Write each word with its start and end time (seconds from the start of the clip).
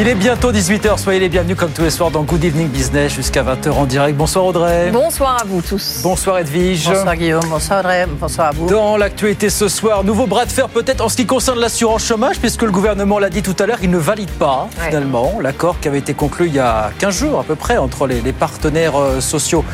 Il 0.00 0.06
est 0.06 0.14
bientôt 0.14 0.52
18h, 0.52 0.96
soyez 0.96 1.18
les 1.18 1.28
bienvenus 1.28 1.56
comme 1.56 1.72
tous 1.72 1.82
les 1.82 1.90
soirs 1.90 2.12
dans 2.12 2.22
Good 2.22 2.44
Evening 2.44 2.68
Business 2.68 3.12
jusqu'à 3.12 3.42
20h 3.42 3.72
en 3.72 3.84
direct. 3.84 4.16
Bonsoir 4.16 4.44
Audrey. 4.44 4.90
Bonsoir 4.92 5.38
à 5.42 5.44
vous 5.44 5.60
tous. 5.60 6.02
Bonsoir 6.04 6.38
Edwige. 6.38 6.86
Bonsoir 6.88 7.16
Guillaume, 7.16 7.42
bonsoir 7.50 7.80
Audrey, 7.80 8.06
bonsoir 8.20 8.46
à 8.46 8.50
vous. 8.52 8.68
Dans 8.68 8.96
l'actualité 8.96 9.50
ce 9.50 9.66
soir, 9.66 10.04
nouveau 10.04 10.28
bras 10.28 10.44
de 10.46 10.52
fer 10.52 10.68
peut-être 10.68 11.00
en 11.00 11.08
ce 11.08 11.16
qui 11.16 11.26
concerne 11.26 11.58
l'assurance 11.58 12.04
chômage, 12.04 12.38
puisque 12.38 12.62
le 12.62 12.70
gouvernement 12.70 13.18
l'a 13.18 13.28
dit 13.28 13.42
tout 13.42 13.56
à 13.58 13.66
l'heure, 13.66 13.78
il 13.82 13.90
ne 13.90 13.98
valide 13.98 14.30
pas 14.30 14.68
Ouais. 14.78 14.86
finalement 14.86 15.40
l'accord 15.42 15.80
qui 15.80 15.88
avait 15.88 15.98
été 15.98 16.14
conclu 16.14 16.46
il 16.46 16.54
y 16.54 16.60
a 16.60 16.92
15 17.00 17.18
jours 17.18 17.40
à 17.40 17.42
peu 17.42 17.56
près 17.56 17.76
entre 17.76 18.06
les, 18.06 18.20
les 18.20 18.32
partenaires 18.32 18.94
euh, 18.96 19.20
sociaux. 19.20 19.64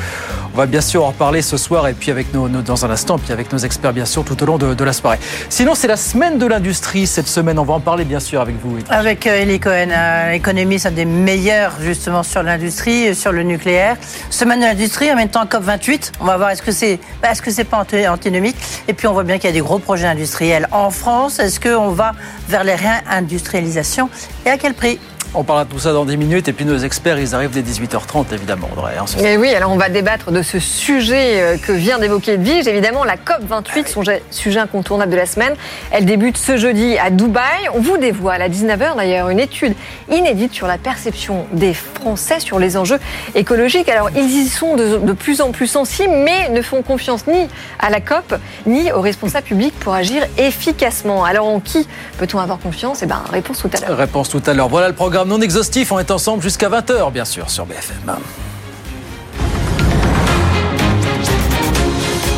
On 0.54 0.58
va 0.58 0.66
bien 0.66 0.80
sûr 0.80 1.04
en 1.04 1.08
reparler 1.08 1.42
ce 1.42 1.56
soir 1.56 1.88
et 1.88 1.94
puis 1.94 2.12
avec 2.12 2.32
nos, 2.32 2.46
dans 2.46 2.84
un 2.84 2.90
instant, 2.90 3.18
puis 3.18 3.32
avec 3.32 3.52
nos 3.52 3.58
experts 3.58 3.92
bien 3.92 4.04
sûr 4.04 4.24
tout 4.24 4.40
au 4.40 4.46
long 4.46 4.56
de, 4.56 4.84
la 4.84 4.92
soirée. 4.92 5.18
Sinon, 5.48 5.74
c'est 5.74 5.88
la 5.88 5.96
semaine 5.96 6.38
de 6.38 6.46
l'industrie 6.46 7.08
cette 7.08 7.26
semaine. 7.26 7.58
On 7.58 7.64
va 7.64 7.74
en 7.74 7.80
parler 7.80 8.04
bien 8.04 8.20
sûr 8.20 8.40
avec 8.40 8.54
vous. 8.62 8.78
Avec 8.88 9.26
euh, 9.26 9.42
Eli 9.42 9.58
Cohen, 9.58 9.88
euh, 9.90 10.30
l'économie, 10.30 10.78
c'est 10.78 10.86
un 10.86 10.92
des 10.92 11.06
meilleurs 11.06 11.72
justement 11.80 12.22
sur 12.22 12.44
l'industrie, 12.44 13.08
euh, 13.08 13.14
sur 13.14 13.32
le 13.32 13.42
nucléaire. 13.42 13.96
Semaine 14.30 14.60
de 14.60 14.66
l'industrie, 14.66 15.10
en 15.10 15.16
même 15.16 15.28
temps 15.28 15.44
COP28. 15.44 16.12
On 16.20 16.24
va 16.24 16.36
voir 16.36 16.50
est-ce 16.50 16.62
que 16.62 16.70
c'est, 16.70 17.00
bah, 17.20 17.32
est-ce 17.32 17.42
que 17.42 17.50
c'est 17.50 17.64
pas 17.64 17.78
anti- 17.78 18.06
antinomique? 18.06 18.56
Et 18.86 18.92
puis 18.92 19.08
on 19.08 19.12
voit 19.12 19.24
bien 19.24 19.38
qu'il 19.38 19.50
y 19.50 19.52
a 19.52 19.54
des 19.54 19.58
gros 19.58 19.80
projets 19.80 20.06
industriels 20.06 20.68
en 20.70 20.90
France. 20.90 21.40
Est-ce 21.40 21.58
qu'on 21.58 21.88
va 21.88 22.12
vers 22.48 22.62
les 22.62 22.76
réindustrialisations 22.76 24.08
et 24.46 24.50
à 24.50 24.56
quel 24.56 24.74
prix? 24.74 25.00
On 25.32 25.42
parlera 25.42 25.64
de 25.64 25.70
tout 25.70 25.78
ça 25.78 25.92
dans 25.92 26.04
10 26.04 26.16
minutes 26.16 26.48
et 26.48 26.52
puis 26.52 26.64
nos 26.64 26.76
experts, 26.78 27.18
ils 27.18 27.34
arrivent 27.34 27.50
dès 27.50 27.62
18h30 27.62 28.32
évidemment, 28.32 28.68
Audrey. 28.72 28.94
hein. 28.98 29.04
Et 29.20 29.36
oui, 29.36 29.52
alors 29.54 29.72
on 29.72 29.76
va 29.76 29.88
débattre 29.88 30.30
de 30.30 30.42
ce 30.42 30.58
sujet 30.60 31.40
euh, 31.40 31.56
que 31.56 31.72
vient 31.72 31.98
d'évoquer 31.98 32.34
Edwige. 32.34 32.66
Évidemment, 32.68 33.02
la 33.04 33.16
COP28, 33.16 33.88
son 33.88 34.02
jet- 34.02 34.22
sujet 34.30 34.60
incontournable 34.60 35.10
de 35.10 35.16
la 35.16 35.26
semaine. 35.26 35.54
Elle 35.90 36.04
débute 36.04 36.36
ce 36.36 36.56
jeudi 36.56 36.98
à 36.98 37.10
Dubaï. 37.10 37.68
On 37.74 37.80
vous 37.80 37.96
dévoile 37.96 38.42
à 38.42 38.48
19h 38.48 38.96
d'ailleurs 38.96 39.28
une 39.30 39.40
étude 39.40 39.74
inédite 40.10 40.52
sur 40.54 40.66
la 40.68 40.78
perception 40.78 41.46
des 41.52 41.74
Français 41.74 42.38
sur 42.38 42.58
les 42.60 42.76
enjeux 42.76 42.98
écologiques. 43.34 43.88
Alors, 43.88 44.10
ils 44.14 44.30
y 44.30 44.46
sont 44.48 44.76
de, 44.76 44.98
de 44.98 45.12
plus 45.12 45.40
en 45.40 45.50
plus 45.50 45.66
sensibles, 45.66 46.14
mais 46.14 46.48
ne 46.50 46.62
font 46.62 46.82
confiance 46.82 47.26
ni 47.26 47.48
à 47.80 47.90
la 47.90 48.00
COP, 48.00 48.34
ni 48.66 48.92
aux 48.92 49.00
responsables 49.00 49.46
publics 49.46 49.74
pour 49.80 49.94
agir 49.94 50.22
efficacement. 50.38 51.24
Alors, 51.24 51.46
en 51.48 51.58
qui 51.60 51.88
peut-on 52.18 52.38
avoir 52.38 52.58
confiance? 52.58 53.00
Eh 53.02 53.06
ben, 53.06 53.22
réponse 53.32 53.58
tout 53.58 53.70
à 53.76 53.80
l'heure. 53.88 53.96
Réponse 53.98 54.28
tout 54.28 54.42
à 54.46 54.52
l'heure. 54.54 54.68
Voilà 54.68 54.88
le 54.88 54.94
programme 54.94 55.13
non 55.22 55.40
exhaustif. 55.40 55.92
On 55.92 56.00
est 56.00 56.10
ensemble 56.10 56.42
jusqu'à 56.42 56.68
20h, 56.68 57.12
bien 57.12 57.24
sûr, 57.24 57.48
sur 57.48 57.66
BFM. 57.66 58.16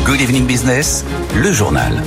Good 0.05 0.21
Evening 0.21 0.45
Business, 0.45 1.03
le 1.35 1.51
journal. 1.51 2.03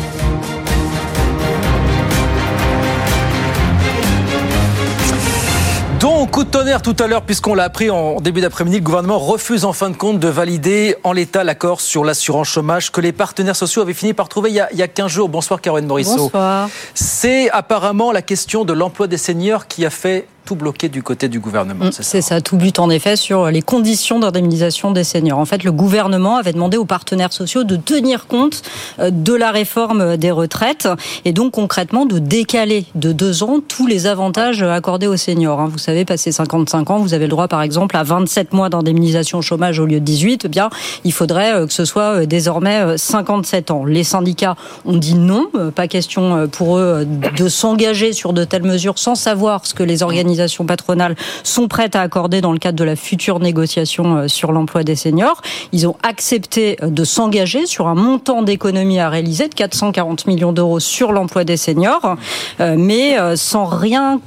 Donc, 5.99 6.31
coup 6.31 6.45
de 6.45 6.49
tonnerre 6.49 6.81
tout 6.81 6.97
à 6.99 7.07
l'heure, 7.07 7.21
puisqu'on 7.23 7.55
l'a 7.55 7.65
appris 7.65 7.91
en 7.91 8.23
début 8.23 8.41
d'après-midi, 8.41 8.79
le 8.79 8.83
gouvernement 8.83 9.19
refuse 9.19 9.67
en 9.67 9.75
fin 9.75 9.91
de 9.91 9.97
compte 9.97 10.19
de 10.19 10.29
valider 10.29 10.97
en 11.05 11.13
l'état 11.13 11.45
l'accord 11.45 11.83
sur 11.83 12.05
l'assurance 12.05 12.49
chômage 12.49 12.91
que 12.91 13.03
les 13.03 13.13
partenaires 13.13 13.55
sociaux 13.57 13.83
avaient 13.83 13.93
fini 13.93 14.15
par 14.15 14.31
trouver 14.31 14.49
il 14.49 14.57
y 14.57 14.61
a, 14.61 14.69
il 14.73 14.79
y 14.79 14.83
a 14.83 14.89
15 14.89 15.11
jours. 15.11 15.29
Bonsoir 15.29 15.61
Caroline 15.61 15.87
Morisseau. 15.87 16.17
Bonsoir. 16.17 16.71
C'est 16.95 17.51
apparemment 17.51 18.13
la 18.13 18.23
question 18.23 18.65
de 18.65 18.73
l'emploi 18.73 19.09
des 19.09 19.19
seniors 19.19 19.67
qui 19.67 19.85
a 19.85 19.91
fait 19.91 20.27
tout 20.51 20.57
bloquer 20.57 20.89
du 20.89 21.01
côté 21.05 21.29
du 21.29 21.39
gouvernement. 21.39 21.85
Mm, 21.85 21.91
C'est 21.93 22.21
ça, 22.23 22.41
tout 22.41 22.57
but 22.57 22.81
en 22.81 22.91
effet 22.91 23.15
sur 23.15 23.47
les 23.53 23.63
conditions 23.63 24.19
d'indemnisation 24.19 24.91
des 24.91 25.05
seniors. 25.05 25.39
En 25.39 25.45
fait, 25.45 25.63
le 25.63 25.71
gouvernement 25.71 26.39
avait 26.39 26.53
demandé 26.53 26.77
aux 26.77 26.85
partenaires 26.85 27.33
sociaux 27.33 27.63
de 27.63 27.77
tenir 27.77 28.27
compte 28.27 28.63
euh, 28.99 29.11
de 29.13 29.33
la 29.33 29.53
réforme 29.53 30.17
des 30.17 30.33
retraites 30.33 30.89
et 31.25 31.33
donc 31.33 31.53
concrètement 31.53 32.05
de 32.05 32.19
décaler 32.19 32.85
de 32.97 33.13
deux 33.13 33.45
ans 33.45 33.59
tous 33.69 33.87
les 33.87 34.09
avantages 34.09 34.61
accordés 34.65 35.07
aux 35.07 35.17
seniors. 35.17 35.61
hein. 35.61 35.69
Vous 35.71 35.79
savez, 35.79 36.05
passé 36.05 36.33
55 36.33 36.91
ans, 36.91 36.99
vous 36.99 37.15
avez 37.15 37.27
le 37.27 37.31
droit 37.31 37.47
par 37.47 37.63
exemple 37.63 37.97
à 37.97 38.03
27 38.03 38.53
mois 38.53 38.69
d'indemnisation 38.71 39.39
au 39.39 39.43
chômage 39.43 39.79
au 39.79 39.87
lieu 39.87 40.01
de 40.01 40.05
18. 40.05 40.47
Eh 40.47 40.49
bien, 40.49 40.69
il 41.05 41.13
faudrait 41.13 41.55
euh, 41.55 41.67
que 41.69 41.73
ce 41.73 41.85
soit 41.85 42.23
euh, 42.23 42.27
désormais 42.27 42.81
euh, 42.81 42.97
57 42.97 43.71
ans. 43.71 43.85
Les 43.85 44.03
syndicats 44.03 44.57
ont 44.85 44.97
dit 44.97 45.15
non, 45.15 45.47
euh, 45.55 45.71
pas 45.71 45.87
question 45.87 46.35
euh, 46.37 46.47
pour 46.49 46.77
eux 46.79 46.81
euh, 46.83 47.05
de 47.39 47.49
s'engager 47.49 48.13
sur 48.13 48.33
de 48.33 48.43
telles 48.43 48.65
mesures 48.65 48.99
sans 48.99 49.15
savoir 49.15 49.65
ce 49.65 49.75
que 49.75 49.85
les 49.85 50.03
organisations 50.03 50.40
patronales 50.67 51.17
sont 51.43 51.69
prêtes 51.69 51.97
à 51.97 52.03
accorder 52.03 52.41
dans 52.41 52.53
le 52.53 52.59
cadre 52.59 52.79
de 52.79 52.85
la 52.85 52.97
future 52.97 53.41
négociation 53.41 54.17
euh, 54.17 54.29
sur 54.29 54.53
l'emploi 54.53 54.85
des 54.85 54.97
seniors. 54.97 55.43
Ils 55.73 55.87
ont 55.87 55.97
accepté 56.03 56.77
euh, 56.83 56.89
de 56.89 57.05
s'engager 57.05 57.67
sur 57.67 57.89
un 57.89 57.95
montant 57.95 58.43
d'économie 58.43 58.99
à 59.01 59.09
réaliser 59.09 59.49
de 59.49 59.55
440 59.55 60.27
millions 60.27 60.53
d'euros 60.53 60.81
sur 60.81 61.13
l'emploi 61.13 61.45
des 61.45 61.57
seniors, 61.57 62.17
euh, 62.61 62.77
mais 62.79 63.17
sans 63.37 63.67
rien 63.67 64.21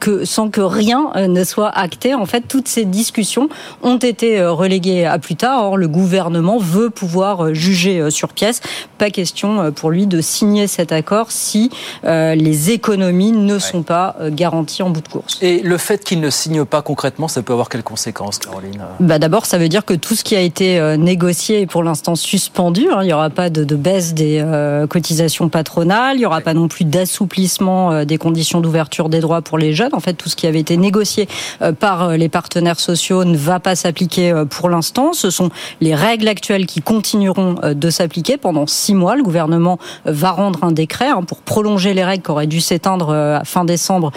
que 0.00 0.24
sans 0.24 0.50
que 0.50 0.60
rien 0.60 1.10
euh, 1.16 1.26
ne 1.26 1.44
soit 1.44 1.68
acté. 1.70 2.14
En 2.14 2.26
fait, 2.26 2.42
toutes 2.48 2.68
ces 2.68 2.84
discussions 2.84 3.48
ont 3.82 3.96
été 3.98 4.38
euh, 4.40 4.52
reléguées 4.52 5.04
à 5.04 5.18
plus 5.18 5.36
tard. 5.36 5.64
Or, 5.64 5.76
le 5.76 5.88
gouvernement 5.88 6.58
veut 6.58 6.90
pouvoir 6.90 7.44
euh, 7.46 7.54
juger 7.54 8.10
sur 8.10 8.28
pièce. 8.32 8.60
Pas 8.98 9.10
question 9.10 9.72
pour 9.72 9.90
lui 9.90 10.06
de 10.06 10.20
signer 10.20 10.66
cet 10.66 10.92
accord 10.92 11.30
si 11.30 11.70
euh, 12.04 12.34
les 12.34 12.70
économies 12.70 13.32
ne 13.32 13.58
sont 13.58 13.82
pas 13.82 14.16
garanties 14.30 14.82
en 14.82 14.90
bout 14.90 15.00
de 15.00 15.08
course. 15.08 15.38
Et 15.42 15.60
le 15.62 15.78
fait 15.78 16.04
qu'il 16.04 16.20
ne 16.20 16.30
signe 16.30 16.64
pas 16.64 16.82
concrètement, 16.82 17.28
ça 17.28 17.42
peut 17.42 17.52
avoir 17.52 17.68
quelles 17.68 17.82
conséquences, 17.82 18.38
Caroline? 18.38 18.82
Bah 19.00 19.18
D'abord, 19.18 19.46
ça 19.46 19.58
veut 19.58 19.68
dire 19.68 19.84
que 19.84 19.94
tout 19.94 20.14
ce 20.14 20.24
qui 20.24 20.36
a 20.36 20.40
été 20.40 20.96
négocié 20.98 21.62
est 21.62 21.66
pour 21.66 21.82
l'instant 21.82 22.14
suspendu. 22.16 22.88
hein. 22.90 22.98
Il 23.02 23.06
n'y 23.06 23.12
aura 23.12 23.30
pas 23.30 23.50
de, 23.50 23.64
de 23.64 23.76
baisse 23.76 24.14
des 24.14 24.40
euh, 24.42 24.86
cotisations 24.86 25.48
patronales. 25.48 26.16
Il 26.16 26.20
n'y 26.20 26.26
aura 26.26 26.40
pas 26.40 26.54
non 26.54 26.68
plus 26.68 26.84
d'assouplissement 26.84 28.04
des 28.04 28.18
conditions 28.18 28.60
d'ouverture 28.60 29.08
des 29.08 29.20
droits 29.20 29.42
pour 29.48 29.58
les 29.58 29.72
jeunes. 29.72 29.94
En 29.94 30.00
fait, 30.00 30.12
tout 30.12 30.28
ce 30.28 30.36
qui 30.36 30.46
avait 30.46 30.60
été 30.60 30.76
négocié 30.76 31.26
euh, 31.62 31.72
par 31.72 32.02
euh, 32.02 32.16
les 32.16 32.28
partenaires 32.28 32.78
sociaux 32.78 33.24
ne 33.24 33.36
va 33.36 33.60
pas 33.60 33.74
s'appliquer 33.74 34.30
euh, 34.30 34.44
pour 34.44 34.68
l'instant. 34.68 35.14
Ce 35.14 35.30
sont 35.30 35.48
les 35.80 35.94
règles 35.94 36.28
actuelles 36.28 36.66
qui 36.66 36.82
continueront 36.82 37.56
de 37.64 37.90
s'appliquer 37.90 38.36
pendant 38.36 38.66
six 38.66 38.94
mois. 38.94 39.16
Le 39.16 39.22
gouvernement 39.22 39.78
va 40.04 40.32
rendre 40.32 40.64
un 40.64 40.72
décret 40.72 41.08
hein, 41.08 41.22
pour 41.22 41.38
prolonger 41.38 41.94
les 41.94 42.04
règles 42.04 42.22
qui 42.22 42.30
auraient 42.30 42.46
dû 42.46 42.60
s'éteindre 42.60 43.10
à 43.10 43.44
fin 43.44 43.64
décembre 43.64 44.12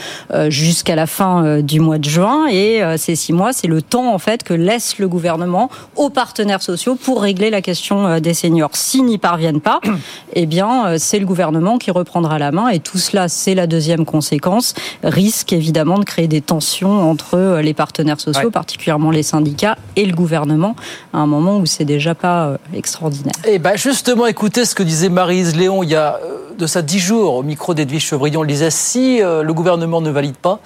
jusqu'à 0.50 0.96
la 0.96 1.08
fin 1.08 1.62
du 1.62 1.80
mois 1.80 1.98
de 1.98 2.10
juin. 2.10 2.48
Et 2.52 2.82
ces 2.98 3.16
six 3.16 3.34
mois, 3.34 3.54
c'est 3.54 3.68
le 3.68 3.82
temps 3.82 4.14
en 4.14 4.18
fait 4.18 4.44
que 4.44 4.54
laisse 4.54 4.98
le 4.98 5.08
gouvernement 5.08 5.70
aux 5.96 6.10
partenaires 6.10 6.62
sociaux 6.62 6.96
pour 6.96 7.22
régler 7.22 7.50
la 7.50 7.62
question 7.62 8.20
des 8.20 8.34
seniors. 8.34 8.72
S'ils 8.74 9.06
n'y 9.06 9.18
parviennent 9.18 9.62
pas, 9.62 9.80
eh 10.34 10.46
bien, 10.46 10.98
c'est 10.98 11.20
le 11.20 11.26
gouvernement 11.26 11.78
qui 11.78 11.92
reprendra 11.92 12.40
la 12.40 12.52
main. 12.52 12.70
Et 12.70 12.80
tout 12.80 12.98
cela, 12.98 13.28
c'est 13.28 13.56
la 13.56 13.68
deuxième 13.68 14.06
conséquence, 14.06 14.74
risque 15.12 15.54
évidemment 15.54 16.00
de 16.00 16.04
créer 16.06 16.28
des 16.28 16.42
tensions 16.42 17.10
entre 17.10 17.36
euh, 17.38 17.62
les 17.62 17.76
partenaires 17.76 18.20
sociaux, 18.20 18.46
Ouais. 18.46 18.52
particulièrement 18.52 19.12
les 19.12 19.22
syndicats 19.24 19.78
et 19.96 20.06
le 20.06 20.16
gouvernement, 20.16 20.76
à 21.14 21.20
un 21.20 21.28
moment 21.28 21.58
où 21.60 21.66
c'est 21.68 21.86
déjà 21.86 22.16
pas 22.16 22.48
euh, 22.48 22.58
extraordinaire. 22.74 23.34
Eh 23.46 23.60
ben 23.60 23.76
justement, 23.76 24.26
écoutez 24.26 24.66
ce 24.66 24.74
que 24.74 24.84
disait 24.84 25.10
Marise 25.10 25.56
Léon 25.56 25.84
il 25.84 25.90
y 25.90 25.96
a 25.96 26.16
euh, 26.16 26.56
de 26.58 26.66
ça 26.66 26.82
dix 26.82 27.00
jours 27.00 27.36
au 27.36 27.44
micro 27.44 27.74
d'Edwige 27.76 28.06
Chevrillon. 28.06 28.42
Elle 28.44 28.50
disait 28.50 28.72
si 28.72 29.20
le 29.20 29.52
gouvernement 29.54 30.02
ne 30.02 30.10
valide 30.10 30.36
pas, 30.38 30.60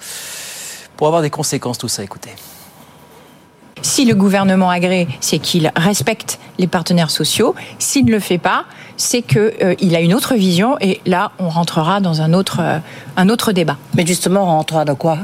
pour 0.96 1.06
avoir 1.08 1.22
des 1.22 1.30
conséquences 1.30 1.78
tout 1.78 1.88
ça. 1.88 2.02
Écoutez. 2.02 2.30
Si 3.86 4.04
le 4.04 4.16
gouvernement 4.16 4.68
agrée, 4.68 5.06
c'est 5.20 5.38
qu'il 5.38 5.70
respecte 5.76 6.40
les 6.58 6.66
partenaires 6.66 7.10
sociaux. 7.10 7.54
S'il 7.78 8.04
ne 8.06 8.10
le 8.10 8.18
fait 8.18 8.36
pas, 8.36 8.64
c'est 8.96 9.22
qu'il 9.22 9.94
a 9.94 10.00
une 10.00 10.12
autre 10.12 10.34
vision. 10.34 10.76
Et 10.80 11.00
là, 11.06 11.30
on 11.38 11.48
rentrera 11.48 12.00
dans 12.00 12.20
un 12.20 12.32
autre, 12.32 12.58
euh, 12.60 12.78
un 13.16 13.28
autre 13.28 13.52
débat. 13.52 13.76
Mais 13.94 14.04
justement, 14.04 14.42
on 14.42 14.46
rentrera 14.46 14.84
dans 14.84 14.96
quoi? 14.96 15.18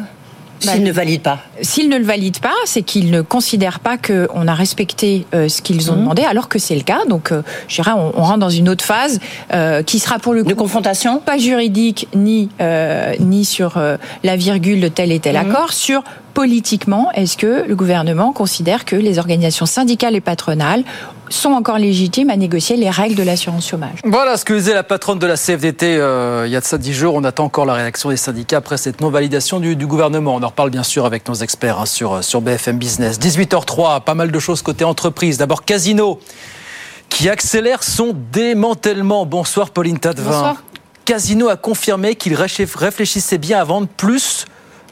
Bah, 0.64 0.74
S'ils 0.74 0.84
ne 0.84 0.92
valident 0.92 1.22
pas. 1.22 1.38
S'il 1.60 1.88
ne 1.88 1.98
le 1.98 2.04
valide 2.04 2.38
pas, 2.38 2.54
c'est 2.66 2.82
qu'il 2.82 3.10
ne 3.10 3.20
considère 3.20 3.80
pas 3.80 3.98
qu'on 3.98 4.46
a 4.46 4.54
respecté 4.54 5.26
euh, 5.34 5.48
ce 5.48 5.60
qu'ils 5.60 5.90
ont 5.90 5.96
demandé, 5.96 6.22
alors 6.22 6.48
que 6.48 6.60
c'est 6.60 6.76
le 6.76 6.82
cas. 6.82 7.00
Donc, 7.08 7.32
euh, 7.32 7.42
je 7.66 7.74
dirais, 7.82 7.90
on, 7.96 8.12
on 8.16 8.22
rentre 8.22 8.38
dans 8.38 8.48
une 8.48 8.68
autre 8.68 8.84
phase 8.84 9.18
euh, 9.52 9.82
qui 9.82 9.98
sera 9.98 10.20
pour 10.20 10.34
le 10.34 10.44
coup 10.44 10.50
De 10.50 10.54
confrontation? 10.54 11.18
pas 11.18 11.36
juridique 11.36 12.06
ni 12.14 12.48
euh, 12.60 13.12
ni 13.18 13.44
sur 13.44 13.76
euh, 13.76 13.96
la 14.22 14.36
virgule 14.36 14.80
de 14.80 14.86
tel 14.86 15.10
et 15.10 15.18
tel 15.18 15.36
accord, 15.36 15.72
sur 15.72 16.04
politiquement, 16.32 17.10
est-ce 17.12 17.36
que 17.36 17.64
le 17.66 17.76
gouvernement 17.76 18.32
considère 18.32 18.84
que 18.84 18.96
les 18.96 19.18
organisations 19.18 19.66
syndicales 19.66 20.14
et 20.14 20.20
patronales 20.20 20.84
sont 21.28 21.50
encore 21.50 21.78
légitimes 21.78 22.30
à 22.30 22.36
négocier 22.36 22.76
les 22.76 22.90
règles 22.90 23.14
de 23.14 23.22
l'assurance 23.22 23.68
chômage? 23.68 24.00
Voilà 24.04 24.36
ce 24.36 24.44
que 24.44 24.52
disait 24.52 24.74
la 24.74 24.82
patronne 24.82 25.18
de 25.18 25.26
la 25.26 25.36
CFDT 25.36 25.96
euh, 25.96 26.44
il 26.46 26.52
y 26.52 26.56
a 26.56 26.60
de 26.60 26.64
ça 26.64 26.78
dix 26.78 26.92
jours. 26.92 27.14
On 27.14 27.24
attend 27.24 27.44
encore 27.44 27.64
la 27.64 27.74
réaction 27.74 28.10
des 28.10 28.16
syndicats 28.16 28.58
après 28.58 28.76
cette 28.76 29.00
non-validation 29.00 29.60
du, 29.60 29.76
du 29.76 29.86
gouvernement. 29.86 30.34
On 30.34 30.42
en 30.42 30.48
reparle 30.48 30.70
bien 30.70 30.82
sûr 30.82 31.06
avec 31.06 31.28
nos 31.28 31.34
experts 31.34 31.80
hein, 31.80 31.86
sur, 31.86 32.22
sur 32.22 32.40
BFM 32.40 32.78
Business. 32.78 33.18
18h03, 33.18 34.02
pas 34.02 34.14
mal 34.14 34.30
de 34.30 34.38
choses 34.38 34.62
côté 34.62 34.84
entreprise. 34.84 35.38
D'abord 35.38 35.64
Casino 35.64 36.18
qui 37.08 37.28
accélère 37.28 37.82
son 37.82 38.14
démantèlement. 38.32 39.26
Bonsoir 39.26 39.70
Pauline 39.70 39.98
Tadevin. 39.98 40.30
Bonsoir. 40.30 40.62
Casino 41.04 41.48
a 41.48 41.56
confirmé 41.56 42.14
qu'il 42.14 42.34
réfléchissait 42.34 43.38
bien 43.38 43.58
à 43.58 43.64
vendre 43.64 43.88
plus 43.88 44.46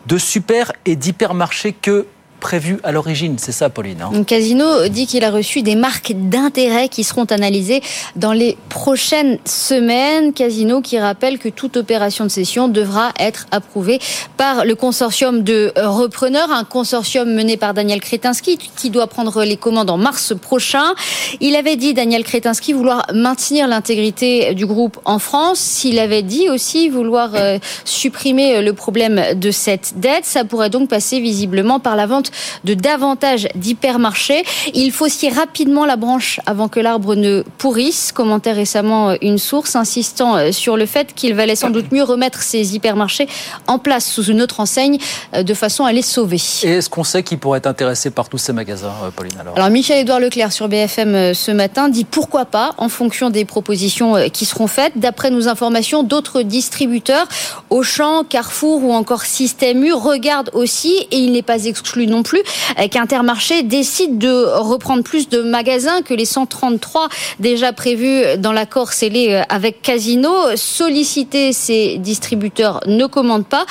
de 0.07 0.19
super 0.19 0.73
et 0.87 0.97
d'hypermarchés 0.97 1.73
que 1.73 2.07
prévu 2.41 2.79
à 2.83 2.91
l'origine. 2.91 3.37
C'est 3.39 3.53
ça, 3.53 3.71
Pauline. 3.71 4.03
Hein. 4.03 4.25
Casino 4.25 4.89
dit 4.89 5.07
qu'il 5.07 5.23
a 5.25 5.31
reçu 5.31 5.63
des 5.63 5.77
marques 5.77 6.13
d'intérêt 6.17 6.89
qui 6.89 7.05
seront 7.05 7.25
analysées 7.25 7.83
dans 8.17 8.33
les 8.33 8.57
prochaines 8.69 9.39
semaines. 9.45 10.33
Casino 10.33 10.81
qui 10.81 10.99
rappelle 10.99 11.39
que 11.39 11.49
toute 11.49 11.77
opération 11.77 12.25
de 12.25 12.31
cession 12.31 12.69
devra 12.69 13.13
être 13.19 13.47
approuvée 13.51 14.01
par 14.37 14.65
le 14.65 14.75
consortium 14.75 15.43
de 15.43 15.73
repreneurs, 15.77 16.51
un 16.51 16.65
consortium 16.65 17.33
mené 17.33 17.57
par 17.57 17.75
Daniel 17.75 18.01
Kretinsky 18.01 18.59
qui 18.59 18.91
doit 18.91 19.07
prendre 19.07 19.45
les 19.45 19.57
commandes 19.57 19.91
en 19.91 19.99
mars 19.99 20.35
prochain. 20.35 20.95
Il 21.41 21.55
avait 21.55 21.77
dit, 21.77 21.95
Daniel 21.95 22.25
Kretinsky, 22.25 22.73
vouloir 22.73 23.07
maintenir 23.13 23.69
l'intégrité 23.69 24.55
du 24.55 24.67
groupe 24.67 24.99
en 25.05 25.19
France. 25.19 25.85
Il 25.85 25.99
avait 25.99 26.23
dit 26.23 26.49
aussi 26.49 26.89
vouloir 26.89 27.31
euh, 27.35 27.59
supprimer 27.85 28.63
le 28.63 28.73
problème 28.73 29.39
de 29.39 29.51
cette 29.51 29.95
dette. 29.97 30.25
Ça 30.25 30.45
pourrait 30.45 30.71
donc 30.71 30.89
passer 30.89 31.21
visiblement 31.21 31.81
par 31.81 31.97
la 31.97 32.07
vente 32.07 32.30
de 32.65 32.75
davantage 32.75 33.49
d'hypermarchés. 33.55 34.45
Il 34.75 34.93
faut 34.93 35.09
scier 35.09 35.31
rapidement 35.31 35.87
la 35.87 35.97
branche 35.97 36.41
avant 36.47 36.69
que 36.69 36.81
l'arbre 36.81 37.15
ne 37.15 37.43
pourrisse. 37.59 38.13
Commentait 38.13 38.53
récemment 38.53 39.15
une 39.21 39.39
source 39.39 39.77
insistant 39.77 40.37
euh, 40.37 40.53
sur 40.53 40.77
le 40.77 40.87
fait 40.87 41.15
qu'il 41.15 41.35
valait 41.35 41.57
sans 41.57 41.71
doute 41.71 41.93
mieux 41.93 42.03
remettre 42.03 42.43
ces 42.43 42.75
hypermarchés 42.75 43.29
en 43.67 43.79
place 43.79 44.07
sous 44.07 44.25
une 44.25 44.43
autre 44.43 44.61
enseigne 44.61 44.99
euh, 45.35 45.43
de 45.43 45.55
façon 45.55 45.85
à 45.85 45.93
les 45.93 46.03
sauver. 46.03 46.41
Et 46.63 46.69
est-ce 46.69 46.91
qu'on 46.91 47.05
sait 47.05 47.23
qui 47.23 47.37
pourrait 47.37 47.59
être 47.59 47.67
intéressé 47.67 48.11
par 48.11 48.29
tous 48.29 48.39
ces 48.39 48.53
magasins, 48.53 48.93
euh, 49.05 49.11
Pauline 49.11 49.35
alors, 49.41 49.57
alors 49.57 49.71
Michel-Édouard 49.71 50.21
Leclerc 50.21 50.53
sur 50.53 50.69
BFM 50.69 51.35
ce 51.35 51.51
matin 51.51 51.89
dit 51.89 52.05
pourquoi 52.05 52.45
pas 52.45 52.75
en 52.79 52.89
fonction 52.89 53.31
des 53.31 53.45
propositions 53.45 54.17
qui 54.33 54.45
seront 54.45 54.67
faites. 54.67 54.93
D'après 54.97 55.31
nos 55.31 55.49
informations, 55.49 56.03
d'autres 56.03 56.43
distributeurs, 56.43 57.27
Auchan, 57.71 58.25
Carrefour 58.25 58.85
ou 58.85 58.93
encore 58.93 59.23
Système 59.23 59.85
U 59.85 59.93
regardent 59.93 60.51
aussi 60.53 61.07
et 61.11 61.19
il 61.19 61.33
n'est 61.33 61.43
pas 61.43 61.65
exclu 61.65 62.07
non 62.07 62.20
plus 62.23 62.43
qu'Intermarché 62.91 63.63
décide 63.63 64.19
de 64.19 64.59
reprendre 64.59 65.03
plus 65.03 65.29
de 65.29 65.43
magasins 65.43 66.03
que 66.03 66.15
les 66.15 66.25
133 66.25 67.09
déjà 67.39 67.73
prévus 67.73 68.23
dans 68.39 68.53
l'accord 68.53 68.93
scellé 68.93 69.29
euh, 69.31 69.43
avec 69.49 69.83
Casino. 69.83 70.31
Solliciter 70.57 71.53
ces 71.53 71.99
distributeurs 71.99 72.81
ne 72.87 73.07
commandent 73.07 73.47
pas, 73.47 73.65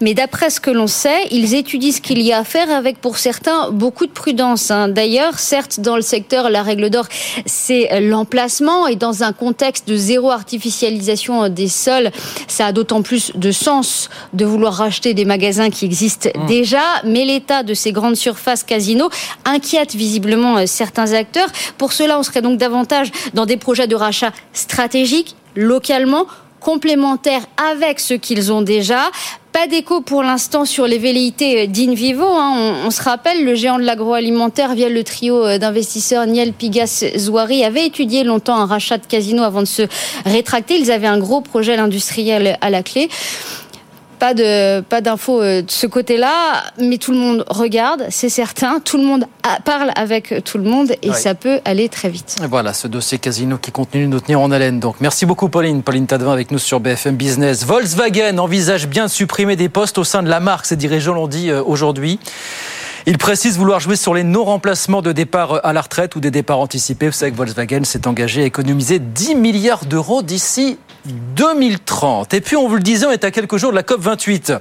mais 0.00 0.14
d'après 0.14 0.50
ce 0.50 0.60
que 0.60 0.70
l'on 0.70 0.86
sait, 0.86 1.26
ils 1.30 1.54
étudient 1.54 1.92
ce 1.92 2.00
qu'il 2.00 2.22
y 2.22 2.32
a 2.32 2.38
à 2.38 2.44
faire 2.44 2.70
avec 2.70 3.00
pour 3.00 3.16
certains 3.18 3.70
beaucoup 3.70 4.06
de 4.06 4.12
prudence. 4.12 4.70
Hein. 4.70 4.88
D'ailleurs, 4.88 5.38
certes, 5.38 5.80
dans 5.80 5.96
le 5.96 6.02
secteur, 6.02 6.50
la 6.50 6.62
règle 6.62 6.90
d'or, 6.90 7.06
c'est 7.46 8.00
l'emplacement 8.00 8.86
et 8.86 8.96
dans 8.96 9.22
un 9.22 9.32
contexte 9.32 9.88
de 9.88 9.96
zéro 9.96 10.30
artificialisation 10.30 11.48
des 11.48 11.68
sols, 11.68 12.10
ça 12.48 12.66
a 12.66 12.72
d'autant 12.72 13.02
plus 13.02 13.32
de 13.34 13.50
sens 13.50 14.10
de 14.34 14.44
vouloir 14.44 14.74
racheter 14.74 15.14
des 15.14 15.24
magasins 15.24 15.70
qui 15.70 15.84
existent 15.84 16.28
mmh. 16.34 16.46
déjà, 16.46 16.82
mais 17.04 17.24
l'état 17.24 17.62
de 17.62 17.74
ces 17.74 17.92
grandes 17.96 18.16
surfaces 18.16 18.62
casino 18.62 19.08
inquiète 19.44 19.94
visiblement 19.94 20.58
euh, 20.58 20.66
certains 20.66 21.12
acteurs. 21.12 21.48
Pour 21.78 21.92
cela, 21.92 22.18
on 22.18 22.22
serait 22.22 22.42
donc 22.42 22.58
davantage 22.58 23.10
dans 23.34 23.46
des 23.46 23.56
projets 23.56 23.88
de 23.88 23.96
rachat 23.96 24.32
stratégiques, 24.52 25.34
localement, 25.56 26.26
complémentaires 26.60 27.46
avec 27.72 28.00
ce 28.00 28.14
qu'ils 28.14 28.52
ont 28.52 28.62
déjà. 28.62 29.10
Pas 29.52 29.66
d'écho 29.66 30.02
pour 30.02 30.22
l'instant 30.22 30.66
sur 30.66 30.86
les 30.86 30.98
velléités 30.98 31.62
euh, 31.62 31.66
d'Invivo. 31.66 32.26
Hein. 32.26 32.82
On, 32.84 32.90
se 32.90 33.02
rappelle, 33.02 33.44
le 33.44 33.54
géant 33.54 33.78
de 33.78 33.84
l'agroalimentaire, 33.84 34.74
via 34.74 34.88
le 34.88 35.02
trio 35.02 35.44
euh, 35.44 35.58
d'investisseurs 35.58 36.26
Niel 36.26 36.52
Pigas 36.52 37.04
Zouari, 37.16 37.64
avait 37.64 37.86
étudié 37.86 38.22
longtemps 38.24 38.56
un 38.56 38.66
rachat 38.66 38.98
de 38.98 39.06
casino 39.06 39.42
avant 39.42 39.62
de 39.62 39.66
se 39.66 39.82
rétracter. 40.26 40.78
Ils 40.78 40.90
avaient 40.90 41.06
un 41.06 41.18
gros 41.18 41.40
projet 41.40 41.76
industriel 41.76 42.58
à 42.60 42.68
la 42.68 42.82
clé 42.82 43.08
pas 44.18 44.34
de 44.34 44.80
pas 44.80 45.00
d'infos 45.00 45.42
euh, 45.42 45.62
de 45.62 45.70
ce 45.70 45.86
côté-là, 45.86 46.64
mais 46.78 46.98
tout 46.98 47.12
le 47.12 47.18
monde 47.18 47.44
regarde, 47.48 48.06
c'est 48.10 48.28
certain. 48.28 48.80
Tout 48.80 48.98
le 48.98 49.04
monde 49.04 49.26
parle 49.64 49.92
avec 49.94 50.42
tout 50.44 50.58
le 50.58 50.64
monde 50.64 50.92
et 51.02 51.12
ça 51.12 51.34
peut 51.34 51.60
aller 51.64 51.88
très 51.88 52.08
vite. 52.08 52.36
voilà, 52.48 52.72
ce 52.72 52.88
dossier 52.88 53.18
casino 53.18 53.58
qui 53.58 53.70
continue 53.70 54.04
de 54.04 54.10
nous 54.10 54.20
tenir 54.20 54.40
en 54.40 54.50
haleine. 54.50 54.80
Donc, 54.80 54.96
merci 55.00 55.26
beaucoup, 55.26 55.48
Pauline. 55.48 55.82
Pauline 55.82 56.06
Tadevin 56.06 56.32
avec 56.32 56.50
nous 56.50 56.58
sur 56.58 56.80
BFM 56.80 57.16
Business. 57.16 57.64
Volkswagen 57.64 58.38
envisage 58.38 58.88
bien 58.88 59.06
de 59.06 59.10
supprimer 59.10 59.56
des 59.56 59.68
postes 59.68 59.98
au 59.98 60.04
sein 60.04 60.22
de 60.22 60.28
la 60.28 60.40
marque. 60.40 60.66
Ses 60.66 60.76
dirigeants 60.76 61.14
l'ont 61.14 61.28
dit 61.28 61.50
euh, 61.50 61.62
aujourd'hui. 61.62 62.18
Il 63.08 63.18
précise 63.18 63.56
vouloir 63.56 63.78
jouer 63.78 63.94
sur 63.94 64.14
les 64.14 64.24
non-remplacements 64.24 65.00
de 65.00 65.12
départ 65.12 65.52
euh, 65.52 65.60
à 65.62 65.72
la 65.72 65.80
retraite 65.80 66.16
ou 66.16 66.20
des 66.20 66.32
départs 66.32 66.58
anticipés. 66.58 67.06
Vous 67.06 67.12
savez 67.12 67.30
que 67.30 67.36
Volkswagen 67.36 67.84
s'est 67.84 68.08
engagé 68.08 68.42
à 68.42 68.46
économiser 68.46 68.98
10 68.98 69.36
milliards 69.36 69.84
d'euros 69.84 70.22
d'ici 70.22 70.78
2030. 71.06 72.34
Et 72.34 72.40
puis, 72.40 72.56
on 72.56 72.68
vous 72.68 72.76
le 72.76 72.82
disait, 72.82 73.06
on 73.06 73.10
est 73.10 73.24
à 73.24 73.30
quelques 73.30 73.56
jours 73.56 73.70
de 73.70 73.76
la 73.76 73.82
COP 73.82 74.00
28. 74.00 74.52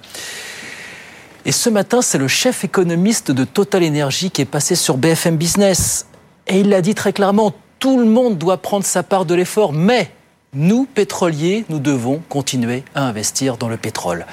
Et 1.46 1.52
ce 1.52 1.70
matin, 1.70 2.02
c'est 2.02 2.18
le 2.18 2.28
chef 2.28 2.64
économiste 2.64 3.32
de 3.32 3.44
Total 3.44 3.84
Energy 3.84 4.32
qui 4.32 4.42
est 4.42 4.46
passé 4.46 4.76
sur 4.76 4.98
BFM 4.98 5.38
Business. 5.38 6.08
Et 6.48 6.60
il 6.60 6.70
l'a 6.70 6.82
dit 6.82 6.96
très 6.96 7.14
clairement, 7.14 7.54
tout 7.80 8.00
le 8.00 8.06
monde 8.06 8.38
doit 8.38 8.58
prendre 8.58 8.86
sa 8.86 9.04
part 9.04 9.26
de 9.26 9.36
l'effort, 9.36 9.72
mais 9.74 10.12
nous, 10.54 10.86
pétroliers, 10.86 11.66
nous 11.70 11.80
devons 11.80 12.22
continuer 12.30 12.84
à 12.96 13.04
investir 13.04 13.58
dans 13.58 13.68
le 13.68 13.78
pétrole. 13.78 14.26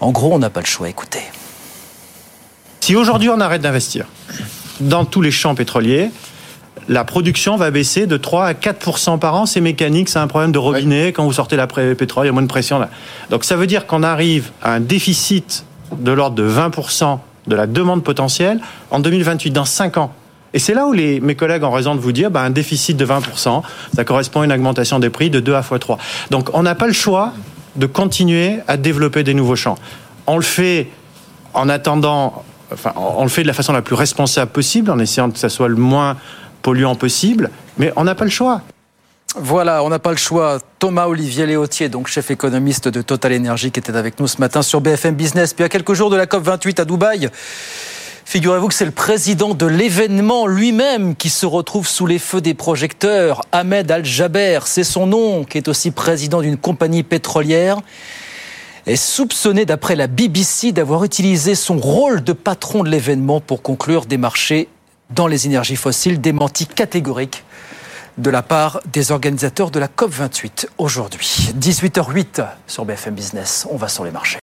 En 0.00 0.12
gros, 0.12 0.32
on 0.32 0.38
n'a 0.38 0.50
pas 0.50 0.60
le 0.60 0.66
choix, 0.66 0.88
écoutez. 0.88 1.22
Si 2.80 2.94
aujourd'hui 2.94 3.28
on 3.28 3.40
arrête 3.40 3.62
d'investir 3.62 4.06
dans 4.80 5.04
tous 5.04 5.20
les 5.20 5.30
champs 5.30 5.54
pétroliers, 5.54 6.10
la 6.88 7.04
production 7.04 7.56
va 7.56 7.70
baisser 7.70 8.06
de 8.06 8.16
3 8.16 8.46
à 8.46 8.52
4% 8.52 9.18
par 9.18 9.34
an. 9.34 9.46
C'est 9.46 9.60
mécanique, 9.60 10.08
c'est 10.08 10.18
un 10.18 10.26
problème 10.26 10.52
de 10.52 10.58
robinet. 10.58 11.12
Quand 11.12 11.24
vous 11.24 11.32
sortez 11.32 11.56
la 11.56 11.66
pétrole, 11.66 12.24
il 12.24 12.28
y 12.28 12.30
a 12.30 12.32
moins 12.32 12.42
de 12.42 12.48
pression. 12.48 12.78
Là. 12.78 12.88
Donc 13.30 13.44
ça 13.44 13.56
veut 13.56 13.66
dire 13.66 13.86
qu'on 13.86 14.02
arrive 14.02 14.50
à 14.62 14.74
un 14.74 14.80
déficit 14.80 15.64
de 15.98 16.12
l'ordre 16.12 16.36
de 16.36 16.48
20% 16.48 17.18
de 17.46 17.56
la 17.56 17.66
demande 17.66 18.04
potentielle 18.04 18.60
en 18.90 19.00
2028, 19.00 19.50
dans 19.50 19.64
5 19.64 19.96
ans. 19.96 20.12
Et 20.54 20.58
c'est 20.58 20.74
là 20.74 20.86
où 20.86 20.92
les, 20.92 21.20
mes 21.20 21.34
collègues 21.34 21.62
ont 21.62 21.70
raison 21.70 21.94
de 21.94 22.00
vous 22.00 22.12
dire, 22.12 22.30
bah, 22.30 22.40
un 22.42 22.50
déficit 22.50 22.96
de 22.96 23.04
20%, 23.04 23.62
ça 23.94 24.04
correspond 24.04 24.40
à 24.40 24.44
une 24.44 24.52
augmentation 24.52 24.98
des 24.98 25.10
prix 25.10 25.30
de 25.30 25.40
2 25.40 25.54
à 25.54 25.62
fois 25.62 25.78
3. 25.78 25.98
Donc 26.30 26.50
on 26.54 26.62
n'a 26.62 26.74
pas 26.74 26.86
le 26.86 26.92
choix 26.92 27.32
de 27.76 27.86
continuer 27.86 28.60
à 28.66 28.76
développer 28.76 29.24
des 29.24 29.34
nouveaux 29.34 29.56
champs. 29.56 29.78
On 30.26 30.36
le 30.36 30.42
fait 30.42 30.88
en 31.54 31.68
attendant, 31.68 32.44
enfin, 32.72 32.92
on 32.96 33.22
le 33.22 33.28
fait 33.28 33.42
de 33.42 33.46
la 33.46 33.52
façon 33.52 33.72
la 33.72 33.82
plus 33.82 33.94
responsable 33.94 34.50
possible, 34.50 34.90
en 34.90 34.98
essayant 34.98 35.30
que 35.30 35.38
ça 35.38 35.48
soit 35.48 35.68
le 35.68 35.76
moins 35.76 36.16
polluant 36.68 36.96
possible, 36.96 37.48
mais 37.78 37.94
on 37.96 38.04
n'a 38.04 38.14
pas 38.14 38.24
le 38.24 38.30
choix. 38.30 38.60
Voilà, 39.36 39.82
on 39.82 39.88
n'a 39.88 39.98
pas 39.98 40.10
le 40.10 40.18
choix. 40.18 40.58
Thomas 40.78 41.06
Olivier 41.06 41.46
Léautier, 41.46 41.88
donc 41.88 42.08
chef 42.08 42.30
économiste 42.30 42.88
de 42.88 43.00
Total 43.00 43.34
Energy, 43.34 43.70
qui 43.70 43.80
était 43.80 43.96
avec 43.96 44.20
nous 44.20 44.28
ce 44.28 44.38
matin 44.38 44.60
sur 44.60 44.82
BFM 44.82 45.14
Business. 45.14 45.54
Puis 45.54 45.64
à 45.64 45.70
quelques 45.70 45.94
jours 45.94 46.10
de 46.10 46.16
la 46.16 46.26
COP 46.26 46.42
28 46.42 46.80
à 46.80 46.84
Dubaï, 46.84 47.30
figurez-vous 48.26 48.68
que 48.68 48.74
c'est 48.74 48.84
le 48.84 48.90
président 48.90 49.54
de 49.54 49.64
l'événement 49.64 50.46
lui-même 50.46 51.16
qui 51.16 51.30
se 51.30 51.46
retrouve 51.46 51.88
sous 51.88 52.04
les 52.04 52.18
feux 52.18 52.42
des 52.42 52.52
projecteurs. 52.52 53.40
Ahmed 53.50 53.90
Al-Jaber, 53.90 54.60
c'est 54.66 54.84
son 54.84 55.06
nom, 55.06 55.44
qui 55.44 55.56
est 55.56 55.68
aussi 55.68 55.90
président 55.90 56.42
d'une 56.42 56.58
compagnie 56.58 57.02
pétrolière 57.02 57.78
est 58.84 58.96
soupçonné, 58.96 59.64
d'après 59.64 59.96
la 59.96 60.06
BBC, 60.06 60.72
d'avoir 60.72 61.04
utilisé 61.04 61.54
son 61.54 61.78
rôle 61.78 62.22
de 62.22 62.32
patron 62.34 62.82
de 62.82 62.90
l'événement 62.90 63.40
pour 63.40 63.62
conclure 63.62 64.04
des 64.04 64.16
marchés 64.16 64.68
dans 65.10 65.26
les 65.26 65.46
énergies 65.46 65.76
fossiles, 65.76 66.20
démenti 66.20 66.66
catégorique 66.66 67.44
de 68.18 68.30
la 68.30 68.42
part 68.42 68.80
des 68.92 69.12
organisateurs 69.12 69.70
de 69.70 69.78
la 69.78 69.86
COP28 69.86 70.66
aujourd'hui. 70.78 71.50
18h08 71.58 72.44
sur 72.66 72.84
BFM 72.84 73.14
Business, 73.14 73.66
on 73.70 73.76
va 73.76 73.88
sur 73.88 74.04
les 74.04 74.10
marchés. 74.10 74.38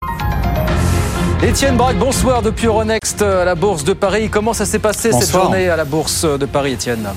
Étienne 1.43 1.77
Braque, 1.77 1.99
bonsoir 1.99 2.41
depuis 2.41 2.67
Euronext 2.67 3.21
à 3.21 3.45
la 3.45 3.55
Bourse 3.55 3.85
de 3.85 3.93
Paris. 3.93 4.31
Comment 4.31 4.53
ça 4.53 4.65
s'est 4.65 4.79
passé 4.79 5.13
cette 5.13 5.31
journée 5.31 5.69
à 5.69 5.77
la 5.77 5.85
Bourse 5.85 6.25
de 6.25 6.47
Paris, 6.47 6.73
Étienne? 6.73 7.09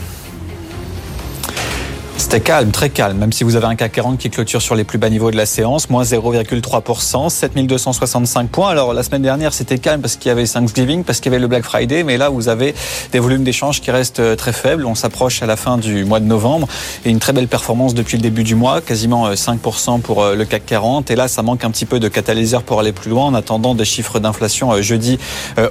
C'était 2.30 2.42
calme, 2.42 2.72
très 2.72 2.90
calme, 2.90 3.18
même 3.20 3.32
si 3.32 3.46
vous 3.46 3.56
avez 3.56 3.68
un 3.68 3.78
CAC 3.78 3.94
40 3.94 4.18
qui 4.18 4.30
clôture 4.30 4.62
sur 4.62 4.76
les 4.76 4.84
plus 4.84 4.98
bas 4.98 5.10
niveaux 5.10 5.32
de 5.32 5.38
la 5.38 5.46
séance, 5.46 5.90
moins 5.90 6.04
0,3%, 6.04 7.30
7265 7.30 8.50
points. 8.50 8.68
Alors 8.68 8.92
la 8.92 9.02
semaine 9.04 9.22
dernière, 9.22 9.54
c'était 9.54 9.78
calme 9.78 10.02
parce 10.02 10.18
qu'il 10.18 10.28
y 10.28 10.32
avait 10.34 10.46
Thanksgiving, 10.46 11.06
parce 11.06 11.22
qu'il 11.22 11.32
y 11.32 11.36
avait 11.36 11.42
le 11.42 11.48
Black 11.48 11.64
Friday, 11.64 12.04
mais 12.04 12.18
là, 12.18 12.28
vous 12.28 12.50
avez 12.50 12.76
des 13.14 13.20
volumes 13.20 13.46
d'échanges 13.46 13.80
qui 13.80 13.92
restent 13.92 14.20
euh, 14.20 14.36
très 14.36 14.52
faibles. 14.52 14.86
On 14.86 14.94
s'approche 14.94 15.42
à 15.42 15.46
la 15.46 15.56
fin 15.56 15.78
du 15.78 16.04
mois 16.04 16.20
de 16.20 16.26
novembre 16.26 16.68
et 17.06 17.12
une 17.12 17.20
très 17.20 17.32
belle 17.32 17.48
performance 17.48 17.94
depuis 17.94 18.18
le 18.18 18.24
début 18.24 18.44
du 18.44 18.56
mois, 18.56 18.82
quasiment 18.82 19.32
5% 19.32 19.56
euh, 19.96 19.98
pour 20.00 20.22
euh, 20.22 20.36
le 20.36 20.44
CAC 20.44 20.66
40. 20.66 21.10
Et 21.12 21.16
là, 21.16 21.30
ça 21.30 21.44
manque 21.44 21.64
un 21.64 21.72
petit 21.72 21.86
peu 21.86 22.02
de 22.02 22.10
catalyseur 22.10 22.64
pour 22.64 22.82
aller 22.82 22.92
plus 22.92 23.10
loin 23.10 23.24
en 23.24 23.36
attendant 23.36 23.74
des 23.74 23.86
chiffres 23.86 24.20
d'inflation 24.20 24.82
jeudi 24.82 25.18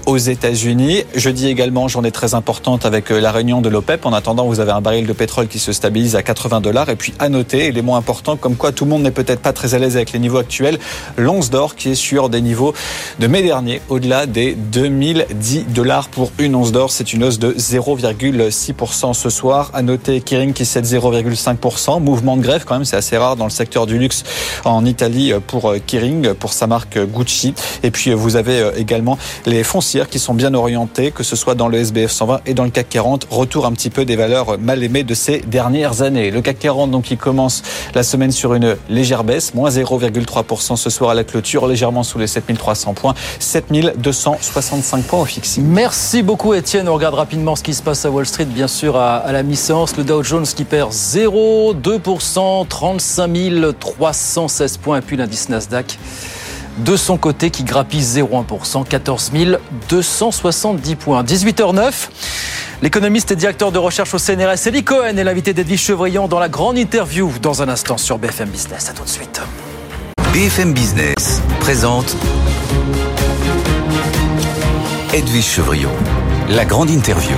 aux 0.07 0.17
États-Unis. 0.17 1.05
Jeudi 1.15 1.49
également, 1.49 1.87
journée 1.87 2.13
très 2.13 2.33
importante 2.33 2.87
avec 2.87 3.11
la 3.11 3.31
réunion 3.31 3.61
de 3.61 3.69
l'OPEP. 3.69 4.07
En 4.07 4.15
attendant, 4.15 4.47
vous 4.47 4.61
avez 4.61 4.73
un 4.73 4.81
baril 4.81 5.07
de 5.07 5.13
pétrole 5.13 5.49
qui 5.49 5.59
se 5.59 5.73
stabilise 5.73 6.17
à 6.17 6.23
80 6.23 6.46
80 6.47 6.61
dollars. 6.61 6.89
Et 6.89 6.97
puis 6.97 7.13
à 7.19 7.29
noter, 7.29 7.67
élément 7.67 7.97
important, 7.97 8.37
comme 8.37 8.57
quoi 8.57 8.73
tout 8.73 8.85
le 8.85 8.91
monde 8.91 9.03
n'est 9.03 9.11
peut-être 9.11 9.41
pas 9.41 9.53
très 9.53 9.75
à 9.75 9.79
l'aise 9.79 9.97
avec 9.97 10.13
les 10.13 10.19
niveaux 10.19 10.39
actuels, 10.39 10.79
l'once 11.17 11.51
d'or 11.51 11.75
qui 11.75 11.91
est 11.91 11.95
sur 11.95 12.29
des 12.29 12.41
niveaux 12.41 12.73
de 13.19 13.27
mai 13.27 13.43
dernier, 13.43 13.81
au-delà 13.89 14.27
des 14.27 14.55
2010 14.55 15.67
dollars 15.69 16.09
pour 16.09 16.31
une 16.39 16.55
once 16.55 16.73
d'or. 16.73 16.91
C'est 16.91 17.13
une 17.13 17.25
hausse 17.25 17.39
de 17.39 17.53
0,6% 17.53 19.13
ce 19.13 19.31
soir. 19.31 19.71
À 19.75 19.83
noter 19.83 20.21
Kering 20.21 20.53
qui 20.53 20.65
cède 20.65 20.85
0,5%. 20.85 22.01
Mouvement 22.01 22.37
de 22.37 22.43
grève 22.43 22.65
quand 22.65 22.75
même, 22.75 22.85
c'est 22.85 22.97
assez 22.97 23.17
rare 23.17 23.37
dans 23.37 23.45
le 23.45 23.51
secteur 23.51 23.87
du 23.87 23.99
luxe 23.99 24.23
en 24.65 24.85
Italie 24.85 25.33
pour 25.47 25.75
Kering, 25.87 26.35
pour 26.35 26.53
sa 26.53 26.67
marque 26.67 26.99
Gucci. 26.99 27.55
Et 27.83 27.91
puis 27.91 28.13
vous 28.13 28.37
avez 28.37 28.71
également 28.77 29.19
les 29.47 29.65
foncières 29.65 30.09
qui 30.09 30.19
sont 30.19 30.35
bien 30.35 30.55
orientées, 30.55 31.11
que 31.11 31.23
ce 31.23 31.35
soit 31.35 31.55
dans 31.55 31.69
le 31.69 31.79
SBF 31.79 32.11
120 32.11 32.41
et 32.47 32.55
dans 32.55 32.65
le 32.65 32.71
CAC 32.71 32.89
40. 32.89 33.27
Retour 33.31 33.67
un 33.67 33.73
petit 33.73 33.91
peu 33.91 34.05
des 34.05 34.17
valeurs 34.17 34.59
mal 34.59 34.83
aimées 34.83 35.03
de 35.03 35.15
ces 35.15 35.39
dernières 35.41 36.03
années. 36.03 36.31
Le 36.37 36.43
CAC 36.43 36.59
40 36.59 36.91
donc 36.91 37.05
qui 37.05 37.17
commence 37.17 37.63
la 37.95 38.03
semaine 38.03 38.31
sur 38.31 38.53
une 38.53 38.77
légère 38.91 39.25
baisse, 39.25 39.55
moins 39.55 39.71
0,3% 39.71 40.77
ce 40.77 40.91
soir 40.91 41.09
à 41.09 41.15
la 41.15 41.25
clôture, 41.25 41.67
légèrement 41.67 42.03
sous 42.03 42.19
les 42.19 42.27
7300 42.27 42.93
points, 42.93 43.15
7265 43.39 45.05
points 45.05 45.21
au 45.21 45.25
fixe. 45.25 45.57
Merci 45.63 46.23
beaucoup 46.23 46.53
Étienne. 46.53 46.91
On 46.91 46.95
regarde 46.95 47.15
rapidement 47.15 47.57
ce 47.57 47.63
qui 47.63 47.73
se 47.73 47.83
passe 47.83 48.05
à 48.05 48.11
Wall 48.11 48.27
Street, 48.27 48.45
bien 48.45 48.69
sûr 48.69 48.99
à, 48.99 49.17
à 49.17 49.33
la 49.33 49.43
mi-séance. 49.43 49.97
Le 49.97 50.05
Dow 50.05 50.23
Jones 50.23 50.45
qui 50.45 50.65
perd 50.65 50.93
0,2%, 50.93 52.69
35 52.69 53.75
316 53.81 54.77
points, 54.77 54.99
et 54.99 55.01
puis 55.01 55.17
l'indice 55.17 55.49
Nasdaq 55.49 55.99
de 56.79 56.97
son 56.97 57.17
côté 57.17 57.51
qui 57.51 57.65
grappille 57.65 58.03
0,1%, 58.03 58.87
14 58.87 59.33
270 59.89 60.97
points. 60.97 61.23
18h09. 61.23 61.93
L'économiste 62.83 63.31
et 63.33 63.37
directeur 63.37 63.73
de 63.73 63.79
recherche 63.79 64.13
au 64.15 64.19
CNRS, 64.19 64.67
Elie 64.67 64.85
Cohen, 64.85 65.17
est 65.17 65.25
l'invité 65.25 65.55
d'Edwige 65.55 65.81
Chevrillon 65.81 66.29
dans 66.29 66.39
la 66.39 66.49
grande 66.49 66.77
interview 66.77 67.33
dans 67.41 67.63
un 67.63 67.69
instant 67.69 67.97
sur 67.97 68.19
BFM 68.19 68.51
Business. 68.51 68.91
À 68.91 68.93
tout 68.93 69.05
de 69.05 69.09
suite. 69.09 69.41
BFM 70.33 70.75
Business 70.75 71.41
présente 71.61 72.15
Edwige 75.15 75.47
Chevrillon, 75.47 75.91
la 76.51 76.67
grande 76.67 76.91
interview. 76.91 77.37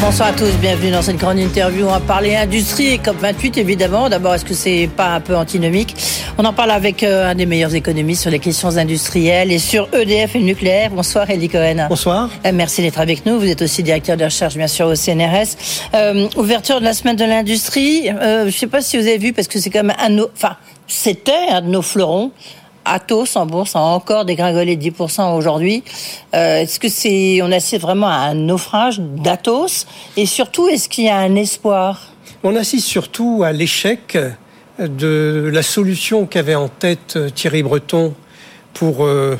Bonsoir 0.00 0.28
à 0.28 0.32
tous, 0.32 0.52
bienvenue 0.60 0.92
dans 0.92 1.02
cette 1.02 1.16
grande 1.16 1.40
interview. 1.40 1.84
On 1.84 1.90
va 1.90 1.98
parler 1.98 2.36
industrie 2.36 2.86
et 2.86 2.98
COP28 2.98 3.58
évidemment. 3.58 4.08
D'abord, 4.08 4.32
est-ce 4.32 4.44
que 4.44 4.54
c'est 4.54 4.88
pas 4.96 5.08
un 5.08 5.20
peu 5.20 5.36
antinomique? 5.36 5.96
On 6.38 6.44
en 6.44 6.52
parle 6.52 6.70
avec 6.70 7.02
euh, 7.02 7.28
un 7.28 7.34
des 7.34 7.46
meilleurs 7.46 7.74
économistes 7.74 8.22
sur 8.22 8.30
les 8.30 8.38
questions 8.38 8.76
industrielles 8.76 9.50
et 9.50 9.58
sur 9.58 9.88
EDF 9.92 10.36
et 10.36 10.38
le 10.38 10.44
nucléaire. 10.44 10.90
Bonsoir 10.92 11.28
Elie 11.28 11.48
Cohen. 11.48 11.86
Bonsoir. 11.88 12.30
Euh, 12.46 12.52
merci 12.54 12.80
d'être 12.80 13.00
avec 13.00 13.26
nous. 13.26 13.40
Vous 13.40 13.48
êtes 13.48 13.60
aussi 13.60 13.82
directeur 13.82 14.16
de 14.16 14.24
recherche 14.24 14.56
bien 14.56 14.68
sûr 14.68 14.86
au 14.86 14.94
CNRS. 14.94 15.56
Euh, 15.94 16.28
ouverture 16.36 16.78
de 16.78 16.84
la 16.84 16.94
semaine 16.94 17.16
de 17.16 17.24
l'industrie. 17.24 18.08
Euh, 18.08 18.42
je 18.42 18.46
ne 18.46 18.50
sais 18.52 18.68
pas 18.68 18.80
si 18.80 18.98
vous 18.98 19.06
avez 19.06 19.18
vu 19.18 19.32
parce 19.32 19.48
que 19.48 19.58
c'est 19.58 19.70
comme 19.70 19.90
un, 19.90 20.18
enfin 20.32 20.56
c'était 20.86 21.48
un 21.50 21.60
de 21.60 21.68
nos 21.68 21.82
fleurons. 21.82 22.30
Atos 22.88 23.36
en 23.36 23.46
bourse 23.46 23.76
a 23.76 23.80
encore 23.80 24.24
dégringolé 24.24 24.76
de 24.76 24.90
10% 24.90 25.36
aujourd'hui. 25.36 25.82
Euh, 26.34 26.62
est-ce 26.62 26.80
que 26.80 26.88
c'est, 26.88 27.40
on 27.42 27.52
assiste 27.52 27.82
vraiment 27.82 28.08
à 28.08 28.30
un 28.30 28.34
naufrage 28.34 28.98
d'Atos? 29.00 29.86
Et 30.16 30.26
surtout, 30.26 30.68
est-ce 30.68 30.88
qu'il 30.88 31.04
y 31.04 31.08
a 31.08 31.18
un 31.18 31.34
espoir? 31.36 32.12
On 32.42 32.54
assiste 32.56 32.86
surtout 32.86 33.42
à 33.44 33.52
l'échec 33.52 34.16
de 34.78 35.50
la 35.52 35.62
solution 35.62 36.26
qu'avait 36.26 36.54
en 36.54 36.68
tête 36.68 37.18
Thierry 37.34 37.62
Breton 37.62 38.14
pour 38.74 39.04
euh, 39.04 39.36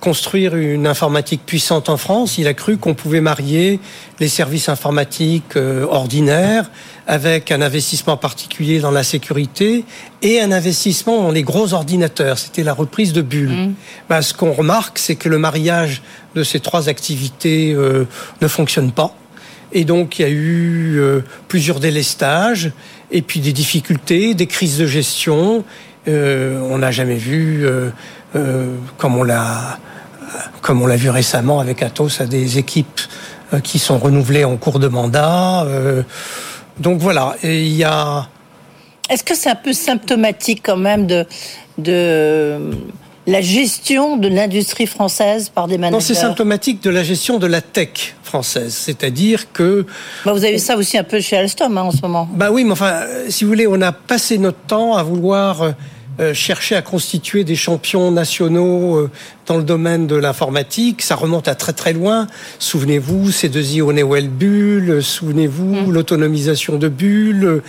construire 0.00 0.54
une 0.54 0.86
informatique 0.86 1.42
puissante 1.46 1.88
en 1.88 1.96
France. 1.96 2.38
Il 2.38 2.46
a 2.46 2.54
cru 2.54 2.76
qu'on 2.76 2.94
pouvait 2.94 3.20
marier 3.20 3.80
les 4.20 4.28
services 4.28 4.68
informatiques 4.68 5.56
euh, 5.56 5.86
ordinaires 5.88 6.70
avec 7.06 7.50
un 7.50 7.62
investissement 7.62 8.16
particulier 8.16 8.80
dans 8.80 8.90
la 8.90 9.02
sécurité 9.02 9.84
et 10.22 10.40
un 10.40 10.52
investissement 10.52 11.22
dans 11.22 11.30
les 11.30 11.42
gros 11.42 11.72
ordinateurs. 11.72 12.38
C'était 12.38 12.64
la 12.64 12.74
reprise 12.74 13.12
de 13.12 13.22
Bulle. 13.22 13.50
Mmh. 13.50 13.74
Ben, 14.08 14.22
ce 14.22 14.34
qu'on 14.34 14.52
remarque, 14.52 14.98
c'est 14.98 15.16
que 15.16 15.28
le 15.28 15.38
mariage 15.38 16.02
de 16.34 16.42
ces 16.42 16.60
trois 16.60 16.88
activités 16.88 17.72
euh, 17.72 18.06
ne 18.42 18.48
fonctionne 18.48 18.92
pas. 18.92 19.14
Et 19.72 19.84
donc, 19.84 20.18
il 20.18 20.22
y 20.22 20.24
a 20.24 20.30
eu 20.30 20.98
euh, 20.98 21.20
plusieurs 21.48 21.80
délestages, 21.80 22.70
et 23.10 23.22
puis 23.22 23.40
des 23.40 23.52
difficultés, 23.52 24.34
des 24.34 24.46
crises 24.46 24.78
de 24.78 24.86
gestion. 24.86 25.64
Euh, 26.08 26.60
on 26.70 26.78
n'a 26.78 26.92
jamais 26.92 27.16
vu, 27.16 27.66
euh, 27.66 27.90
comme 28.98 29.16
on 29.16 29.22
l'a 29.22 29.78
comme 30.60 30.82
on 30.82 30.86
l'a 30.86 30.96
vu 30.96 31.10
récemment 31.10 31.60
avec 31.60 31.82
Atos, 31.82 32.20
à 32.20 32.26
des 32.26 32.58
équipes 32.58 33.00
euh, 33.52 33.60
qui 33.60 33.78
sont 33.78 33.98
renouvelées 33.98 34.44
en 34.44 34.56
cours 34.56 34.78
de 34.80 34.88
mandat. 34.88 35.64
Euh, 35.64 36.02
donc 36.80 36.98
voilà, 36.98 37.36
et 37.42 37.62
il 37.62 37.76
y 37.76 37.84
a... 37.84 38.26
Est-ce 39.08 39.22
que 39.22 39.36
c'est 39.36 39.50
un 39.50 39.54
peu 39.54 39.72
symptomatique 39.72 40.62
quand 40.64 40.76
même 40.76 41.06
de, 41.06 41.24
de 41.78 42.58
la 43.28 43.40
gestion 43.40 44.16
de 44.16 44.26
l'industrie 44.26 44.88
française 44.88 45.48
par 45.48 45.68
des 45.68 45.78
managers 45.78 45.94
Non, 45.94 46.00
c'est 46.00 46.14
symptomatique 46.14 46.82
de 46.82 46.90
la 46.90 47.04
gestion 47.04 47.38
de 47.38 47.46
la 47.46 47.60
tech 47.60 48.16
française. 48.24 48.74
C'est-à-dire 48.74 49.52
que... 49.52 49.86
Bah, 50.24 50.32
vous 50.32 50.44
avez 50.44 50.58
ça 50.58 50.76
aussi 50.76 50.98
un 50.98 51.04
peu 51.04 51.20
chez 51.20 51.36
Alstom 51.36 51.78
hein, 51.78 51.82
en 51.82 51.92
ce 51.92 52.02
moment. 52.02 52.28
Bah 52.32 52.50
oui, 52.50 52.64
mais 52.64 52.72
enfin, 52.72 52.90
euh, 52.92 53.26
si 53.28 53.44
vous 53.44 53.50
voulez, 53.50 53.68
on 53.68 53.80
a 53.80 53.92
passé 53.92 54.38
notre 54.38 54.58
temps 54.66 54.96
à 54.96 55.04
vouloir... 55.04 55.74
euh, 56.20 56.26
euh, 56.26 56.34
chercher 56.34 56.76
à 56.76 56.82
constituer 56.82 57.44
des 57.44 57.56
champions 57.56 58.10
nationaux 58.10 58.96
euh, 58.96 59.10
dans 59.46 59.56
le 59.56 59.62
domaine 59.62 60.06
de 60.06 60.16
l'informatique, 60.16 61.02
ça 61.02 61.14
remonte 61.14 61.48
à 61.48 61.54
très 61.54 61.72
très 61.72 61.92
loin. 61.92 62.26
Souvenez-vous, 62.58 63.30
ces 63.30 63.48
deux 63.48 63.62
Ionewell 63.62 64.28
Bull, 64.28 65.02
souvenez-vous, 65.02 65.90
l'autonomisation 65.90 66.76
de 66.76 66.88
Bull. 66.88 67.62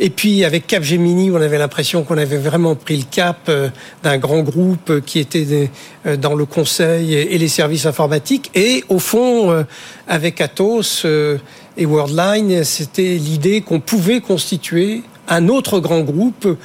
Et 0.00 0.10
puis 0.10 0.44
avec 0.44 0.66
Capgemini, 0.66 1.30
on 1.30 1.36
avait 1.36 1.58
l'impression 1.58 2.02
qu'on 2.02 2.18
avait 2.18 2.36
vraiment 2.36 2.74
pris 2.74 2.96
le 2.96 3.04
cap 3.08 3.38
euh, 3.48 3.68
d'un 4.02 4.18
grand 4.18 4.40
groupe 4.40 4.90
euh, 4.90 5.00
qui 5.00 5.20
était 5.20 5.70
euh, 6.06 6.16
dans 6.16 6.34
le 6.34 6.46
conseil 6.46 7.14
et 7.14 7.38
les 7.38 7.48
services 7.48 7.86
informatiques. 7.86 8.50
Et 8.54 8.82
au 8.88 8.98
fond, 8.98 9.52
euh, 9.52 9.62
avec 10.08 10.40
Atos 10.40 11.04
euh, 11.04 11.38
et 11.76 11.86
Worldline, 11.86 12.64
c'était 12.64 13.14
l'idée 13.14 13.60
qu'on 13.60 13.78
pouvait 13.78 14.20
constituer 14.20 15.02
un 15.28 15.48
autre 15.48 15.78
grand 15.78 16.00
groupe 16.00 16.58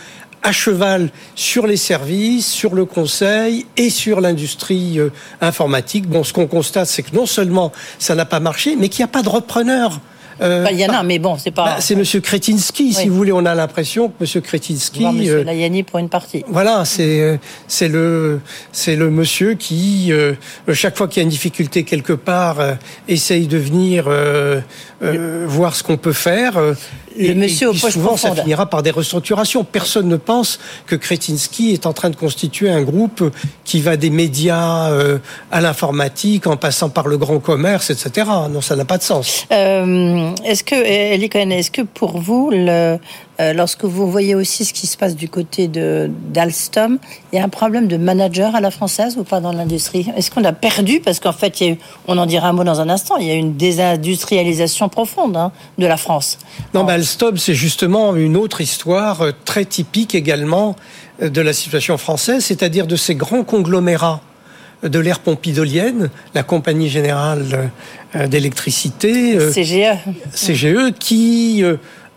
à 0.43 0.51
cheval 0.51 1.09
sur 1.35 1.67
les 1.67 1.77
services, 1.77 2.47
sur 2.47 2.75
le 2.75 2.85
conseil 2.85 3.65
et 3.77 3.89
sur 3.89 4.21
l'industrie 4.21 4.99
euh, 4.99 5.09
informatique. 5.41 6.07
Bon, 6.07 6.23
ce 6.23 6.33
qu'on 6.33 6.47
constate, 6.47 6.87
c'est 6.87 7.03
que 7.03 7.15
non 7.15 7.25
seulement 7.25 7.71
ça 7.97 8.15
n'a 8.15 8.25
pas 8.25 8.39
marché, 8.39 8.75
mais 8.77 8.89
qu'il 8.89 9.03
n'y 9.03 9.09
a 9.09 9.13
pas 9.13 9.21
de 9.23 9.29
repreneur. 9.29 9.99
Euh, 10.41 10.63
Enfin, 10.63 10.71
il 10.71 10.79
y 10.79 10.85
en 10.85 10.93
a, 10.93 11.03
mais 11.03 11.19
bon, 11.19 11.37
c'est 11.37 11.51
pas. 11.51 11.65
bah, 11.65 11.75
c'est 11.79 11.95
Monsieur 11.95 12.21
Kretinsky, 12.21 12.93
si 12.93 13.09
vous 13.09 13.15
voulez. 13.15 13.33
On 13.33 13.45
a 13.45 13.55
l'impression 13.55 14.07
que 14.07 14.13
Monsieur 14.21 14.39
Kretinsky. 14.41 15.01
voir 15.01 15.11
Monsieur 15.11 15.39
euh, 15.39 15.43
Layani 15.43 15.83
pour 15.83 15.99
une 15.99 16.07
partie. 16.07 16.45
voilà, 16.47 16.85
c'est 16.85 17.19
euh, 17.21 17.37
c'est 17.67 17.89
le 17.89 18.39
c'est 18.71 18.95
le 18.95 19.09
monsieur 19.09 19.55
qui 19.55 20.13
euh, 20.13 20.35
chaque 20.71 20.97
fois 20.97 21.09
qu'il 21.09 21.17
y 21.17 21.19
a 21.21 21.23
une 21.23 21.29
difficulté 21.29 21.83
quelque 21.83 22.13
part 22.13 22.57
essaye 23.09 23.47
de 23.47 23.57
venir 23.57 24.05
euh, 25.01 25.45
voir 25.47 25.75
ce 25.75 25.83
qu'on 25.83 25.97
peut 25.97 26.13
faire. 26.13 26.57
euh, 26.57 26.73
Le 27.17 27.33
monsieur 27.33 27.69
poches 27.69 27.93
souvent 27.93 28.17
ça 28.17 28.35
finira 28.35 28.65
par 28.69 28.83
des 28.83 28.91
restructurations. 28.91 29.63
Personne 29.63 30.07
ne 30.07 30.17
pense 30.17 30.59
que 30.85 30.95
Kretinsky 30.95 31.71
est 31.73 31.85
en 31.85 31.93
train 31.93 32.09
de 32.09 32.15
constituer 32.15 32.69
un 32.69 32.81
groupe 32.81 33.23
qui 33.63 33.81
va 33.81 33.97
des 33.97 34.09
médias 34.09 34.89
euh, 34.91 35.19
à 35.51 35.61
l'informatique 35.61 36.47
en 36.47 36.57
passant 36.57 36.89
par 36.89 37.07
le 37.07 37.17
grand 37.17 37.39
commerce, 37.39 37.89
etc. 37.89 38.27
Non, 38.49 38.61
ça 38.61 38.75
n'a 38.75 38.85
pas 38.85 38.97
de 38.97 39.03
sens. 39.03 39.45
Euh, 39.51 40.31
est-ce 40.45 40.63
que, 40.63 40.75
Elie 41.15 41.29
Cohen, 41.29 41.49
est-ce 41.51 41.71
que 41.71 41.81
pour 41.81 42.19
vous, 42.19 42.49
le, 42.51 42.97
euh, 43.39 43.53
lorsque 43.53 43.85
vous 43.85 44.11
voyez 44.11 44.35
aussi 44.35 44.65
ce 44.65 44.73
qui 44.73 44.85
se 44.85 44.97
passe 44.97 45.15
du 45.15 45.29
côté 45.29 45.69
d'Alstom, 45.69 46.99
il 47.31 47.37
y 47.37 47.41
a 47.41 47.45
un 47.45 47.49
problème 47.49 47.87
de 47.87 47.95
manager 47.95 48.53
à 48.53 48.59
la 48.59 48.69
française 48.69 49.17
ou 49.17 49.23
pas 49.23 49.39
dans 49.39 49.53
l'industrie? 49.53 50.07
Est-ce 50.17 50.29
qu'on 50.29 50.43
a 50.43 50.51
perdu? 50.51 50.99
Parce 50.99 51.21
qu'en 51.21 51.31
fait, 51.31 51.61
il 51.61 51.67
y 51.67 51.69
a 51.69 51.73
eu, 51.73 51.77
on 52.07 52.17
en 52.17 52.25
dira 52.25 52.49
un 52.49 52.53
mot 52.53 52.65
dans 52.65 52.81
un 52.81 52.89
instant, 52.89 53.15
il 53.17 53.27
y 53.27 53.31
a 53.31 53.35
eu 53.35 53.37
une 53.37 53.55
désindustrialisation 53.55 54.89
profonde 54.89 55.37
hein, 55.37 55.53
de 55.77 55.85
la 55.85 55.95
France. 55.95 56.37
Non, 56.73 56.83
mais 56.83 56.93
Alstom, 56.93 57.37
c'est 57.37 57.53
justement 57.53 58.13
une 58.15 58.35
autre 58.35 58.59
histoire 58.59 59.21
euh, 59.21 59.31
très 59.45 59.63
typique 59.63 60.15
également 60.15 60.75
euh, 61.21 61.29
de 61.29 61.39
la 61.39 61.53
situation 61.53 61.97
française, 61.97 62.43
c'est-à-dire 62.43 62.87
de 62.87 62.97
ces 62.97 63.15
grands 63.15 63.43
conglomérats 63.43 64.21
de 64.83 64.99
l'ère 64.99 65.19
pompidolienne, 65.19 66.09
la 66.33 66.43
Compagnie 66.43 66.87
Générale 66.87 67.69
d'Électricité, 68.15 69.37
CGE. 69.53 69.97
CGE, 70.33 70.93
qui 70.97 71.65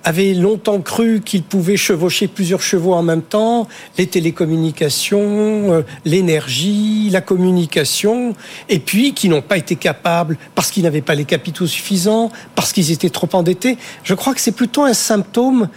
avait 0.05 0.35
longtemps 0.35 0.81
cru 0.81 1.21
qu'il 1.21 1.43
pouvait 1.43 1.77
chevaucher 1.77 2.29
plusieurs 2.29 2.63
chevaux 2.63 2.95
en 2.95 3.03
même 3.03 3.23
temps, 3.23 3.69
les 3.99 4.07
télécommunications, 4.07 5.73
euh, 5.73 5.83
l'énergie, 6.05 7.09
la 7.11 7.21
communication, 7.21 8.35
et 8.69 8.79
puis 8.79 9.15
qui 9.15 9.29
n'ont 9.29 9.43
pas 9.43 9.59
été 9.59 9.77
capables, 9.77 10.39
parce 10.55 10.71
qu'ils 10.71 10.83
n'avaient 10.83 11.03
pas 11.03 11.15
les 11.15 11.25
capitaux 11.25 11.67
suffisants, 11.67 12.31
parce 12.55 12.73
qu'ils 12.73 12.91
étaient 12.91 13.11
trop 13.11 13.29
endettés. 13.33 13.79
Je 14.05 14.15
crois 14.15 14.35
que 14.35 14.41
c'est 14.41 14.53
plutôt 14.53 14.85
un 14.85 14.95
symptôme 14.95 15.69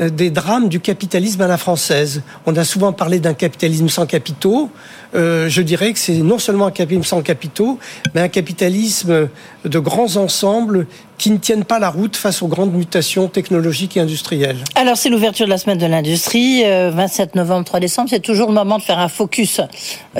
des 0.00 0.30
drames 0.30 0.68
du 0.68 0.80
capitalisme 0.80 1.40
à 1.42 1.46
la 1.46 1.58
française. 1.58 2.22
On 2.46 2.56
a 2.56 2.64
souvent 2.64 2.92
parlé 2.92 3.18
d'un 3.18 3.34
capitalisme 3.34 3.88
sans 3.88 4.06
capitaux. 4.06 4.70
Euh, 5.14 5.48
je 5.48 5.62
dirais 5.62 5.92
que 5.92 5.98
c'est 5.98 6.14
non 6.14 6.38
seulement 6.38 6.66
un 6.66 6.70
capitalisme 6.70 7.08
sans 7.08 7.22
capitaux, 7.22 7.78
mais 8.14 8.20
un 8.20 8.28
capitalisme 8.28 9.28
de 9.64 9.78
grands 9.78 10.16
ensembles 10.16 10.86
qui 11.16 11.30
ne 11.30 11.38
tiennent 11.38 11.64
pas 11.64 11.78
la 11.78 11.90
route 11.90 12.16
face 12.16 12.42
aux 12.42 12.46
grandes 12.46 12.72
mutations 12.72 13.28
technologiques 13.28 13.96
et 13.96 14.00
industrielles. 14.00 14.58
Alors 14.76 14.96
c'est 14.96 15.08
l'ouverture 15.08 15.46
de 15.46 15.50
la 15.50 15.58
semaine 15.58 15.78
de 15.78 15.86
l'industrie, 15.86 16.62
27 16.62 17.34
novembre, 17.34 17.64
3 17.64 17.80
décembre, 17.80 18.08
c'est 18.08 18.20
toujours 18.20 18.48
le 18.48 18.54
moment 18.54 18.78
de 18.78 18.84
faire 18.84 19.00
un 19.00 19.08
focus 19.08 19.60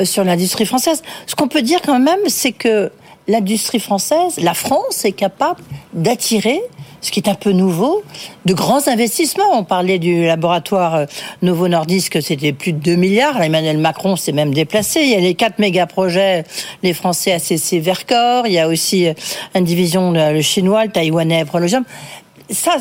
sur 0.03 0.25
l'industrie 0.25 0.67
française. 0.67 1.03
Ce 1.27 1.37
qu'on 1.37 1.47
peut 1.47 1.63
dire 1.63 1.81
quand 1.85 2.01
même, 2.01 2.19
c'est 2.27 2.53
que 2.53 2.91
l'industrie 3.29 3.79
française, 3.79 4.39
la 4.39 4.55
France 4.55 5.05
est 5.05 5.13
capable 5.13 5.61
d'attirer 5.93 6.61
ce 7.01 7.11
qui 7.11 7.21
est 7.21 7.29
un 7.29 7.35
peu 7.35 7.53
nouveau, 7.53 8.03
de 8.45 8.55
grands 8.55 8.87
investissements. 8.89 9.53
On 9.53 9.65
parlait 9.65 9.99
du 9.99 10.25
laboratoire 10.25 10.95
euh, 10.95 11.07
Novo 11.43 11.69
Nordisk, 11.69 12.21
c'était 12.23 12.53
plus 12.53 12.73
de 12.73 12.79
2 12.79 12.97
milliards. 12.97 13.41
Emmanuel 13.41 13.79
Macron 13.79 14.17
s'est 14.17 14.33
même 14.33 14.53
déplacé. 14.53 15.01
Il 15.03 15.11
y 15.11 15.15
a 15.15 15.21
les 15.21 15.35
quatre 15.35 15.59
méga 15.59 15.87
projets, 15.87 16.45
les 16.83 16.93
Français 16.93 17.33
ACC 17.33 17.81
Vercors. 17.81 18.47
Il 18.47 18.53
y 18.53 18.59
a 18.59 18.69
aussi 18.69 19.09
euh, 19.09 19.15
une 19.55 19.65
division, 19.65 20.13
le 20.13 20.41
chinois, 20.41 20.85
le 20.85 20.91
taïwanais 20.91 21.45
Prologium 21.45 21.85
ça, 22.51 22.77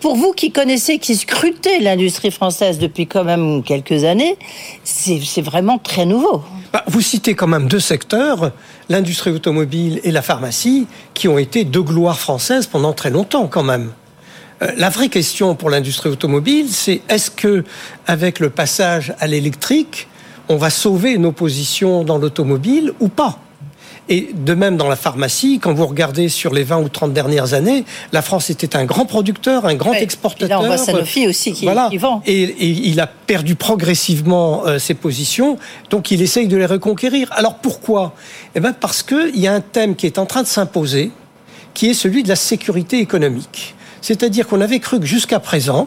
pour 0.00 0.16
vous 0.16 0.32
qui 0.32 0.50
connaissez, 0.50 0.98
qui 0.98 1.16
scrutez 1.16 1.80
l'industrie 1.80 2.30
française 2.30 2.78
depuis 2.78 3.06
quand 3.06 3.24
même 3.24 3.62
quelques 3.62 4.04
années, 4.04 4.36
c'est 4.84 5.42
vraiment 5.42 5.78
très 5.78 6.06
nouveau. 6.06 6.42
Bah, 6.72 6.84
vous 6.86 7.02
citez 7.02 7.34
quand 7.34 7.46
même 7.46 7.68
deux 7.68 7.80
secteurs, 7.80 8.52
l'industrie 8.88 9.30
automobile 9.30 10.00
et 10.04 10.10
la 10.10 10.22
pharmacie, 10.22 10.86
qui 11.12 11.28
ont 11.28 11.38
été 11.38 11.64
deux 11.64 11.82
gloires 11.82 12.18
françaises 12.18 12.66
pendant 12.66 12.92
très 12.92 13.10
longtemps 13.10 13.46
quand 13.46 13.62
même. 13.62 13.92
Euh, 14.62 14.72
la 14.76 14.88
vraie 14.88 15.08
question 15.08 15.54
pour 15.54 15.68
l'industrie 15.68 16.08
automobile, 16.08 16.68
c'est 16.70 17.02
est-ce 17.08 17.30
que, 17.30 17.64
avec 18.06 18.40
le 18.40 18.48
passage 18.48 19.14
à 19.20 19.26
l'électrique, 19.26 20.08
on 20.48 20.56
va 20.56 20.70
sauver 20.70 21.18
nos 21.18 21.32
positions 21.32 22.04
dans 22.04 22.18
l'automobile 22.18 22.92
ou 23.00 23.08
pas? 23.08 23.38
Et 24.08 24.30
de 24.34 24.54
même 24.54 24.76
dans 24.76 24.88
la 24.88 24.96
pharmacie, 24.96 25.60
quand 25.60 25.72
vous 25.72 25.86
regardez 25.86 26.28
sur 26.28 26.52
les 26.52 26.64
20 26.64 26.78
ou 26.78 26.88
30 26.88 27.12
dernières 27.12 27.54
années, 27.54 27.84
la 28.12 28.20
France 28.20 28.50
était 28.50 28.76
un 28.76 28.84
grand 28.84 29.06
producteur, 29.06 29.64
un 29.64 29.74
grand 29.74 29.92
exportateur. 29.92 30.46
Et 30.46 30.50
là, 30.50 30.60
on 30.60 30.66
voit 30.66 30.76
Sanofi 30.76 31.28
aussi 31.28 31.52
qui, 31.52 31.64
voilà. 31.64 31.88
vend. 31.98 32.22
Et, 32.26 32.54
il 32.60 33.00
a 33.00 33.06
perdu 33.06 33.54
progressivement 33.54 34.66
euh, 34.66 34.78
ses 34.78 34.94
positions, 34.94 35.56
donc 35.90 36.10
il 36.10 36.20
essaye 36.20 36.48
de 36.48 36.56
les 36.56 36.66
reconquérir. 36.66 37.28
Alors 37.32 37.54
pourquoi? 37.54 38.14
Eh 38.54 38.60
bien 38.60 38.72
parce 38.72 39.02
qu'il 39.02 39.38
y 39.38 39.46
a 39.46 39.54
un 39.54 39.60
thème 39.60 39.94
qui 39.94 40.06
est 40.06 40.18
en 40.18 40.26
train 40.26 40.42
de 40.42 40.48
s'imposer, 40.48 41.10
qui 41.74 41.88
est 41.88 41.94
celui 41.94 42.22
de 42.22 42.28
la 42.28 42.36
sécurité 42.36 42.98
économique. 42.98 43.74
C'est-à-dire 44.00 44.48
qu'on 44.48 44.60
avait 44.60 44.80
cru 44.80 44.98
que 44.98 45.06
jusqu'à 45.06 45.38
présent, 45.38 45.86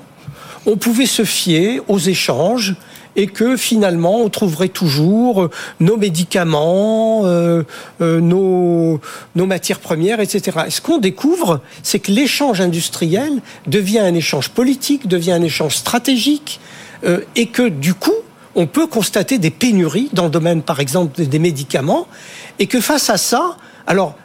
on 0.65 0.77
pouvait 0.77 1.05
se 1.05 1.25
fier 1.25 1.81
aux 1.87 1.99
échanges 1.99 2.75
et 3.15 3.27
que 3.27 3.57
finalement 3.57 4.21
on 4.21 4.29
trouverait 4.29 4.69
toujours 4.69 5.43
euh, 5.43 5.49
nos 5.79 5.97
médicaments, 5.97 7.21
euh, 7.25 7.63
euh, 8.01 8.19
nos, 8.19 8.99
nos 9.35 9.45
matières 9.45 9.79
premières, 9.79 10.19
etc. 10.19 10.57
ce 10.69 10.81
qu'on 10.81 10.97
découvre, 10.97 11.61
c'est 11.83 11.99
que 11.99 12.11
l'échange 12.11 12.61
industriel 12.61 13.41
devient 13.67 13.99
un 13.99 14.13
échange 14.13 14.49
politique, 14.49 15.07
devient 15.07 15.33
un 15.33 15.43
échange 15.43 15.75
stratégique, 15.75 16.59
et 17.35 17.45
que 17.47 17.69
du 17.69 17.93
coup, 17.93 18.15
on 18.55 18.65
peut 18.65 18.87
constater 18.87 19.37
des 19.37 19.51
pénuries 19.51 20.09
dans 20.13 20.23
le 20.23 20.31
domaine, 20.31 20.63
par 20.63 20.79
exemple, 20.79 21.23
des 21.23 21.39
médicaments, 21.39 22.07
et 22.57 22.65
que 22.65 22.81
face 22.81 23.11
à 23.11 23.17
ça, 23.17 23.57
alors, 23.87 24.15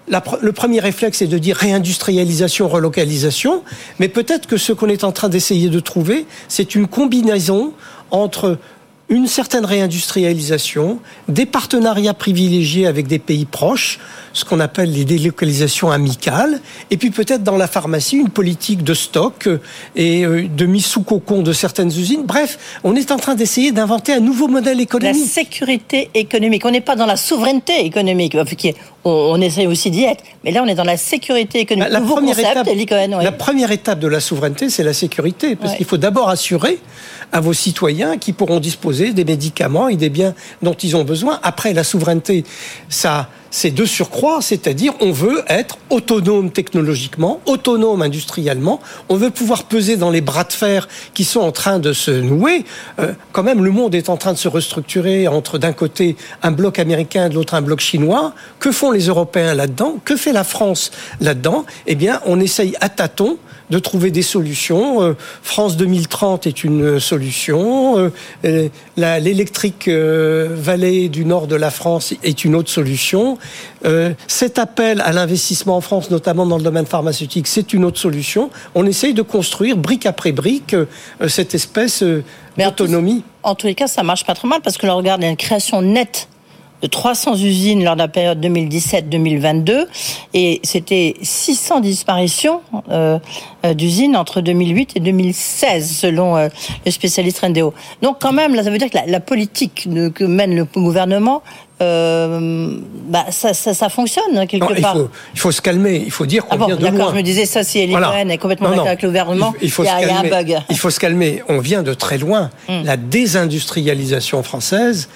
le 0.40 0.52
premier 0.52 0.80
réflexe 0.80 1.20
est 1.20 1.26
de 1.26 1.36
dire 1.36 1.56
réindustrialisation, 1.56 2.68
relocalisation, 2.68 3.62
mais 3.98 4.08
peut-être 4.08 4.46
que 4.46 4.56
ce 4.56 4.72
qu'on 4.72 4.88
est 4.88 5.04
en 5.04 5.12
train 5.12 5.28
d'essayer 5.28 5.68
de 5.68 5.80
trouver, 5.80 6.26
c'est 6.48 6.74
une 6.74 6.86
combinaison 6.86 7.74
entre 8.10 8.58
une 9.10 9.26
certaine 9.26 9.64
réindustrialisation, 9.64 11.00
des 11.28 11.44
partenariats 11.44 12.14
privilégiés 12.14 12.86
avec 12.86 13.08
des 13.08 13.18
pays 13.18 13.44
proches, 13.44 13.98
ce 14.32 14.44
qu'on 14.44 14.60
appelle 14.60 14.92
les 14.92 15.04
délocalisations 15.04 15.90
amicales, 15.90 16.60
et 16.92 16.96
puis 16.96 17.10
peut-être 17.10 17.42
dans 17.42 17.56
la 17.56 17.66
pharmacie 17.66 18.16
une 18.16 18.28
politique 18.28 18.84
de 18.84 18.94
stock 18.94 19.48
et 19.96 20.24
euh, 20.24 20.46
de 20.48 20.66
mise 20.66 20.86
sous 20.86 21.02
cocon 21.02 21.42
de 21.42 21.52
certaines 21.52 21.88
usines. 21.88 22.22
Bref, 22.24 22.80
on 22.84 22.94
est 22.94 23.10
en 23.10 23.16
train 23.16 23.34
d'essayer 23.34 23.72
d'inventer 23.72 24.12
un 24.12 24.20
nouveau 24.20 24.46
modèle 24.46 24.80
économique. 24.80 25.20
La 25.20 25.28
sécurité 25.28 26.10
économique. 26.14 26.64
On 26.64 26.70
n'est 26.70 26.80
pas 26.80 26.94
dans 26.94 27.06
la 27.06 27.16
souveraineté 27.16 27.84
économique, 27.84 28.36
on, 29.02 29.40
essaie 29.40 29.66
aussi 29.66 29.90
d'y 29.90 30.04
être, 30.04 30.22
mais 30.44 30.52
là 30.52 30.62
on 30.62 30.66
est 30.66 30.74
dans 30.74 30.84
la 30.84 30.98
sécurité 30.98 31.60
économique. 31.60 31.90
La, 31.90 32.00
première, 32.00 32.38
étape, 32.38 32.68
la 33.22 33.32
première 33.32 33.72
étape 33.72 33.98
de 33.98 34.06
la 34.06 34.20
souveraineté, 34.20 34.70
c'est 34.70 34.84
la 34.84 34.92
sécurité, 34.92 35.56
parce 35.56 35.74
qu'il 35.74 35.86
faut 35.86 35.96
d'abord 35.96 36.28
assurer 36.28 36.78
à 37.32 37.40
vos 37.40 37.52
citoyens 37.52 38.18
qui 38.18 38.32
pourront 38.32 38.60
disposer 38.60 38.99
des 39.08 39.24
médicaments 39.24 39.88
et 39.88 39.96
des 39.96 40.10
biens 40.10 40.34
dont 40.62 40.74
ils 40.74 40.96
ont 40.96 41.04
besoin. 41.04 41.40
Après, 41.42 41.72
la 41.72 41.84
souveraineté, 41.84 42.44
ça, 42.88 43.28
c'est 43.50 43.70
de 43.70 43.84
surcroît, 43.84 44.40
c'est-à-dire 44.40 44.92
on 45.00 45.12
veut 45.12 45.42
être 45.48 45.78
autonome 45.90 46.50
technologiquement, 46.50 47.40
autonome 47.46 48.02
industriellement, 48.02 48.80
on 49.08 49.16
veut 49.16 49.30
pouvoir 49.30 49.64
peser 49.64 49.96
dans 49.96 50.10
les 50.10 50.20
bras 50.20 50.44
de 50.44 50.52
fer 50.52 50.88
qui 51.14 51.24
sont 51.24 51.40
en 51.40 51.52
train 51.52 51.78
de 51.78 51.92
se 51.92 52.10
nouer. 52.10 52.64
Euh, 52.98 53.12
quand 53.32 53.42
même, 53.42 53.64
le 53.64 53.70
monde 53.70 53.94
est 53.94 54.08
en 54.08 54.16
train 54.16 54.32
de 54.32 54.38
se 54.38 54.48
restructurer 54.48 55.28
entre 55.28 55.58
d'un 55.58 55.72
côté 55.72 56.16
un 56.42 56.50
bloc 56.52 56.78
américain, 56.78 57.28
de 57.28 57.34
l'autre 57.34 57.54
un 57.54 57.62
bloc 57.62 57.80
chinois. 57.80 58.34
Que 58.58 58.72
font 58.72 58.90
les 58.90 59.06
Européens 59.06 59.54
là-dedans? 59.54 59.96
Que 60.04 60.16
fait 60.16 60.32
la 60.32 60.44
France 60.44 60.90
là-dedans? 61.20 61.64
Eh 61.86 61.94
bien, 61.94 62.20
on 62.26 62.40
essaye 62.40 62.76
à 62.80 62.88
tâtons 62.88 63.38
de 63.70 63.78
trouver 63.78 64.10
des 64.10 64.22
solutions. 64.22 65.02
Euh, 65.02 65.16
France 65.42 65.76
2030 65.76 66.46
est 66.46 66.64
une 66.64 67.00
solution. 67.00 68.10
Euh, 68.44 68.68
l'électrique 68.96 69.88
euh, 69.88 70.48
vallée 70.50 71.08
du 71.08 71.24
nord 71.24 71.46
de 71.46 71.56
la 71.56 71.70
France 71.70 72.14
est 72.22 72.44
une 72.44 72.54
autre 72.54 72.70
solution. 72.70 73.38
Cet 74.26 74.58
appel 74.58 75.00
à 75.00 75.12
l'investissement 75.12 75.76
en 75.76 75.80
France, 75.80 76.10
notamment 76.10 76.46
dans 76.46 76.56
le 76.56 76.62
domaine 76.62 76.86
pharmaceutique, 76.86 77.46
c'est 77.46 77.72
une 77.72 77.84
autre 77.84 77.98
solution. 77.98 78.50
On 78.74 78.86
essaye 78.86 79.14
de 79.14 79.22
construire 79.22 79.76
brique 79.76 80.06
après 80.06 80.32
brique 80.32 80.76
cette 81.28 81.54
espèce 81.54 82.04
d'autonomie. 82.56 83.24
En, 83.42 83.54
tous 83.54 83.66
les 83.66 83.74
cas, 83.74 83.86
ça 83.86 84.02
marche 84.02 84.24
pas 84.24 84.34
trop 84.34 84.48
mal 84.48 84.60
parce 84.62 84.76
que 84.76 84.86
l'on 84.86 84.96
regarde 84.96 85.22
une 85.22 85.36
création 85.36 85.82
nette 85.82 86.28
de 86.82 86.86
300 86.86 87.34
usines 87.36 87.84
lors 87.84 87.94
de 87.94 88.00
la 88.00 88.08
période 88.08 88.44
2017-2022 88.44 89.86
et 90.34 90.60
c'était 90.62 91.14
600 91.20 91.80
disparitions 91.80 92.62
euh, 92.90 93.18
euh, 93.64 93.74
d'usines 93.74 94.16
entre 94.16 94.40
2008 94.40 94.96
et 94.96 95.00
2016 95.00 95.90
selon 95.90 96.36
euh, 96.36 96.48
les 96.84 96.90
spécialistes 96.90 97.40
Rendeo. 97.40 97.74
Donc 98.02 98.16
quand 98.20 98.32
même, 98.32 98.54
là, 98.54 98.62
ça 98.62 98.70
veut 98.70 98.78
dire 98.78 98.90
que 98.90 98.96
la, 98.96 99.06
la 99.06 99.20
politique 99.20 99.88
que 100.14 100.24
mène 100.24 100.54
le 100.54 100.64
gouvernement 100.64 101.42
euh, 101.82 102.76
bah, 103.08 103.26
ça, 103.30 103.54
ça, 103.54 103.72
ça, 103.72 103.88
fonctionne 103.88 104.36
hein, 104.36 104.46
quelque 104.46 104.80
part. 104.80 104.94
Il 104.96 105.00
faut, 105.00 105.10
il 105.34 105.40
faut, 105.40 105.52
se 105.52 105.62
calmer. 105.62 106.02
Il 106.04 106.10
faut 106.10 106.26
dire 106.26 106.44
qu'on 106.44 106.56
ah 106.56 106.58
bon, 106.58 106.66
vient 106.66 106.76
de 106.76 106.82
loin. 106.82 106.90
D'accord, 106.90 107.10
je 107.10 107.16
me 107.16 107.22
disais 107.22 107.46
ça, 107.46 107.64
si 107.64 107.78
Elie 107.78 107.92
voilà. 107.92 108.22
est 108.22 108.38
complètement 108.38 108.70
d'accord 108.70 108.86
avec 108.86 109.02
le 109.02 109.08
gouvernement, 109.08 109.54
il, 109.62 109.70
faut 109.70 109.84
y 109.84 109.88
a, 109.88 110.02
il 110.02 110.08
y, 110.08 110.10
a 110.10 110.18
un 110.18 110.28
bug. 110.28 110.58
Il 110.68 110.78
faut 110.78 110.90
se 110.90 111.00
calmer. 111.00 111.42
On 111.48 111.58
vient 111.58 111.82
de 111.82 111.94
très 111.94 112.18
loin. 112.18 112.50
Mm. 112.68 112.84
La 112.84 112.96
désindustrialisation 112.96 114.42
française 114.42 115.08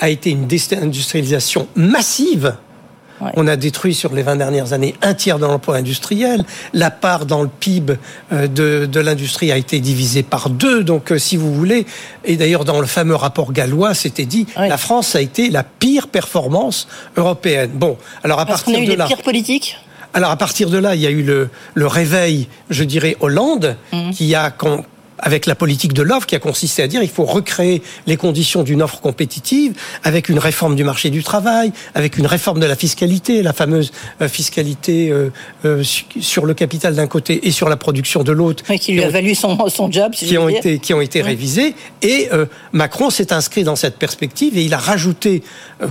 a 0.00 0.08
été 0.08 0.30
une 0.30 0.46
désindustrialisation 0.46 1.66
massive 1.74 2.54
on 3.20 3.46
a 3.46 3.56
détruit 3.56 3.94
sur 3.94 4.12
les 4.14 4.22
20 4.22 4.36
dernières 4.36 4.72
années 4.72 4.94
un 5.02 5.14
tiers 5.14 5.38
de 5.38 5.46
l'emploi 5.46 5.76
industriel. 5.76 6.44
La 6.72 6.90
part 6.90 7.26
dans 7.26 7.42
le 7.42 7.48
PIB 7.48 7.94
euh, 8.32 8.46
de, 8.46 9.00
l'industrie 9.00 9.52
a 9.52 9.56
été 9.56 9.80
divisée 9.80 10.22
par 10.22 10.50
deux. 10.50 10.84
Donc, 10.84 11.12
euh, 11.12 11.18
si 11.18 11.36
vous 11.36 11.54
voulez, 11.54 11.86
et 12.24 12.36
d'ailleurs 12.36 12.64
dans 12.64 12.80
le 12.80 12.86
fameux 12.86 13.14
rapport 13.14 13.52
gallois, 13.52 13.94
c'était 13.94 14.24
dit, 14.24 14.46
la 14.56 14.78
France 14.78 15.14
a 15.14 15.20
été 15.20 15.50
la 15.50 15.62
pire 15.62 16.08
performance 16.08 16.88
européenne. 17.16 17.70
Bon, 17.74 17.96
alors 18.22 18.40
à 18.40 18.46
partir 18.46 18.76
a 18.76 18.80
eu 18.80 18.86
de 18.86 18.94
là, 18.94 19.06
pires 19.06 19.22
politiques? 19.22 19.78
Alors 20.12 20.30
à 20.30 20.36
partir 20.36 20.70
de 20.70 20.78
là, 20.78 20.94
il 20.94 21.00
y 21.00 21.06
a 21.06 21.10
eu 21.10 21.22
le, 21.22 21.86
réveil, 21.86 22.48
je 22.70 22.84
dirais, 22.84 23.16
Hollande, 23.20 23.76
mmh. 23.92 24.10
qui 24.10 24.34
a 24.34 24.50
avec 25.24 25.46
la 25.46 25.54
politique 25.54 25.94
de 25.94 26.02
l'offre 26.02 26.26
qui 26.26 26.36
a 26.36 26.38
consisté 26.38 26.82
à 26.82 26.86
dire 26.86 27.02
il 27.02 27.08
faut 27.08 27.24
recréer 27.24 27.82
les 28.06 28.16
conditions 28.16 28.62
d'une 28.62 28.82
offre 28.82 29.00
compétitive 29.00 29.72
avec 30.04 30.28
une 30.28 30.38
réforme 30.38 30.76
du 30.76 30.84
marché 30.84 31.10
du 31.10 31.24
travail, 31.24 31.72
avec 31.94 32.18
une 32.18 32.26
réforme 32.26 32.60
de 32.60 32.66
la 32.66 32.76
fiscalité, 32.76 33.42
la 33.42 33.52
fameuse 33.52 33.90
euh, 34.20 34.28
fiscalité 34.28 35.10
euh, 35.10 35.30
euh, 35.64 35.82
sur 36.20 36.46
le 36.46 36.54
capital 36.54 36.94
d'un 36.94 37.06
côté 37.06 37.48
et 37.48 37.50
sur 37.50 37.68
la 37.68 37.76
production 37.76 38.22
de 38.22 38.32
l'autre. 38.32 38.62
qui 38.74 38.92
lui 38.92 39.02
a 39.02 39.08
valu 39.08 39.34
son, 39.34 39.68
son 39.68 39.90
job, 39.90 40.12
qui, 40.12 40.36
ont 40.36 40.48
été, 40.48 40.78
qui 40.78 40.92
ont 40.92 41.00
été 41.00 41.22
révisés. 41.22 41.74
Et 42.02 42.28
Macron 42.72 43.08
s'est 43.08 43.32
inscrit 43.32 43.64
dans 43.64 43.76
cette 43.76 43.96
perspective 43.96 44.58
et 44.58 44.62
il 44.62 44.74
a 44.74 44.78
rajouté 44.78 45.42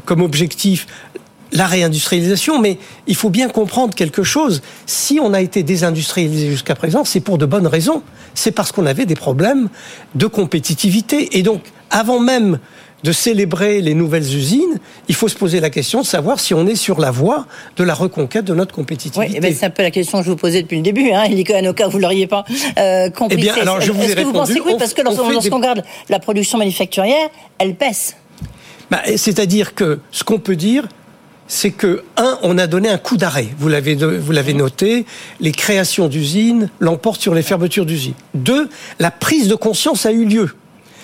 comme 0.05 0.21
objectif 0.21 0.85
la 1.53 1.67
réindustrialisation, 1.67 2.59
mais 2.59 2.77
il 3.07 3.15
faut 3.15 3.29
bien 3.29 3.47
comprendre 3.47 3.93
quelque 3.93 4.23
chose. 4.23 4.61
Si 4.85 5.19
on 5.21 5.33
a 5.33 5.41
été 5.41 5.63
désindustrialisé 5.63 6.49
jusqu'à 6.49 6.75
présent, 6.75 7.05
c'est 7.05 7.19
pour 7.19 7.37
de 7.37 7.45
bonnes 7.45 7.67
raisons. 7.67 8.01
C'est 8.33 8.51
parce 8.51 8.71
qu'on 8.71 8.85
avait 8.85 9.05
des 9.05 9.15
problèmes 9.15 9.69
de 10.15 10.25
compétitivité. 10.25 11.37
Et 11.37 11.43
donc, 11.43 11.61
avant 11.91 12.19
même 12.19 12.59
de 13.03 13.11
célébrer 13.11 13.81
les 13.81 13.93
nouvelles 13.93 14.35
usines, 14.35 14.79
il 15.09 15.15
faut 15.15 15.27
se 15.27 15.35
poser 15.35 15.59
la 15.59 15.69
question 15.69 16.01
de 16.01 16.05
savoir 16.05 16.39
si 16.39 16.53
on 16.53 16.65
est 16.67 16.75
sur 16.75 16.99
la 16.99 17.11
voie 17.11 17.45
de 17.75 17.83
la 17.83 17.93
reconquête 17.93 18.45
de 18.45 18.55
notre 18.55 18.73
compétitivité. 18.73 19.19
Oui, 19.19 19.33
eh 19.35 19.39
ben, 19.41 19.53
c'est 19.53 19.65
un 19.65 19.69
peu 19.69 19.83
la 19.83 19.91
question 19.91 20.19
que 20.19 20.25
je 20.25 20.31
vous 20.31 20.37
posais 20.37 20.63
depuis 20.63 20.77
le 20.77 20.83
début. 20.83 21.11
Hein. 21.11 21.25
Cas 21.73 21.87
où 21.87 21.91
vous 21.91 21.99
l'auriez 21.99 22.27
pas 22.27 22.45
euh, 22.77 23.09
compris. 23.09 23.37
Eh 23.37 23.41
bien, 23.41 23.55
alors 23.55 23.81
je 23.81 23.91
vous 23.91 24.01
ai 24.01 24.05
Est-ce 24.05 24.15
que 24.15 24.21
vous 24.21 24.27
répondu, 24.27 24.53
pensez 24.53 24.59
que 24.59 24.65
oui 24.65 24.75
Parce 24.79 24.93
que 24.93 25.01
lorsqu'on 25.01 25.57
regarde 25.57 25.83
la 26.09 26.19
production 26.19 26.57
manufacturière, 26.57 27.29
elle 27.57 27.73
baisse. 27.73 28.15
Bah, 28.89 29.01
C'est-à-dire 29.17 29.75
que 29.75 29.99
ce 30.11 30.23
qu'on 30.23 30.39
peut 30.39 30.55
dire, 30.55 30.87
c'est 31.47 31.71
que, 31.71 32.03
un, 32.17 32.37
on 32.41 32.57
a 32.57 32.67
donné 32.67 32.89
un 32.89 32.97
coup 32.97 33.17
d'arrêt. 33.17 33.47
Vous 33.57 33.67
l'avez, 33.67 33.95
vous 33.95 34.31
l'avez 34.31 34.53
noté, 34.53 35.05
les 35.39 35.51
créations 35.51 36.07
d'usines 36.07 36.69
l'emportent 36.79 37.21
sur 37.21 37.33
les 37.33 37.43
fermetures 37.43 37.85
d'usines. 37.85 38.13
Deux, 38.33 38.69
la 38.99 39.11
prise 39.11 39.47
de 39.47 39.55
conscience 39.55 40.05
a 40.05 40.11
eu 40.11 40.25
lieu. 40.25 40.49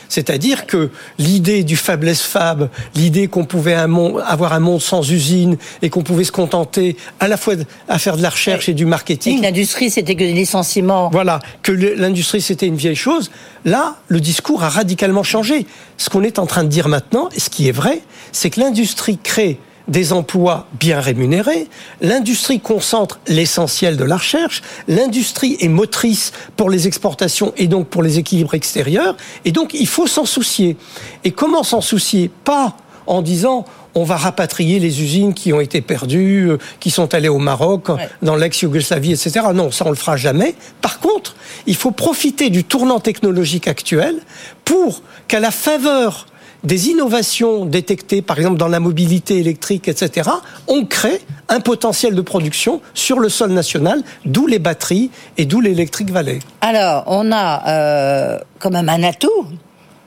C'est-à-dire 0.09 0.65
que 0.65 0.89
l'idée 1.19 1.63
du 1.63 1.77
faiblesse 1.77 2.23
fab, 2.23 2.69
l'idée 2.95 3.27
qu'on 3.27 3.45
pouvait 3.45 3.75
avoir 3.75 4.53
un 4.53 4.59
monde 4.59 4.81
sans 4.81 5.09
usines 5.11 5.57
et 5.83 5.89
qu'on 5.91 6.01
pouvait 6.01 6.23
se 6.23 6.31
contenter 6.31 6.97
à 7.19 7.27
la 7.27 7.37
fois 7.37 7.53
à 7.87 7.99
faire 7.99 8.17
de 8.17 8.23
la 8.23 8.31
recherche 8.31 8.67
et 8.67 8.73
du 8.73 8.83
Et 8.83 8.87
marketing. 8.87 9.37
que 9.37 9.43
l'industrie, 9.43 9.91
c'était 9.91 10.15
que 10.15 10.23
des 10.23 10.33
licenciements. 10.33 11.09
Voilà, 11.11 11.39
que 11.61 11.71
l'industrie 11.71 12.41
c'était 12.41 12.65
une 12.65 12.75
vieille 12.75 12.95
chose. 12.95 13.29
Là, 13.65 13.97
le 14.07 14.19
discours 14.19 14.63
a 14.63 14.69
radicalement 14.69 15.23
changé. 15.23 15.67
Ce 15.97 16.09
qu'on 16.09 16.23
est 16.23 16.39
en 16.39 16.47
train 16.47 16.63
de 16.63 16.69
dire 16.69 16.87
maintenant, 16.87 17.29
et 17.35 17.39
ce 17.39 17.51
qui 17.51 17.67
est 17.67 17.71
vrai, 17.73 18.01
c'est 18.31 18.49
que 18.49 18.59
l'industrie 18.59 19.19
crée 19.21 19.59
des 19.89 20.13
emplois 20.13 20.67
bien 20.79 20.99
rémunérés, 20.99 21.67
l'industrie 22.01 22.59
concentre 22.59 23.19
l'essentiel 23.27 23.97
de 23.97 24.03
la 24.03 24.17
recherche, 24.17 24.61
l'industrie 24.87 25.57
est 25.59 25.67
motrice 25.67 26.31
pour 26.55 26.69
les 26.69 26.87
exportations 26.87 27.53
et 27.57 27.67
donc 27.67 27.87
pour 27.87 28.03
les 28.03 28.19
équilibres 28.19 28.53
extérieurs, 28.53 29.17
et 29.45 29.51
donc 29.51 29.73
il 29.73 29.87
faut 29.87 30.07
s'en 30.07 30.25
soucier. 30.25 30.77
Et 31.23 31.31
comment 31.31 31.63
s'en 31.63 31.81
soucier? 31.81 32.31
Pas 32.43 32.77
en 33.07 33.21
disant 33.21 33.65
on 33.95 34.03
va 34.03 34.17
rapatrier 34.17 34.79
les 34.79 35.01
usines 35.01 35.33
qui 35.33 35.51
ont 35.51 35.59
été 35.59 35.81
perdues, 35.81 36.51
euh, 36.51 36.57
qui 36.79 36.91
sont 36.91 37.13
allées 37.13 37.27
au 37.27 37.39
Maroc, 37.39 37.87
dans 38.21 38.35
l'ex-Yougoslavie, 38.35 39.13
etc. 39.13 39.47
Non, 39.53 39.71
ça 39.71 39.85
on 39.87 39.89
le 39.89 39.95
fera 39.95 40.15
jamais. 40.15 40.55
Par 40.81 40.99
contre, 40.99 41.35
il 41.65 41.75
faut 41.75 41.91
profiter 41.91 42.49
du 42.49 42.63
tournant 42.63 42.99
technologique 42.99 43.67
actuel 43.67 44.15
pour 44.63 45.01
qu'à 45.27 45.39
la 45.39 45.51
faveur 45.51 46.27
des 46.63 46.89
innovations 46.89 47.65
détectées, 47.65 48.21
par 48.21 48.37
exemple 48.37 48.57
dans 48.57 48.67
la 48.67 48.79
mobilité 48.79 49.37
électrique, 49.37 49.87
etc., 49.87 50.29
on 50.67 50.85
crée 50.85 51.21
un 51.47 51.59
potentiel 51.59 52.15
de 52.15 52.21
production 52.21 52.81
sur 52.93 53.19
le 53.19 53.29
sol 53.29 53.51
national, 53.51 54.01
d'où 54.25 54.47
les 54.47 54.59
batteries 54.59 55.09
et 55.37 55.45
d'où 55.45 55.61
l'électrique 55.61 56.11
vallée. 56.11 56.39
Alors, 56.61 57.03
on 57.07 57.31
a 57.31 57.67
euh, 57.67 58.39
quand 58.59 58.71
même 58.71 58.89
un 58.89 59.03
atout. 59.03 59.47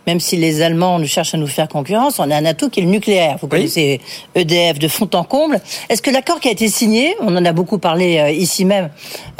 Même 0.06 0.20
si 0.20 0.36
les 0.36 0.62
Allemands 0.62 0.98
nous 0.98 1.06
cherchent 1.06 1.34
à 1.34 1.38
nous 1.38 1.46
faire 1.46 1.68
concurrence, 1.68 2.18
on 2.18 2.30
a 2.30 2.36
un 2.36 2.44
atout 2.44 2.70
qui 2.70 2.80
est 2.80 2.82
le 2.82 2.88
nucléaire. 2.88 3.36
Vous 3.40 3.48
connaissez 3.48 4.00
EDF 4.34 4.78
de 4.78 4.88
fond 4.88 5.08
en 5.14 5.24
comble. 5.24 5.60
Est-ce 5.88 6.02
que 6.02 6.10
l'accord 6.10 6.40
qui 6.40 6.48
a 6.48 6.52
été 6.52 6.68
signé, 6.68 7.14
on 7.20 7.36
en 7.36 7.44
a 7.44 7.52
beaucoup 7.52 7.78
parlé 7.78 8.18
euh, 8.18 8.30
ici 8.30 8.64
même, 8.64 8.90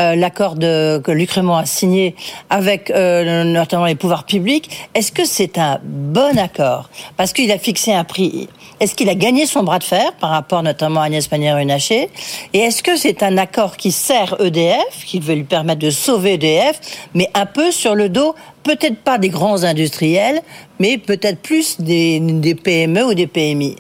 euh, 0.01 0.15
l'accord 0.15 0.59
que 0.59 1.11
Luc 1.11 1.31
Raymond 1.31 1.57
a 1.57 1.67
signé 1.67 2.15
avec 2.51 2.91
euh, 2.91 3.45
notamment 3.45 3.87
les 3.87 3.95
pouvoirs 3.95 4.25
publics, 4.25 4.71
est-ce 4.95 5.13
que 5.13 5.25
c'est 5.25 5.59
un 5.59 5.81
bon 5.83 6.39
accord? 6.39 6.91
Parce 7.17 7.33
qu'il 7.33 7.51
a 7.51 7.59
fixé 7.59 7.93
un 7.93 8.05
prix. 8.05 8.49
Est-ce 8.81 8.95
qu'il 8.95 9.09
a 9.09 9.15
gagné 9.15 9.47
son 9.47 9.63
bras 9.63 9.79
de 9.79 9.85
fer 9.85 10.13
par 10.21 10.31
rapport 10.31 10.63
notamment 10.63 11.01
à 11.01 11.05
Agnès 11.05 11.27
Pannier-Runacher? 11.29 12.09
Et 12.53 12.59
est-ce 12.59 12.83
que 12.83 12.97
c'est 12.97 13.23
un 13.23 13.39
accord 13.39 13.77
qui 13.77 13.93
sert 13.93 14.37
EDF, 14.41 15.05
qui 15.07 15.21
veut 15.21 15.35
lui 15.35 15.45
permettre 15.45 15.81
de 15.81 15.91
sauver 15.91 16.35
EDF, 16.35 16.81
mais 17.15 17.29
un 17.35 17.47
peu 17.47 17.71
sur 17.71 17.95
le 17.95 18.09
dos, 18.09 18.35
peut-être 18.63 18.99
pas 18.99 19.19
des 19.19 19.29
grands 19.29 19.65
industriels, 19.65 20.41
mais 20.79 20.99
peut-être 20.99 21.41
plus 21.41 21.81
des, 21.81 22.21
des 22.21 22.55
PME 22.55 23.05
ou 23.05 23.15
des 23.15 23.27
PMI 23.27 23.77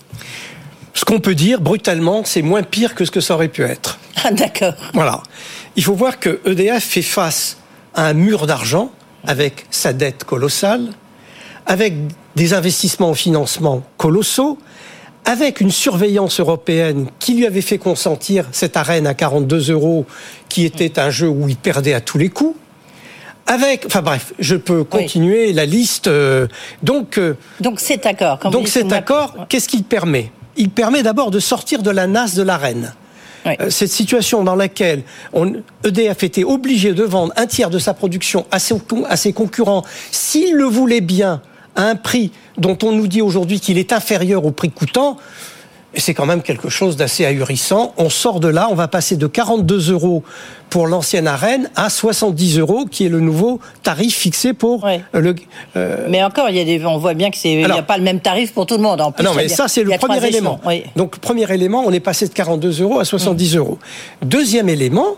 Ce 0.94 1.04
qu'on 1.04 1.20
peut 1.20 1.34
dire 1.34 1.60
brutalement, 1.60 2.22
c'est 2.24 2.42
moins 2.42 2.62
pire 2.62 2.94
que 2.94 3.04
ce 3.04 3.10
que 3.10 3.20
ça 3.20 3.34
aurait 3.34 3.48
pu 3.48 3.62
être. 3.62 3.98
Ah, 4.24 4.30
D'accord. 4.30 4.74
Voilà. 4.94 5.22
Il 5.76 5.82
faut 5.82 5.94
voir 5.94 6.18
que 6.20 6.40
EDF 6.44 6.84
fait 6.84 7.02
face 7.02 7.58
à 7.94 8.06
un 8.06 8.12
mur 8.12 8.46
d'argent 8.46 8.90
avec 9.24 9.66
sa 9.70 9.92
dette 9.92 10.24
colossale, 10.24 10.88
avec 11.66 11.94
des 12.36 12.54
investissements 12.54 13.10
en 13.10 13.14
financement 13.14 13.82
colossaux, 13.96 14.58
avec 15.24 15.60
une 15.60 15.70
surveillance 15.70 16.40
européenne 16.40 17.06
qui 17.20 17.34
lui 17.34 17.46
avait 17.46 17.60
fait 17.60 17.78
consentir 17.78 18.48
cette 18.52 18.76
arène 18.76 19.06
à 19.06 19.14
42 19.14 19.70
euros, 19.70 20.04
qui 20.48 20.64
était 20.64 20.98
un 20.98 21.10
jeu 21.10 21.28
où 21.28 21.48
il 21.48 21.56
perdait 21.56 21.94
à 21.94 22.00
tous 22.00 22.18
les 22.18 22.28
coups. 22.28 22.56
Avec, 23.46 23.85
enfin 23.87 24.02
bref, 24.02 24.33
je 24.38 24.57
peux 24.57 24.85
continuer 24.85 25.52
la 25.52 25.66
liste. 25.66 26.07
euh, 26.07 26.46
donc, 26.83 27.18
euh, 27.18 27.35
Donc 27.61 27.81
cet 27.81 28.07
accord. 28.07 28.38
quand 28.38 28.50
donc 28.50 28.68
cet 28.68 28.92
accord, 28.92 29.35
qu'est-ce 29.48 29.68
qu'il 29.68 29.85
permet? 29.85 30.31
Il 30.57 30.70
permet 30.70 31.02
d'abord 31.02 31.31
de 31.31 31.40
sortir 31.40 31.83
de 31.83 31.90
la 31.90 32.07
nasse 32.07 32.35
de 32.35 32.42
l'arène. 32.42 32.94
Euh, 33.46 33.70
Cette 33.70 33.90
situation 33.90 34.44
dans 34.44 34.55
laquelle 34.55 35.02
on, 35.33 35.55
EDF 35.85 36.22
était 36.22 36.44
obligé 36.44 36.92
de 36.92 37.02
vendre 37.02 37.33
un 37.37 37.46
tiers 37.46 37.70
de 37.70 37.78
sa 37.81 37.92
production 37.94 38.46
à 38.52 38.59
ses, 38.61 38.74
à 39.09 39.16
ses 39.16 39.33
concurrents 39.33 39.83
s'il 40.12 40.55
le 40.55 40.64
voulait 40.64 41.00
bien 41.00 41.42
à 41.74 41.85
un 41.85 41.96
prix 41.96 42.31
dont 42.59 42.78
on 42.85 42.92
nous 42.92 43.09
dit 43.09 43.22
aujourd'hui 43.22 43.59
qu'il 43.59 43.78
est 43.78 43.92
inférieur 43.92 44.44
au 44.44 44.52
prix 44.52 44.70
coûtant, 44.70 45.16
c'est 45.96 46.14
quand 46.14 46.26
même 46.26 46.42
quelque 46.42 46.68
chose 46.68 46.96
d'assez 46.96 47.24
ahurissant. 47.24 47.92
On 47.96 48.09
sort 48.09 48.40
de 48.40 48.48
là, 48.48 48.68
on 48.70 48.74
va 48.74 48.88
passer 48.88 49.16
de 49.16 49.26
42 49.26 49.92
euros 49.92 50.22
pour 50.70 50.87
l'ancienne 50.87 51.26
arène 51.26 51.70
à 51.76 51.90
70 51.90 52.59
euros, 52.59 52.87
qui 52.90 53.05
est 53.05 53.09
le 53.09 53.20
nouveau 53.20 53.61
tarif 53.83 54.16
fixé 54.16 54.55
pour 54.55 54.87
le. 55.12 55.35
euh, 55.76 56.07
Mais 56.09 56.24
encore, 56.24 56.48
il 56.48 56.57
y 56.57 56.61
a 56.61 56.64
des, 56.64 56.85
on 56.85 56.98
voit 56.98 57.14
bien 57.14 57.31
que 57.31 57.37
c'est, 57.37 57.52
il 57.52 57.59
n'y 57.59 57.64
a 57.64 57.83
pas 57.83 57.98
le 57.98 58.05
même 58.05 58.20
tarif 58.20 58.52
pour 58.55 58.66
tout 58.66 58.76
le 58.76 58.83
monde. 58.83 59.00
En 59.00 59.11
ah 59.11 59.12
plus, 59.12 59.24
non, 59.24 59.35
mais 59.35 59.48
ça, 59.48 59.68
c'est 59.68 59.85
le 59.85 59.96
premier 59.98 60.26
élément. 60.26 60.61
Donc, 60.96 61.18
premier 61.18 61.50
élément, 61.52 61.83
on 61.85 61.92
est 61.92 62.00
passé 62.00 62.26
de 62.26 62.33
42 62.33 62.83
euros 62.83 62.98
à 62.98 63.05
70 63.05 63.57
euros. 63.57 63.78
Deuxième 64.22 64.68
élément, 64.68 65.16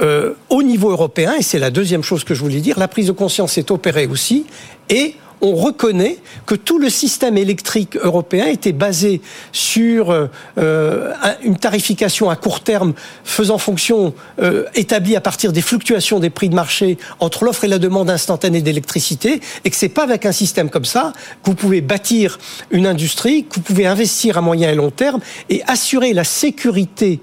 euh, 0.00 0.34
au 0.48 0.62
niveau 0.62 0.90
européen, 0.90 1.34
et 1.38 1.42
c'est 1.42 1.58
la 1.58 1.70
deuxième 1.70 2.02
chose 2.02 2.24
que 2.24 2.34
je 2.34 2.40
voulais 2.40 2.60
dire, 2.60 2.78
la 2.78 2.88
prise 2.88 3.06
de 3.06 3.12
conscience 3.12 3.58
est 3.58 3.70
opérée 3.70 4.06
aussi, 4.06 4.46
et 4.88 5.14
on 5.42 5.54
reconnaît 5.54 6.18
que 6.46 6.54
tout 6.54 6.78
le 6.78 6.90
système 6.90 7.38
électrique 7.38 7.96
européen 7.96 8.46
était 8.46 8.72
basé 8.72 9.20
sur 9.52 10.10
euh, 10.10 10.26
euh, 10.58 11.12
un- 11.22 11.36
une 11.42 11.56
tarification 11.56 12.28
à 12.30 12.36
court 12.36 12.60
terme 12.60 12.92
faisant 13.24 13.58
fonction 13.58 14.12
euh, 14.42 14.64
établie 14.74 15.16
à 15.16 15.20
partir 15.20 15.52
des 15.52 15.62
fluctuations 15.62 16.20
des 16.20 16.30
prix 16.30 16.48
de 16.48 16.54
marché 16.54 16.98
entre 17.20 17.44
l'offre 17.44 17.64
et 17.64 17.68
la 17.68 17.78
demande 17.78 18.10
instantanée 18.10 18.62
d'électricité 18.62 19.40
et 19.64 19.70
que 19.70 19.76
c'est 19.76 19.88
pas 19.88 20.04
avec 20.04 20.26
un 20.26 20.32
système 20.32 20.68
comme 20.70 20.84
ça 20.84 21.12
que 21.42 21.50
vous 21.50 21.54
pouvez 21.56 21.80
bâtir 21.80 22.38
une 22.70 22.86
industrie, 22.86 23.44
que 23.44 23.54
vous 23.56 23.60
pouvez 23.62 23.86
investir 23.86 24.36
à 24.38 24.40
moyen 24.40 24.70
et 24.70 24.74
long 24.74 24.90
terme 24.90 25.20
et 25.48 25.62
assurer 25.66 26.12
la 26.12 26.24
sécurité 26.24 27.20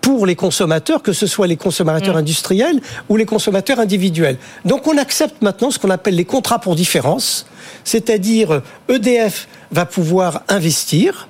pour 0.00 0.24
les 0.24 0.36
consommateurs, 0.36 1.02
que 1.02 1.12
ce 1.12 1.26
soit 1.26 1.48
les 1.48 1.56
consommateurs 1.56 2.16
industriels 2.16 2.80
ou 3.08 3.16
les 3.16 3.24
consommateurs 3.24 3.80
individuels. 3.80 4.36
Donc 4.64 4.86
on 4.86 4.96
accepte 4.98 5.42
maintenant 5.42 5.72
ce 5.72 5.80
qu'on 5.80 5.90
appelle 5.90 6.14
les 6.14 6.24
contrats 6.24 6.60
pour 6.60 6.76
différence, 6.76 7.46
c'est-à-dire 7.86 8.62
EDF 8.88 9.48
va 9.70 9.86
pouvoir 9.86 10.42
investir, 10.48 11.28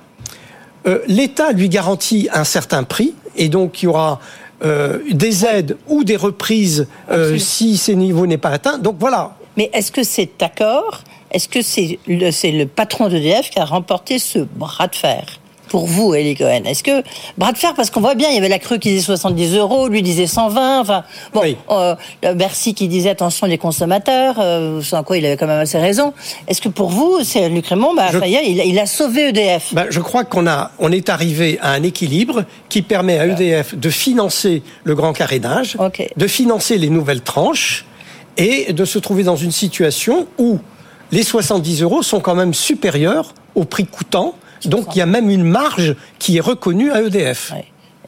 euh, 0.87 0.99
l'État 1.07 1.51
lui 1.51 1.69
garantit 1.69 2.27
un 2.33 2.43
certain 2.43 2.83
prix, 2.83 3.13
et 3.37 3.47
donc 3.47 3.81
il 3.81 3.85
y 3.85 3.87
aura 3.87 4.19
euh, 4.65 4.99
des 5.11 5.45
aides 5.45 5.77
ou 5.87 6.03
des 6.03 6.15
reprises 6.15 6.87
euh, 7.11 7.37
si 7.37 7.77
ces 7.77 7.95
niveaux 7.95 8.25
n'est 8.25 8.39
pas 8.39 8.49
atteint. 8.49 8.79
Donc 8.79 8.95
voilà. 8.99 9.37
Mais 9.55 9.69
est-ce 9.71 9.91
que 9.91 10.03
cet 10.03 10.41
accord, 10.41 11.03
est-ce 11.31 11.47
que 11.47 11.61
c'est 11.61 11.99
le, 12.07 12.31
c'est 12.31 12.51
le 12.51 12.65
patron 12.65 13.07
d'EDF 13.07 13.51
qui 13.51 13.59
a 13.59 13.65
remporté 13.65 14.17
ce 14.17 14.39
bras 14.39 14.87
de 14.87 14.95
fer? 14.95 15.39
Pour 15.67 15.85
vous, 15.87 16.13
Elie 16.15 16.35
Cohen 16.35 16.61
Est-ce 16.65 16.83
que 16.83 17.03
bras 17.37 17.51
de 17.51 17.57
fer 17.57 17.73
parce 17.75 17.89
qu'on 17.89 18.01
voit 18.01 18.15
bien, 18.15 18.29
il 18.29 18.35
y 18.35 18.37
avait 18.37 18.49
la 18.49 18.59
crue 18.59 18.79
qui 18.79 18.89
disait 18.89 19.03
70 19.05 19.55
euros, 19.55 19.87
lui 19.87 20.01
disait 20.01 20.27
120. 20.27 20.79
Enfin, 20.81 21.03
bon, 21.33 21.41
euh, 21.71 21.95
le 22.23 22.33
Bercy 22.33 22.73
qui 22.73 22.87
disait 22.87 23.09
attention 23.09 23.47
les 23.47 23.57
consommateurs, 23.57 24.35
euh, 24.39 24.81
sans 24.81 25.03
quoi 25.03 25.17
il 25.17 25.25
avait 25.25 25.37
quand 25.37 25.47
même 25.47 25.59
assez 25.59 25.77
raison. 25.77 26.13
Est-ce 26.47 26.61
que 26.61 26.69
pour 26.69 26.89
vous, 26.89 27.19
c'est 27.23 27.49
Luc 27.49 27.67
Raymond, 27.67 27.93
bah, 27.95 28.09
est, 28.23 28.29
il, 28.51 28.59
a- 28.61 28.63
il 28.65 28.79
a 28.79 28.85
sauvé 28.85 29.29
EDF 29.29 29.73
Ben, 29.73 29.85
je 29.89 29.99
crois 29.99 30.23
qu'on 30.23 30.47
a, 30.47 30.71
on 30.79 30.91
est 30.91 31.09
arrivé 31.09 31.59
à 31.61 31.71
un 31.73 31.83
équilibre 31.83 32.43
qui 32.69 32.81
permet 32.81 33.19
à 33.19 33.25
EDF 33.27 33.75
de 33.75 33.89
financer 33.89 34.63
le 34.83 34.95
grand 34.95 35.13
carénage, 35.13 35.77
de 36.15 36.27
financer 36.27 36.77
les 36.77 36.89
nouvelles 36.89 37.21
tranches 37.21 37.85
et 38.37 38.71
de 38.73 38.85
se 38.85 38.99
trouver 38.99 39.23
dans 39.23 39.35
une 39.35 39.51
situation 39.51 40.27
où 40.37 40.59
les 41.11 41.23
70 41.23 41.81
euros 41.81 42.03
sont 42.03 42.19
quand 42.19 42.35
même 42.35 42.53
supérieurs 42.53 43.33
au 43.55 43.63
prix 43.63 43.85
coûtant. 43.85 44.35
Donc 44.65 44.87
il 44.95 44.99
y 44.99 45.01
a 45.01 45.05
même 45.05 45.29
une 45.29 45.43
marge 45.43 45.95
qui 46.19 46.37
est 46.37 46.41
reconnue 46.41 46.91
à 46.91 47.01
EDF. 47.01 47.53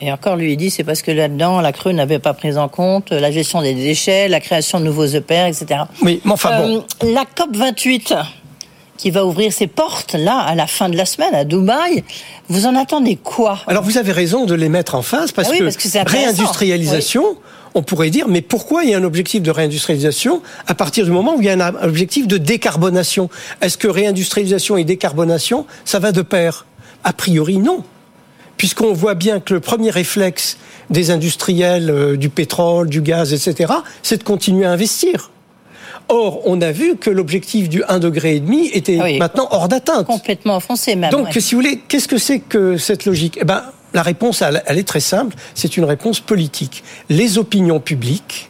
Et 0.02 0.12
encore, 0.14 0.38
lui, 0.38 0.54
il 0.54 0.58
dit, 0.58 0.70
c'est 0.70 0.86
parce 0.86 1.02
que 1.02 1.12
là-dedans, 1.12 1.60
la 1.60 1.74
crue 1.74 1.94
n'avait 1.94 2.20
pas 2.20 2.34
pris 2.34 2.58
en 2.58 2.70
compte 2.70 3.12
la 3.12 3.32
gestion 3.32 3.62
des 3.62 3.74
déchets, 3.74 4.30
la 4.30 4.40
création 4.40 4.80
de 4.80 4.86
nouveaux 4.86 5.06
EPR, 5.06 5.48
etc. 5.48 5.82
Oui, 6.02 6.22
mais 6.24 6.32
enfin 6.32 6.58
bon. 6.62 6.86
Euh, 7.04 7.14
la 7.14 7.26
COP 7.26 7.56
28, 7.56 8.14
qui 8.98 9.12
va 9.12 9.26
ouvrir 9.26 9.52
ses 9.52 9.68
portes 9.68 10.14
là 10.14 10.38
à 10.40 10.56
la 10.56 10.68
fin 10.68 10.90
de 10.90 10.96
la 10.96 11.06
semaine 11.06 11.34
à 11.34 11.44
Dubaï. 11.44 12.04
Vous 12.50 12.66
en 12.66 12.76
attendez 12.76 13.18
quoi? 13.18 13.60
Alors 13.68 13.84
vous 13.84 13.98
avez 13.98 14.12
raison 14.12 14.46
de 14.46 14.54
les 14.54 14.70
mettre 14.70 14.96
en 14.96 15.02
face 15.02 15.32
parce, 15.32 15.48
Ah 15.50 15.52
oui, 15.52 15.60
que, 15.60 15.64
parce 15.64 15.78
que 15.78 15.88
intéressant. 16.00 16.44
On 17.76 17.84
pourrait 17.84 18.10
dire, 18.10 18.28
mais 18.28 18.42
pourquoi 18.42 18.84
il 18.84 18.92
y 18.92 18.94
a 18.94 18.98
un 18.98 19.04
objectif 19.04 19.42
de 19.42 19.52
réindustrialisation 19.52 20.42
à 20.68 20.76
partir 20.76 21.06
du 21.06 21.12
moment 21.12 21.36
où 21.36 21.42
il 21.42 21.46
y 21.46 21.50
a 21.50 21.54
un 21.54 21.84
objectif 21.84 22.28
de 22.28 22.38
décarbonation? 22.38 23.30
Est-ce 23.62 23.78
que 23.78 23.88
réindustrialisation 23.88 24.78
et 24.78 24.84
décarbonation, 24.84 25.66
ça 25.86 26.00
va 26.00 26.12
de 26.12 26.22
pair? 26.22 26.66
A 27.04 27.14
priori, 27.14 27.58
non. 27.58 27.84
Puisqu'on 28.58 28.94
voit 28.94 29.16
bien 29.16 29.40
que 29.40 29.54
le 29.54 29.60
premier 29.62 29.90
réflexe 29.90 30.58
des 30.90 31.12
industriels 31.12 31.90
euh, 31.90 32.18
du 32.18 32.30
pétrole, 32.30 32.90
du 32.90 33.02
gaz, 33.02 33.32
etc., 33.34 33.72
c'est 34.04 34.18
de 34.18 34.24
continuer 34.24 34.66
à 34.66 34.72
investir. 34.72 35.32
Or, 36.10 36.42
on 36.46 36.60
a 36.62 36.72
vu 36.72 36.98
que 36.98 37.12
l'objectif 37.12 37.70
du 37.70 37.82
1,5 37.82 38.00
degré 38.00 38.44
était 38.74 38.98
Ah 39.00 39.04
oui. 39.06 39.20
maintenant 39.20 39.48
hors 39.52 39.68
d'atteinte. 39.68 40.08
Complètement 40.08 40.56
enfoncé 40.56 40.96
même. 40.96 41.12
Donc, 41.12 41.28
ouais. 41.28 41.40
si 41.40 41.54
vous 41.54 41.62
voulez, 41.62 41.82
qu'est-ce 41.88 42.08
que 42.08 42.18
c'est 42.18 42.40
que 42.40 42.78
cette 42.78 43.06
logique? 43.06 43.38
Eh 43.40 43.46
ben, 43.46 43.64
la 43.94 44.02
réponse, 44.02 44.42
elle, 44.42 44.78
est 44.78 44.88
très 44.88 45.00
simple. 45.00 45.36
C'est 45.56 45.78
une 45.78 45.86
réponse 45.86 46.20
politique. 46.20 46.84
Les 47.10 47.38
opinions 47.38 47.80
publiques, 47.80 48.50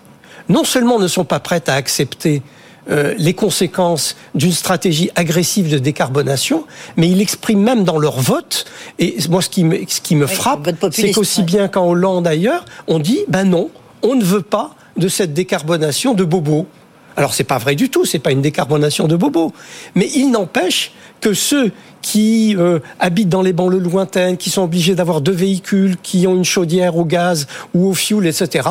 non 0.49 0.63
seulement 0.63 0.99
ne 0.99 1.07
sont 1.07 1.25
pas 1.25 1.39
prêtes 1.39 1.69
à 1.69 1.75
accepter 1.75 2.41
euh, 2.89 3.13
les 3.17 3.33
conséquences 3.33 4.15
d'une 4.35 4.51
stratégie 4.51 5.11
agressive 5.15 5.71
de 5.71 5.77
décarbonation, 5.77 6.65
mais 6.97 7.07
ils 7.07 7.17
l'expriment 7.17 7.61
même 7.61 7.83
dans 7.83 7.99
leur 7.99 8.19
vote. 8.19 8.65
Et 8.97 9.17
moi, 9.29 9.41
ce 9.41 9.49
qui 9.49 9.63
me, 9.63 9.77
ce 9.87 10.01
qui 10.01 10.15
me 10.15 10.25
Oui, 10.25 10.33
frappe, 10.33 10.69
c'est 10.91 11.11
qu'aussi 11.11 11.41
ouais. 11.41 11.45
bien 11.45 11.67
qu'en 11.67 11.87
Hollande 11.87 12.25
ailleurs, 12.25 12.65
on 12.87 12.99
dit, 12.99 13.19
ben 13.27 13.43
non, 13.43 13.69
on 14.01 14.15
ne 14.15 14.23
veut 14.23 14.41
pas 14.41 14.71
de 14.97 15.07
cette 15.07 15.33
décarbonation 15.33 16.13
de 16.13 16.23
bobo. 16.23 16.67
Alors 17.15 17.33
c'est 17.33 17.43
pas 17.43 17.57
vrai 17.57 17.75
du 17.75 17.89
tout, 17.89 18.05
c'est 18.05 18.19
pas 18.19 18.31
une 18.31 18.41
décarbonation 18.41 19.07
de 19.07 19.15
bobo, 19.15 19.53
mais 19.93 20.09
il 20.15 20.31
n'empêche 20.31 20.93
que 21.19 21.33
ceux 21.33 21.71
qui 22.01 22.55
euh, 22.57 22.79
habitent 22.99 23.29
dans 23.29 23.41
les 23.41 23.53
banlieues 23.53 23.79
lointaines, 23.79 24.37
qui 24.37 24.49
sont 24.49 24.63
obligés 24.63 24.95
d'avoir 24.95 25.21
deux 25.21 25.31
véhicules, 25.33 25.97
qui 26.01 26.25
ont 26.27 26.35
une 26.35 26.45
chaudière 26.45 26.95
au 26.97 27.05
gaz 27.05 27.47
ou 27.73 27.89
au 27.89 27.93
fioul, 27.93 28.25
etc., 28.27 28.67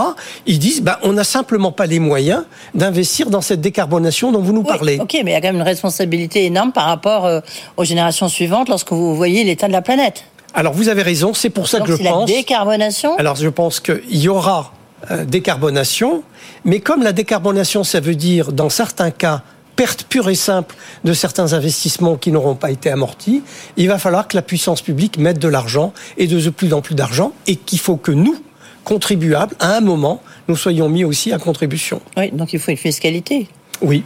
ils 0.46 0.58
disent 0.58 0.82
bah, 0.82 0.98
on 1.02 1.12
n'a 1.12 1.24
simplement 1.24 1.72
pas 1.72 1.86
les 1.86 1.98
moyens 1.98 2.44
d'investir 2.74 3.30
dans 3.30 3.40
cette 3.40 3.60
décarbonation 3.60 4.32
dont 4.32 4.40
vous 4.40 4.52
nous 4.52 4.60
Oui, 4.62 4.66
parlez. 4.68 4.98
Ok, 5.00 5.12
mais 5.24 5.30
il 5.32 5.34
y 5.34 5.36
a 5.36 5.40
quand 5.40 5.48
même 5.48 5.56
une 5.56 5.62
responsabilité 5.62 6.44
énorme 6.46 6.72
par 6.72 6.86
rapport 6.86 7.26
euh, 7.26 7.40
aux 7.76 7.84
générations 7.84 8.28
suivantes 8.28 8.68
lorsque 8.68 8.92
vous 8.92 9.14
voyez 9.14 9.44
l'état 9.44 9.66
de 9.68 9.72
la 9.72 9.82
planète. 9.82 10.24
Alors 10.54 10.72
vous 10.72 10.88
avez 10.88 11.02
raison, 11.02 11.34
c'est 11.34 11.50
pour 11.50 11.68
ça 11.68 11.78
Donc 11.78 11.88
que 11.88 11.92
je 11.92 11.98
c'est 11.98 12.04
la 12.04 12.10
pense. 12.10 12.26
décarbonation? 12.26 13.16
Alors 13.18 13.36
je 13.36 13.48
pense 13.48 13.80
qu'il 13.80 14.00
y 14.16 14.28
aura 14.28 14.72
euh, 15.10 15.24
décarbonation, 15.24 16.22
mais 16.64 16.80
comme 16.80 17.02
la 17.02 17.12
décarbonation, 17.12 17.84
ça 17.84 18.00
veut 18.00 18.14
dire 18.14 18.52
dans 18.52 18.70
certains 18.70 19.10
cas 19.10 19.42
perte 19.78 20.02
pure 20.08 20.28
et 20.28 20.34
simple 20.34 20.74
de 21.04 21.12
certains 21.12 21.52
investissements 21.52 22.16
qui 22.16 22.32
n'auront 22.32 22.56
pas 22.56 22.72
été 22.72 22.90
amortis, 22.90 23.44
il 23.76 23.86
va 23.86 23.98
falloir 23.98 24.26
que 24.26 24.34
la 24.36 24.42
puissance 24.42 24.82
publique 24.82 25.18
mette 25.18 25.38
de 25.38 25.46
l'argent 25.46 25.94
et 26.16 26.26
de 26.26 26.50
plus 26.50 26.74
en 26.74 26.80
plus 26.80 26.96
d'argent 26.96 27.32
et 27.46 27.54
qu'il 27.54 27.78
faut 27.78 27.96
que 27.96 28.10
nous, 28.10 28.36
contribuables, 28.82 29.54
à 29.60 29.76
un 29.76 29.80
moment, 29.80 30.20
nous 30.48 30.56
soyons 30.56 30.88
mis 30.88 31.04
aussi 31.04 31.32
à 31.32 31.38
contribution. 31.38 32.02
Oui, 32.16 32.32
donc 32.32 32.52
il 32.52 32.58
faut 32.58 32.72
une 32.72 32.76
fiscalité. 32.76 33.46
Oui. 33.80 34.02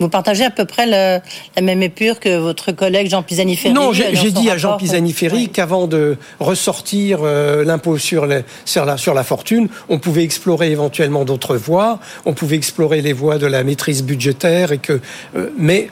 Vous 0.00 0.08
partagez 0.08 0.44
à 0.44 0.50
peu 0.50 0.64
près 0.64 0.86
le- 0.86 1.20
la 1.56 1.62
même 1.62 1.82
épure 1.82 2.18
que 2.18 2.36
votre 2.38 2.72
collègue 2.72 3.08
Jean 3.08 3.22
Pisani-Ferry 3.22 3.72
Non, 3.74 3.90
euh, 3.90 3.92
j'ai 3.92 4.16
son 4.30 4.40
dit 4.40 4.50
à 4.50 4.56
Jean 4.58 4.70
rapport. 4.70 4.78
Pisani-Ferry 4.80 5.48
qu'avant 5.50 5.86
de 5.86 6.16
ressortir 6.40 7.20
euh, 7.22 7.64
l'impôt 7.64 7.98
sur, 7.98 8.26
la, 8.26 8.42
sur 8.64 9.14
la 9.14 9.24
fortune, 9.24 9.68
on 9.88 9.98
pouvait 9.98 10.24
explorer 10.24 10.70
éventuellement 10.72 11.24
d'autres 11.24 11.56
voies, 11.56 12.00
on 12.24 12.32
pouvait 12.34 12.56
explorer 12.56 13.00
les 13.00 13.12
voies 13.12 13.38
de 13.38 13.46
la 13.46 13.62
maîtrise 13.62 14.02
budgétaire, 14.02 14.72
et 14.72 14.78
que, 14.78 15.00
euh, 15.36 15.50
mais 15.56 15.88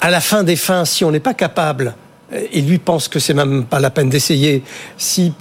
à 0.00 0.10
la 0.10 0.20
fin 0.20 0.42
des 0.42 0.56
fins, 0.56 0.84
si 0.84 1.04
on 1.04 1.10
n'est 1.10 1.20
pas 1.20 1.34
capable, 1.34 1.88
euh, 1.88 1.90
et 2.32 2.60
lui 2.62 2.78
pense 2.78 3.08
que 3.08 3.18
c'est 3.18 3.34
même 3.34 3.64
pas 3.64 3.80
la 3.80 3.90
peine 3.90 4.08
d'essayer, 4.08 4.62
si 4.96 5.32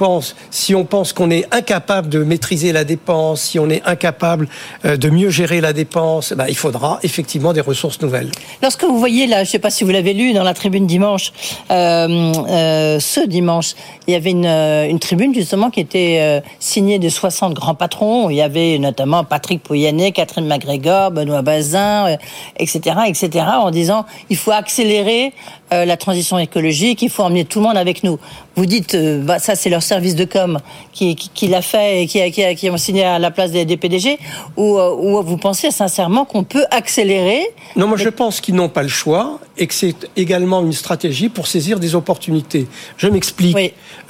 on 0.75 0.85
pense 0.85 1.13
qu'on 1.13 1.31
est 1.31 1.45
incapable 1.53 2.09
de 2.09 2.23
maîtriser 2.23 2.71
la 2.71 2.83
dépense, 2.83 3.41
si 3.41 3.59
on 3.59 3.69
est 3.69 3.81
incapable 3.85 4.47
euh, 4.85 4.97
de 4.97 5.09
mieux 5.09 5.29
gérer 5.29 5.61
la 5.61 5.73
dépense, 5.73 6.33
ben, 6.33 6.45
il 6.49 6.55
faudra 6.55 6.99
effectivement 7.03 7.53
des 7.53 7.61
ressources 7.61 8.01
nouvelles. 8.01 8.31
Lorsque 8.61 8.83
vous 8.83 8.99
voyez 8.99 9.27
là, 9.27 9.37
je 9.37 9.49
ne 9.49 9.51
sais 9.51 9.59
pas 9.59 9.69
si 9.69 9.83
vous 9.83 9.91
l'avez 9.91 10.13
lu 10.13 10.33
dans 10.33 10.43
la 10.43 10.53
tribune 10.53 10.87
dimanche, 10.87 11.31
euh, 11.71 12.33
euh, 12.49 12.99
ce 12.99 13.25
dimanche, 13.25 13.75
il 14.07 14.13
y 14.13 14.15
avait 14.15 14.31
une, 14.31 14.45
une 14.45 14.99
tribune 14.99 15.33
justement 15.33 15.69
qui 15.69 15.79
était 15.79 16.43
signée 16.59 16.99
de 16.99 17.09
60 17.09 17.53
grands 17.53 17.75
patrons. 17.75 18.29
Il 18.29 18.35
y 18.35 18.41
avait 18.41 18.77
notamment 18.77 19.23
Patrick 19.23 19.63
Pouyanné, 19.63 20.11
Catherine 20.11 20.45
MacGregor, 20.45 21.11
Benoît 21.11 21.41
Bazin, 21.41 22.17
etc., 22.57 22.97
etc., 23.07 23.45
en 23.57 23.71
disant 23.71 24.05
il 24.29 24.37
faut 24.37 24.51
accélérer 24.51 25.33
euh, 25.71 25.85
la 25.85 25.97
transition 25.97 26.37
écologique, 26.37 27.01
il 27.01 27.09
faut 27.09 27.23
emmener 27.23 27.45
tout 27.45 27.59
le 27.59 27.65
monde 27.65 27.77
avec 27.77 28.03
nous. 28.03 28.19
Vous 28.55 28.65
dites, 28.65 28.95
euh, 28.95 29.21
bah, 29.23 29.39
ça 29.39 29.55
c'est 29.55 29.69
leur 29.69 29.81
service 29.81 30.15
de 30.15 30.25
com 30.25 30.59
qui, 30.91 31.15
qui, 31.15 31.29
qui 31.33 31.47
l'a 31.47 31.61
fait 31.61 32.03
et 32.03 32.07
qui, 32.07 32.21
a- 32.21 32.29
qui, 32.29 32.43
a- 32.43 32.53
qui 32.53 32.69
ont 32.69 32.77
signé 32.77 33.03
à 33.05 33.17
la 33.17 33.31
place 33.31 33.51
des, 33.51 33.65
des 33.65 33.77
PDG, 33.77 34.19
ou, 34.57 34.77
euh, 34.77 34.93
ou 34.95 35.21
vous 35.23 35.37
pensez 35.37 35.71
sincèrement 35.71 36.25
qu'on 36.25 36.43
peut 36.43 36.65
accélérer 36.69 37.41
Non, 37.75 37.87
moi 37.87 37.97
je 37.97 38.09
pense 38.09 38.41
qu'ils 38.41 38.55
n'ont 38.55 38.69
pas 38.69 38.83
le 38.83 38.89
choix 38.89 39.39
et 39.57 39.65
que 39.67 39.73
c'est 39.73 39.95
également 40.17 40.61
une 40.61 40.73
stratégie 40.73 41.29
pour 41.29 41.47
saisir 41.47 41.79
des 41.79 41.95
opportunités. 41.95 42.67
Je 42.97 43.07
m'explique. 43.07 43.55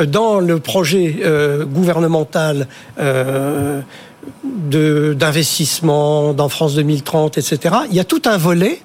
Euh, 0.01 0.05
Dans 0.05 0.39
le 0.39 0.59
projet 0.59 1.15
gouvernemental 1.71 2.67
d'investissement 5.03 6.33
dans 6.33 6.49
France 6.49 6.75
2030, 6.75 7.37
etc., 7.37 7.75
il 7.89 7.95
y 7.95 7.99
a 7.99 8.03
tout 8.03 8.21
un 8.25 8.37
volet 8.37 8.79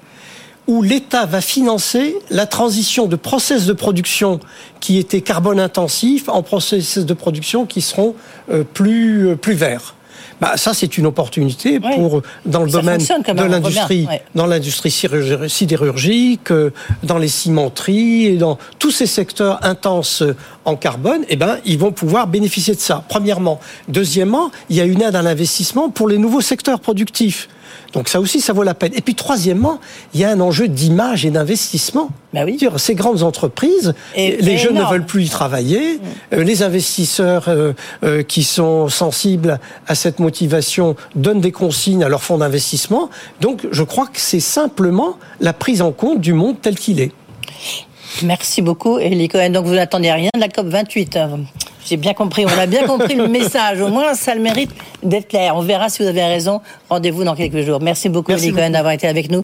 où 0.69 0.83
l'État 0.83 1.25
va 1.25 1.41
financer 1.41 2.15
la 2.29 2.45
transition 2.45 3.07
de 3.07 3.15
process 3.15 3.65
de 3.65 3.73
production 3.73 4.39
qui 4.79 4.99
étaient 4.99 5.21
carbone 5.21 5.59
intensifs 5.59 6.29
en 6.29 6.43
process 6.43 6.99
de 6.99 7.13
production 7.15 7.65
qui 7.65 7.81
seront 7.81 8.13
euh, 8.51 8.63
plus, 8.63 9.29
euh, 9.29 9.35
plus 9.35 9.55
verts. 9.55 9.95
Bah, 10.39 10.53
ça, 10.57 10.75
c'est 10.75 10.97
une 10.99 11.07
opportunité 11.07 11.79
pour, 11.79 12.21
dans 12.45 12.63
le 12.63 12.69
Ça 12.69 12.77
domaine 12.79 12.99
de 13.01 13.43
l'industrie, 13.43 14.05
ouais. 14.05 14.21
dans 14.35 14.45
l'industrie 14.45 14.89
sidérurgi- 14.91 15.49
sidérurgique, 15.49 16.51
euh, 16.51 16.69
dans 17.01 17.17
les 17.17 17.27
cimenteries 17.27 18.27
et 18.27 18.37
dans 18.37 18.59
tous 18.77 18.91
ces 18.91 19.07
secteurs 19.07 19.59
intenses 19.65 20.21
en 20.65 20.75
carbone, 20.75 21.23
eh 21.29 21.35
ben, 21.35 21.57
ils 21.65 21.79
vont 21.79 21.91
pouvoir 21.91 22.27
bénéficier 22.27 22.75
de 22.75 22.79
ça. 22.79 23.03
Premièrement. 23.09 23.59
Deuxièmement, 23.87 24.51
il 24.69 24.75
y 24.75 24.81
a 24.81 24.85
une 24.85 25.01
aide 25.01 25.15
à 25.15 25.23
l'investissement 25.23 25.89
pour 25.89 26.07
les 26.07 26.19
nouveaux 26.19 26.41
secteurs 26.41 26.79
productifs. 26.79 27.49
Donc 27.93 28.09
ça 28.09 28.19
aussi, 28.19 28.41
ça 28.41 28.53
vaut 28.53 28.63
la 28.63 28.73
peine. 28.73 28.91
Et 28.95 29.01
puis 29.01 29.15
troisièmement, 29.15 29.79
il 30.13 30.19
y 30.19 30.23
a 30.23 30.29
un 30.29 30.39
enjeu 30.39 30.67
d'image 30.67 31.25
et 31.25 31.31
d'investissement. 31.31 32.09
Dire, 32.33 32.79
Ces 32.79 32.95
grandes 32.95 33.23
entreprises, 33.23 33.93
Et- 34.15 34.37
les 34.37 34.57
jeunes 34.57 34.75
ne 34.75 34.83
veulent 34.83 35.05
plus 35.05 35.25
y 35.25 35.29
travailler. 35.29 35.99
Euh, 36.33 36.43
les 36.43 36.61
investisseurs 36.63 37.45
euh, 37.47 37.73
euh, 38.03 38.21
qui 38.23 38.43
sont 38.43 38.87
sensibles 38.87 39.59
à 39.87 39.95
cette 39.95 40.19
motivation 40.19 40.95
donnent 41.15 41.41
des 41.41 41.51
consignes 41.51 42.03
à 42.03 42.09
leur 42.09 42.21
fonds 42.21 42.37
d'investissement. 42.37 43.09
Donc 43.41 43.67
je 43.71 43.83
crois 43.83 44.05
que 44.07 44.19
c'est 44.19 44.39
simplement 44.39 45.17
la 45.39 45.53
prise 45.53 45.81
en 45.81 45.91
compte 45.91 46.21
du 46.21 46.33
monde 46.33 46.57
tel 46.61 46.77
qu'il 46.77 46.99
est. 46.99 47.11
Merci 48.23 48.61
beaucoup, 48.61 48.97
Elie 48.99 49.27
Cohen. 49.27 49.51
Donc, 49.51 49.65
vous 49.65 49.75
n'attendez 49.75 50.11
rien 50.11 50.29
de 50.33 50.39
la 50.39 50.49
COP 50.49 50.67
28. 50.67 51.17
J'ai 51.89 51.97
bien 51.97 52.13
compris, 52.13 52.45
on 52.45 52.59
a 52.59 52.67
bien 52.67 52.85
compris 52.85 53.15
le 53.15 53.27
message. 53.39 53.81
Au 53.81 53.87
moins, 53.87 54.13
ça 54.13 54.35
le 54.35 54.41
mérite 54.41 54.69
d'être 55.01 55.27
clair. 55.27 55.55
On 55.55 55.61
verra 55.61 55.89
si 55.89 56.03
vous 56.03 56.07
avez 56.07 56.23
raison. 56.23 56.61
Rendez-vous 56.87 57.23
dans 57.23 57.35
quelques 57.35 57.61
jours. 57.61 57.81
Merci 57.81 58.09
beaucoup, 58.09 58.31
Cohen, 58.31 58.69
d'avoir 58.69 58.93
été 58.93 59.07
avec 59.07 59.31
nous. 59.31 59.41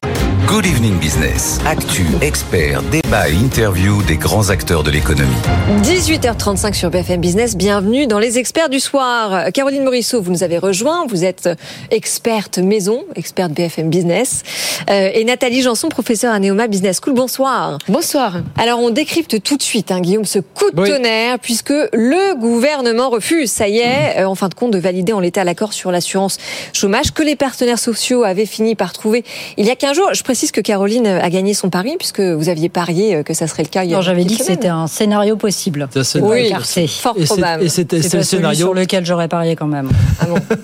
Good 0.48 0.68
Evening 0.68 1.00
Business. 1.00 1.60
Actu, 1.66 2.06
experts, 2.22 2.84
débat 2.84 3.30
et 3.30 3.34
interview 3.34 4.04
des 4.04 4.18
grands 4.18 4.52
acteurs 4.52 4.84
de 4.84 4.92
l'économie. 4.92 5.34
18h35 5.82 6.74
sur 6.74 6.92
BFM 6.92 7.20
Business. 7.20 7.58
Bienvenue 7.58 8.06
dans 8.06 8.20
les 8.20 8.38
experts 8.38 8.70
du 8.70 8.80
soir. 8.80 9.52
Caroline 9.54 9.84
Morisseau, 9.84 10.22
vous 10.22 10.32
nous 10.32 10.44
avez 10.44 10.60
rejoint. 10.60 11.08
Vous 11.08 11.24
êtes 11.24 11.50
experte 11.90 12.60
maison, 12.60 13.06
experte 13.16 13.54
BFM 13.54 13.90
Business. 13.90 14.44
Euh, 14.90 15.10
et 15.14 15.24
Nathalie 15.24 15.64
Janson, 15.64 15.90
professeure 15.90 16.32
à 16.34 16.40
Neoma 16.40 16.68
Business 16.68 17.00
School. 17.04 17.16
Bonsoir. 17.16 17.80
Bonsoir. 17.88 18.38
Alors, 18.56 18.80
on 18.80 18.92
décrypte 18.92 19.42
tout 19.42 19.58
de 19.58 19.64
suite, 19.64 19.90
hein, 19.90 20.00
Guillaume, 20.00 20.26
ce 20.26 20.40
coup 20.40 20.70
de 20.72 20.86
tonnerre, 20.86 21.40
puisque 21.40 21.74
le 21.92 22.36
gouvernement 22.40 23.10
refuse, 23.10 23.52
ça 23.52 23.68
y 23.68 23.80
est, 23.80 24.20
euh, 24.20 24.28
en 24.28 24.36
fin 24.36 24.50
de 24.50 24.54
compte, 24.54 24.72
de 24.72 24.80
valider 24.80 25.12
en 25.12 25.20
l'état 25.20 25.44
l'accord 25.44 25.74
sur 25.74 25.92
l'assurance 25.92 26.38
chômage 26.72 27.14
que 27.14 27.24
les 27.24 27.36
partenaires 27.36 27.80
sociaux 27.80 28.24
avaient 28.24 28.46
fini 28.46 28.76
par 28.76 28.94
trouver 28.94 29.24
il 29.58 29.66
y 29.66 29.72
a 29.72 29.76
15 29.76 29.96
jours. 29.96 30.14
Je 30.14 30.22
précise 30.36 30.52
que 30.52 30.60
Caroline 30.60 31.08
a 31.08 31.30
gagné 31.30 31.54
son 31.54 31.70
pari, 31.70 31.96
puisque 31.98 32.20
vous 32.20 32.50
aviez 32.50 32.68
parié 32.68 33.16
euh, 33.16 33.24
que 33.24 33.34
ça 33.34 33.48
serait 33.48 33.64
le 33.64 33.70
cas 33.70 33.86
il 33.86 33.92
y 33.92 33.94
a 33.94 33.96
Non, 33.96 34.02
j'avais 34.02 34.26
dit 34.26 34.36
que 34.38 34.44
c'était 34.44 34.68
un 34.68 34.86
scénario 34.88 35.38
possible. 35.38 35.88
C'est- 36.04 36.20
Pas 36.20 36.26
Oui, 36.26 36.40
écarté. 36.48 36.88
fort 36.88 37.14
Et 37.18 37.24
probable. 37.24 37.64
et 37.64 37.70
c'était- 37.70 38.00
le 38.00 38.22
scénario- 38.22 38.58
sur 38.66 38.74
lequel 38.74 39.06
j'aurais 39.06 39.30
parié 39.30 39.56
quand 39.56 39.68
même. 39.68 39.88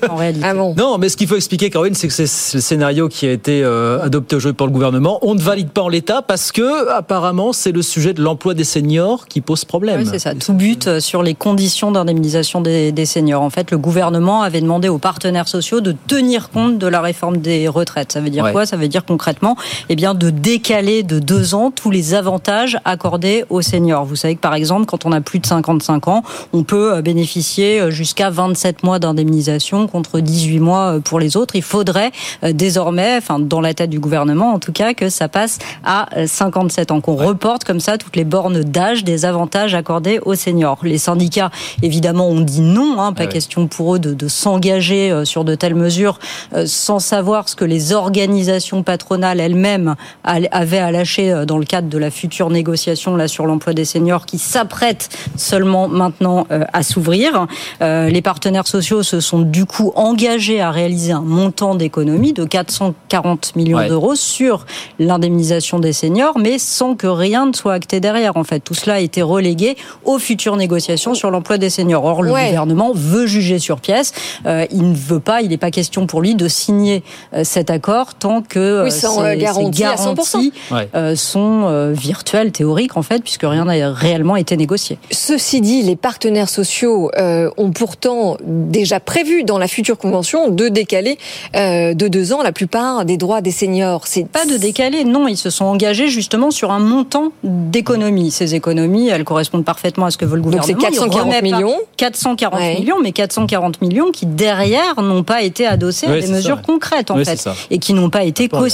En 0.09 0.15
réalité. 0.17 0.45
Non, 0.75 0.97
mais 0.97 1.07
ce 1.07 1.15
qu'il 1.15 1.27
faut 1.29 1.37
expliquer, 1.37 1.69
Caroline, 1.69 1.93
c'est 1.95 2.09
que 2.09 2.13
c'est 2.13 2.53
le 2.57 2.59
scénario 2.61 3.07
qui 3.07 3.25
a 3.27 3.31
été 3.31 3.61
euh, 3.63 4.01
adopté 4.03 4.35
aujourd'hui 4.35 4.57
par 4.57 4.67
le 4.67 4.73
gouvernement. 4.73 5.19
On 5.21 5.35
ne 5.35 5.39
valide 5.41 5.69
pas 5.69 5.83
en 5.83 5.87
l'état 5.89 6.21
parce 6.21 6.51
que, 6.51 6.89
apparemment, 6.89 7.53
c'est 7.53 7.71
le 7.71 7.81
sujet 7.81 8.13
de 8.13 8.21
l'emploi 8.21 8.53
des 8.53 8.65
seniors 8.65 9.25
qui 9.29 9.39
pose 9.39 9.63
problème. 9.63 10.01
Oui, 10.01 10.07
c'est 10.11 10.19
ça. 10.19 10.35
Tout 10.35 10.51
but 10.53 10.87
euh, 10.87 10.99
sur 10.99 11.23
les 11.23 11.33
conditions 11.33 11.93
d'indemnisation 11.93 12.59
des, 12.59 12.91
des 12.91 13.05
seniors. 13.05 13.41
En 13.41 13.49
fait, 13.49 13.71
le 13.71 13.77
gouvernement 13.77 14.41
avait 14.41 14.59
demandé 14.59 14.89
aux 14.89 14.97
partenaires 14.97 15.47
sociaux 15.47 15.79
de 15.79 15.95
tenir 16.07 16.49
compte 16.49 16.77
de 16.77 16.87
la 16.87 16.99
réforme 16.99 17.37
des 17.37 17.69
retraites. 17.69 18.11
Ça 18.11 18.19
veut 18.19 18.29
dire 18.29 18.43
Ouais. 18.43 18.51
quoi? 18.51 18.65
Ça 18.65 18.75
veut 18.75 18.89
dire 18.89 19.05
concrètement 19.05 19.55
eh 19.89 19.95
bien, 19.95 20.13
de 20.13 20.29
décaler 20.29 21.03
de 21.03 21.19
deux 21.19 21.55
ans 21.55 21.71
tous 21.71 21.91
les 21.91 22.13
avantages 22.13 22.77
accordés 22.85 23.45
aux 23.49 23.61
seniors. 23.61 24.05
Vous 24.05 24.15
savez 24.15 24.35
que 24.35 24.41
par 24.41 24.53
exemple, 24.53 24.85
quand 24.85 25.05
on 25.05 25.11
a 25.11 25.21
plus 25.21 25.39
de 25.39 25.45
55 25.45 26.07
ans, 26.07 26.23
on 26.53 26.63
peut 26.63 26.95
euh, 26.95 27.01
bénéficier 27.01 27.91
jusqu'à 27.91 28.29
27 28.29 28.83
mois 28.83 28.99
d'indemnisation 28.99 29.87
contre 29.87 30.19
18 30.19 30.59
mois 30.59 30.99
pour 31.03 31.19
les 31.19 31.37
autres. 31.37 31.55
Il 31.55 31.61
faudrait 31.61 32.11
désormais, 32.43 33.15
enfin 33.17 33.39
dans 33.39 33.61
la 33.61 33.73
tête 33.73 33.89
du 33.89 33.99
gouvernement 33.99 34.53
en 34.53 34.59
tout 34.59 34.71
cas, 34.71 34.93
que 34.93 35.09
ça 35.09 35.27
passe 35.27 35.59
à 35.83 36.07
57 36.25 36.91
ans, 36.91 37.01
qu'on 37.01 37.15
reporte 37.15 37.63
comme 37.63 37.79
ça 37.79 37.97
toutes 37.97 38.15
les 38.15 38.23
bornes 38.23 38.63
d'âge 38.63 39.03
des 39.03 39.25
avantages 39.25 39.75
accordés 39.75 40.19
aux 40.23 40.35
seniors. 40.35 40.79
Les 40.83 40.97
syndicats, 40.97 41.51
évidemment, 41.81 42.27
ont 42.29 42.41
dit 42.41 42.61
non, 42.61 42.99
hein, 42.99 43.13
pas 43.13 43.27
question 43.27 43.67
pour 43.67 43.95
eux 43.95 43.99
de, 43.99 44.13
de 44.13 44.27
s'engager 44.27 45.23
sur 45.25 45.43
de 45.43 45.55
telles 45.55 45.75
mesures 45.75 46.19
sans 46.65 46.99
savoir 46.99 47.49
ce 47.49 47.55
que 47.55 47.65
les 47.65 47.93
organisations 47.93 48.83
patronales 48.83 49.39
elles-mêmes 49.51 49.95
avaient 50.23 50.77
à 50.77 50.91
lâcher 50.91 51.43
dans 51.45 51.57
le 51.57 51.65
cadre 51.65 51.89
de 51.89 51.97
la 51.97 52.09
future 52.11 52.49
négociation 52.49 53.15
là 53.15 53.27
sur 53.27 53.45
l'emploi 53.45 53.73
des 53.73 53.85
seniors 53.85 54.25
qui 54.25 54.37
s'apprête 54.37 55.09
seulement 55.35 55.87
maintenant 55.87 56.47
à 56.49 56.83
s'ouvrir. 56.83 57.47
Les 57.81 58.21
partenaires 58.21 58.67
sociaux 58.67 59.03
se 59.03 59.19
sont 59.19 59.39
du 59.39 59.65
coup 59.65 59.91
engagés 59.95 60.61
à 60.61 60.71
réaliser 60.71 61.11
un 61.11 61.21
montant 61.21 61.75
d'économie 61.75 62.33
de 62.33 62.45
440 62.45 63.55
millions 63.55 63.77
Ouais. 63.77 63.87
d'euros 63.87 64.15
sur 64.15 64.65
l'indemnisation 64.99 65.79
des 65.79 65.93
seniors, 65.93 66.37
mais 66.37 66.59
sans 66.59 66.95
que 66.95 67.07
rien 67.07 67.45
ne 67.45 67.53
soit 67.53 67.73
acté 67.73 67.99
derrière. 67.99 68.35
En 68.37 68.43
fait, 68.43 68.59
tout 68.59 68.73
cela 68.73 68.95
a 68.95 68.99
été 68.99 69.21
relégué 69.21 69.75
aux 70.03 70.19
futures 70.19 70.57
négociations 70.57 71.13
sur 71.13 71.31
l'emploi 71.31 71.57
des 71.57 71.69
seniors. 71.69 72.03
Or, 72.03 72.21
le 72.21 72.31
Ouais. 72.31 72.47
gouvernement 72.47 72.91
veut 72.93 73.27
juger 73.27 73.59
sur 73.59 73.79
pièce. 73.79 74.13
Euh, 74.45 74.65
il 74.71 74.89
ne 74.91 74.95
veut 74.95 75.19
pas, 75.19 75.41
il 75.41 75.49
n'est 75.49 75.57
pas 75.57 75.71
question 75.71 76.05
pour 76.05 76.21
lui 76.21 76.35
de 76.35 76.47
signer 76.47 77.03
euh, 77.33 77.43
cet 77.43 77.69
accord 77.69 78.13
tant 78.15 78.41
que 78.41 78.59
euh, 78.59 78.83
Oui, 78.83 78.91
sans, 78.91 79.21
ces- 79.41 79.59
euh, 79.59 79.71
ces 79.71 79.79
garantie 79.81 79.83
à 79.83 79.95
100%. 79.97 80.39
garanties 80.39 80.53
Ouais. 80.71 80.89
euh, 80.95 81.15
sont 81.15 81.63
euh, 81.65 81.91
virtuelles, 81.93 82.51
théoriques 82.51 82.97
en 82.97 83.01
fait, 83.01 83.21
puisque 83.23 83.43
rien 83.43 83.65
n'a 83.65 83.91
réellement 83.91 84.35
été 84.35 84.57
négocié. 84.57 84.97
Ceci 85.11 85.61
dit, 85.61 85.81
les 85.83 85.95
partenaires 85.95 86.49
sociaux 86.49 87.11
euh, 87.17 87.49
ont 87.57 87.71
pourtant 87.71 88.37
déjà 88.45 88.99
prévu 88.99 89.43
dans 89.43 89.57
la 89.57 89.67
future 89.67 89.97
convention 89.97 90.49
de 90.49 90.67
décaler 90.67 91.17
euh, 91.55 91.93
de 91.93 92.07
deux 92.07 92.33
ans 92.33 92.41
la 92.43 92.51
plupart 92.51 93.05
des 93.05 93.17
droits 93.17 93.41
des 93.41 93.51
seniors. 93.51 94.07
C'est 94.07 94.27
Pas 94.27 94.45
de 94.45 94.57
décaler, 94.57 95.03
non, 95.03 95.27
ils 95.27 95.37
se 95.37 95.49
sont 95.49 95.65
engagés 95.65 96.07
justement 96.07 96.51
sur 96.51 96.71
un 96.71 96.79
montant 96.79 97.31
d'économies. 97.43 98.31
Ces 98.31 98.55
économies, 98.55 99.09
elles 99.09 99.23
correspondent 99.23 99.65
parfaitement 99.65 100.05
à 100.05 100.11
ce 100.11 100.17
que 100.17 100.25
veut 100.25 100.35
le 100.37 100.41
Donc 100.41 100.53
c'est 100.63 100.73
gouvernement. 100.73 100.89
Il 100.91 101.09
440 101.09 101.21
remet 101.35 101.51
pas 101.51 101.57
millions. 101.57 101.77
440 101.97 102.59
Ouais. 102.59 102.79
millions, 102.79 102.97
mais 103.01 103.11
440 103.11 103.81
millions 103.81 104.11
qui 104.11 104.25
derrière 104.25 105.01
n'ont 105.01 105.23
pas 105.23 105.41
été 105.43 105.65
adossés 105.65 106.07
Ouais, 106.07 106.13
à 106.17 106.21
des 106.21 106.27
ça, 106.27 106.33
mesures 106.33 106.55
ouais. 106.57 106.61
concrètes 106.65 107.11
en 107.11 107.15
fait, 107.17 107.25
c'est 107.25 107.37
ça. 107.37 107.55
et 107.69 107.77
qui 107.79 107.93
n'ont 107.93 108.09
pas 108.09 108.23
été 108.23 108.47
Pas 108.47 108.57
bien. 108.57 108.65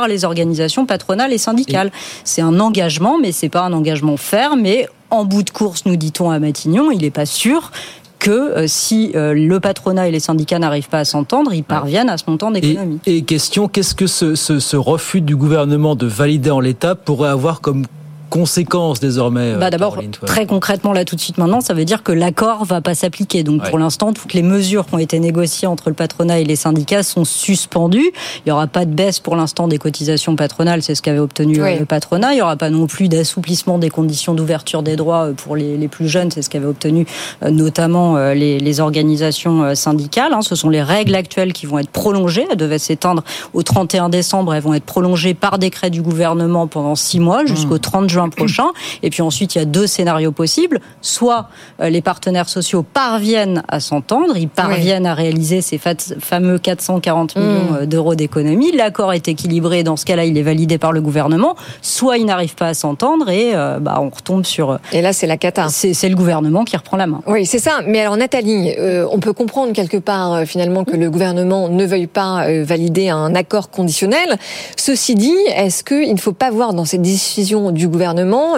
Par 0.00 0.08
les 0.08 0.24
organisations 0.26 0.84
patronales 0.84 1.32
et 1.32 1.38
syndicales. 1.38 1.90
C'est 2.24 2.42
un 2.42 2.60
engagement, 2.60 3.16
mais 3.18 3.32
c'est 3.32 3.48
pas 3.48 3.62
un 3.62 3.72
engagement 3.72 4.16
ferme. 4.18 4.66
Et 4.66 4.86
en 5.10 5.24
bout 5.24 5.42
de 5.42 5.48
course, 5.50 5.86
nous 5.86 5.96
dit-on 5.96 6.30
à 6.30 6.38
Matignon, 6.38 6.90
il 6.90 7.00
n'est 7.00 7.10
pas 7.10 7.24
sûr 7.26 7.70
que 8.18 8.30
euh, 8.30 8.64
si 8.66 9.12
euh, 9.14 9.32
le 9.34 9.58
patronat 9.60 10.08
et 10.08 10.10
les 10.10 10.20
syndicats 10.20 10.58
n'arrivent 10.58 10.88
pas 10.90 10.98
à 11.00 11.04
s'entendre, 11.04 11.52
ils 11.54 11.64
parviennent 11.64 12.08
à 12.10 12.18
ce 12.18 12.24
montant 12.28 12.52
Et, 12.54 12.60
d'économie. 12.60 12.98
et 13.06 13.22
question, 13.22 13.68
qu'est-ce 13.68 13.94
que 13.94 14.06
ce, 14.06 14.34
ce- 14.34 14.58
ce 14.58 14.76
refus 14.76 15.20
du 15.22 15.34
gouvernement 15.36 15.94
de 15.96 16.06
valider 16.06 16.50
en 16.50 16.60
l'état 16.60 16.94
pourrait 16.94 17.28
avoir 17.30 17.60
comme 17.62 17.86
conséquence 18.30 19.00
désormais 19.00 19.52
euh, 19.54 19.58
Bah 19.58 19.70
d'abord, 19.70 19.96
très 20.26 20.46
concrètement, 20.46 20.92
là 20.92 21.04
tout 21.04 21.16
de 21.16 21.20
suite 21.20 21.38
maintenant, 21.38 21.60
ça 21.60 21.74
veut 21.74 21.84
dire 21.84 22.02
que 22.02 22.12
l'accord 22.12 22.64
va 22.64 22.80
pas 22.80 22.94
s'appliquer. 22.94 23.42
Donc 23.42 23.62
Ouais. 23.62 23.70
pour 23.70 23.78
l'instant, 23.78 24.12
toutes 24.12 24.34
les 24.34 24.42
mesures 24.42 24.86
qui 24.86 24.94
ont 24.94 24.98
été 24.98 25.18
négociées 25.20 25.66
entre 25.68 25.88
le 25.88 25.94
patronat 25.94 26.40
et 26.40 26.44
les 26.44 26.56
syndicats 26.56 27.02
sont 27.02 27.24
suspendues. 27.24 28.10
Il 28.44 28.48
y 28.48 28.52
aura 28.52 28.66
pas 28.66 28.84
de 28.84 28.92
baisse 28.92 29.20
pour 29.20 29.36
l'instant 29.36 29.68
des 29.68 29.78
cotisations 29.78 30.36
patronales, 30.36 30.82
c'est 30.82 30.94
ce 30.94 31.02
qu'avait 31.02 31.18
obtenu 31.18 31.60
euh, 31.60 31.64
Oui. 31.64 31.78
le 31.78 31.86
patronat. 31.86 32.34
Il 32.34 32.38
y 32.38 32.42
aura 32.42 32.56
pas 32.56 32.70
non 32.70 32.86
plus 32.86 33.08
d'assouplissement 33.08 33.78
des 33.78 33.90
conditions 33.90 34.34
d'ouverture 34.34 34.82
des 34.82 34.96
droits 34.96 35.26
euh, 35.28 35.32
pour 35.32 35.56
les, 35.56 35.76
les 35.76 35.88
plus 35.88 36.08
jeunes, 36.08 36.30
c'est 36.30 36.42
ce 36.42 36.50
qu'avaient 36.50 36.66
obtenu 36.66 37.06
notamment 37.50 38.16
les, 38.32 38.58
les 38.58 38.80
organisations 38.80 39.74
syndicales. 39.74 40.32
hein. 40.32 40.42
Ce 40.42 40.54
sont 40.54 40.68
les 40.68 40.82
règles 40.82 41.14
actuelles 41.14 41.52
qui 41.52 41.66
vont 41.66 41.78
être 41.78 41.90
prolongées. 41.90 42.46
Elles 42.50 42.56
devaient 42.56 42.78
s'éteindre 42.78 43.22
au 43.54 43.62
31 43.62 44.08
décembre. 44.08 44.54
Elles 44.54 44.62
vont 44.62 44.74
être 44.74 44.84
prolongées 44.84 45.34
par 45.34 45.58
décret 45.58 45.90
du 45.90 46.02
gouvernement 46.02 46.66
pendant 46.66 46.94
six 46.94 47.20
mois 47.20 47.44
jusqu'au 47.46 47.78
30 47.78 48.08
juin 48.10 48.15
prochain. 48.34 48.66
Et 49.02 49.10
puis 49.10 49.22
ensuite, 49.22 49.54
il 49.54 49.58
y 49.58 49.60
a 49.60 49.64
deux 49.64 49.86
scénarios 49.86 50.32
possibles. 50.32 50.80
Soit 51.00 51.48
euh, 51.80 51.88
les 51.90 52.00
partenaires 52.02 52.48
sociaux 52.48 52.82
parviennent 52.82 53.62
à 53.68 53.80
s'entendre, 53.80 54.36
ils 54.36 54.48
parviennent 54.48 55.06
à 55.06 55.14
réaliser 55.14 55.60
ces 55.60 55.78
fameux 55.78 56.58
440 56.58 57.36
millions 57.36 57.74
euh, 57.80 57.86
d'euros 57.86 58.14
d'économie. 58.14 58.72
L'accord 58.72 59.12
est 59.12 59.28
équilibré. 59.28 59.82
Dans 59.82 59.96
ce 59.96 60.04
cas-là, 60.04 60.24
il 60.24 60.36
est 60.38 60.42
validé 60.42 60.78
par 60.78 60.92
le 60.92 61.00
gouvernement. 61.00 61.54
Soit 61.82 62.18
ils 62.18 62.24
n'arrivent 62.26 62.54
pas 62.54 62.68
à 62.68 62.74
s'entendre 62.74 63.28
et 63.30 63.54
euh, 63.54 63.78
bah, 63.78 63.98
on 64.00 64.10
retombe 64.10 64.44
sur. 64.44 64.70
euh, 64.70 64.76
Et 64.92 65.02
là, 65.02 65.12
c'est 65.12 65.26
la 65.26 65.36
cata. 65.36 65.68
C'est 65.68 66.08
le 66.08 66.16
gouvernement 66.16 66.64
qui 66.64 66.76
reprend 66.76 66.96
la 66.96 67.06
main. 67.06 67.20
Oui, 67.26 67.46
c'est 67.46 67.58
ça. 67.58 67.80
Mais 67.86 68.00
alors, 68.00 68.16
Nathalie, 68.16 68.74
euh, 68.78 69.06
on 69.10 69.18
peut 69.20 69.32
comprendre 69.32 69.72
quelque 69.72 69.96
part 69.98 70.32
euh, 70.32 70.44
finalement 70.44 70.84
que 70.84 70.96
le 70.96 71.10
gouvernement 71.10 71.68
ne 71.68 71.84
veuille 71.84 72.06
pas 72.06 72.46
valider 72.62 73.08
un 73.08 73.34
accord 73.34 73.70
conditionnel. 73.70 74.36
Ceci 74.76 75.14
dit, 75.14 75.34
est-ce 75.56 75.82
qu'il 75.84 76.12
ne 76.12 76.18
faut 76.20 76.32
pas 76.32 76.50
voir 76.50 76.74
dans 76.74 76.84
cette 76.84 77.02
décision 77.02 77.70
du 77.70 77.88
gouvernement 77.88 78.05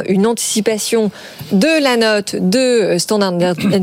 une 0.07 0.27
anticipation 0.27 1.11
de 1.53 1.83
la 1.83 1.97
note 1.97 2.37
de 2.39 2.97
Standard 2.99 3.35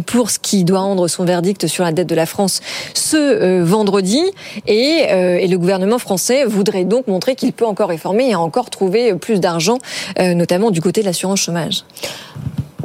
Poor's 0.05 0.37
qui 0.37 0.63
doit 0.63 0.79
rendre 0.79 1.07
son 1.07 1.25
verdict 1.25 1.67
sur 1.67 1.83
la 1.83 1.91
dette 1.91 2.07
de 2.07 2.15
la 2.15 2.25
France 2.25 2.61
ce 2.93 3.17
euh, 3.17 3.63
vendredi 3.63 4.21
et, 4.67 5.07
euh, 5.09 5.37
et 5.37 5.47
le 5.47 5.57
gouvernement 5.57 5.99
français 5.99 6.45
voudrait 6.45 6.85
donc 6.85 7.07
montrer 7.07 7.35
qu'il 7.35 7.53
peut 7.53 7.65
encore 7.65 7.89
réformer 7.89 8.29
et 8.29 8.35
encore 8.35 8.69
trouver 8.69 9.13
plus 9.15 9.39
d'argent, 9.39 9.77
euh, 10.19 10.33
notamment 10.33 10.71
du 10.71 10.81
côté 10.81 11.01
de 11.01 11.05
l'assurance 11.05 11.39
chômage. 11.39 11.83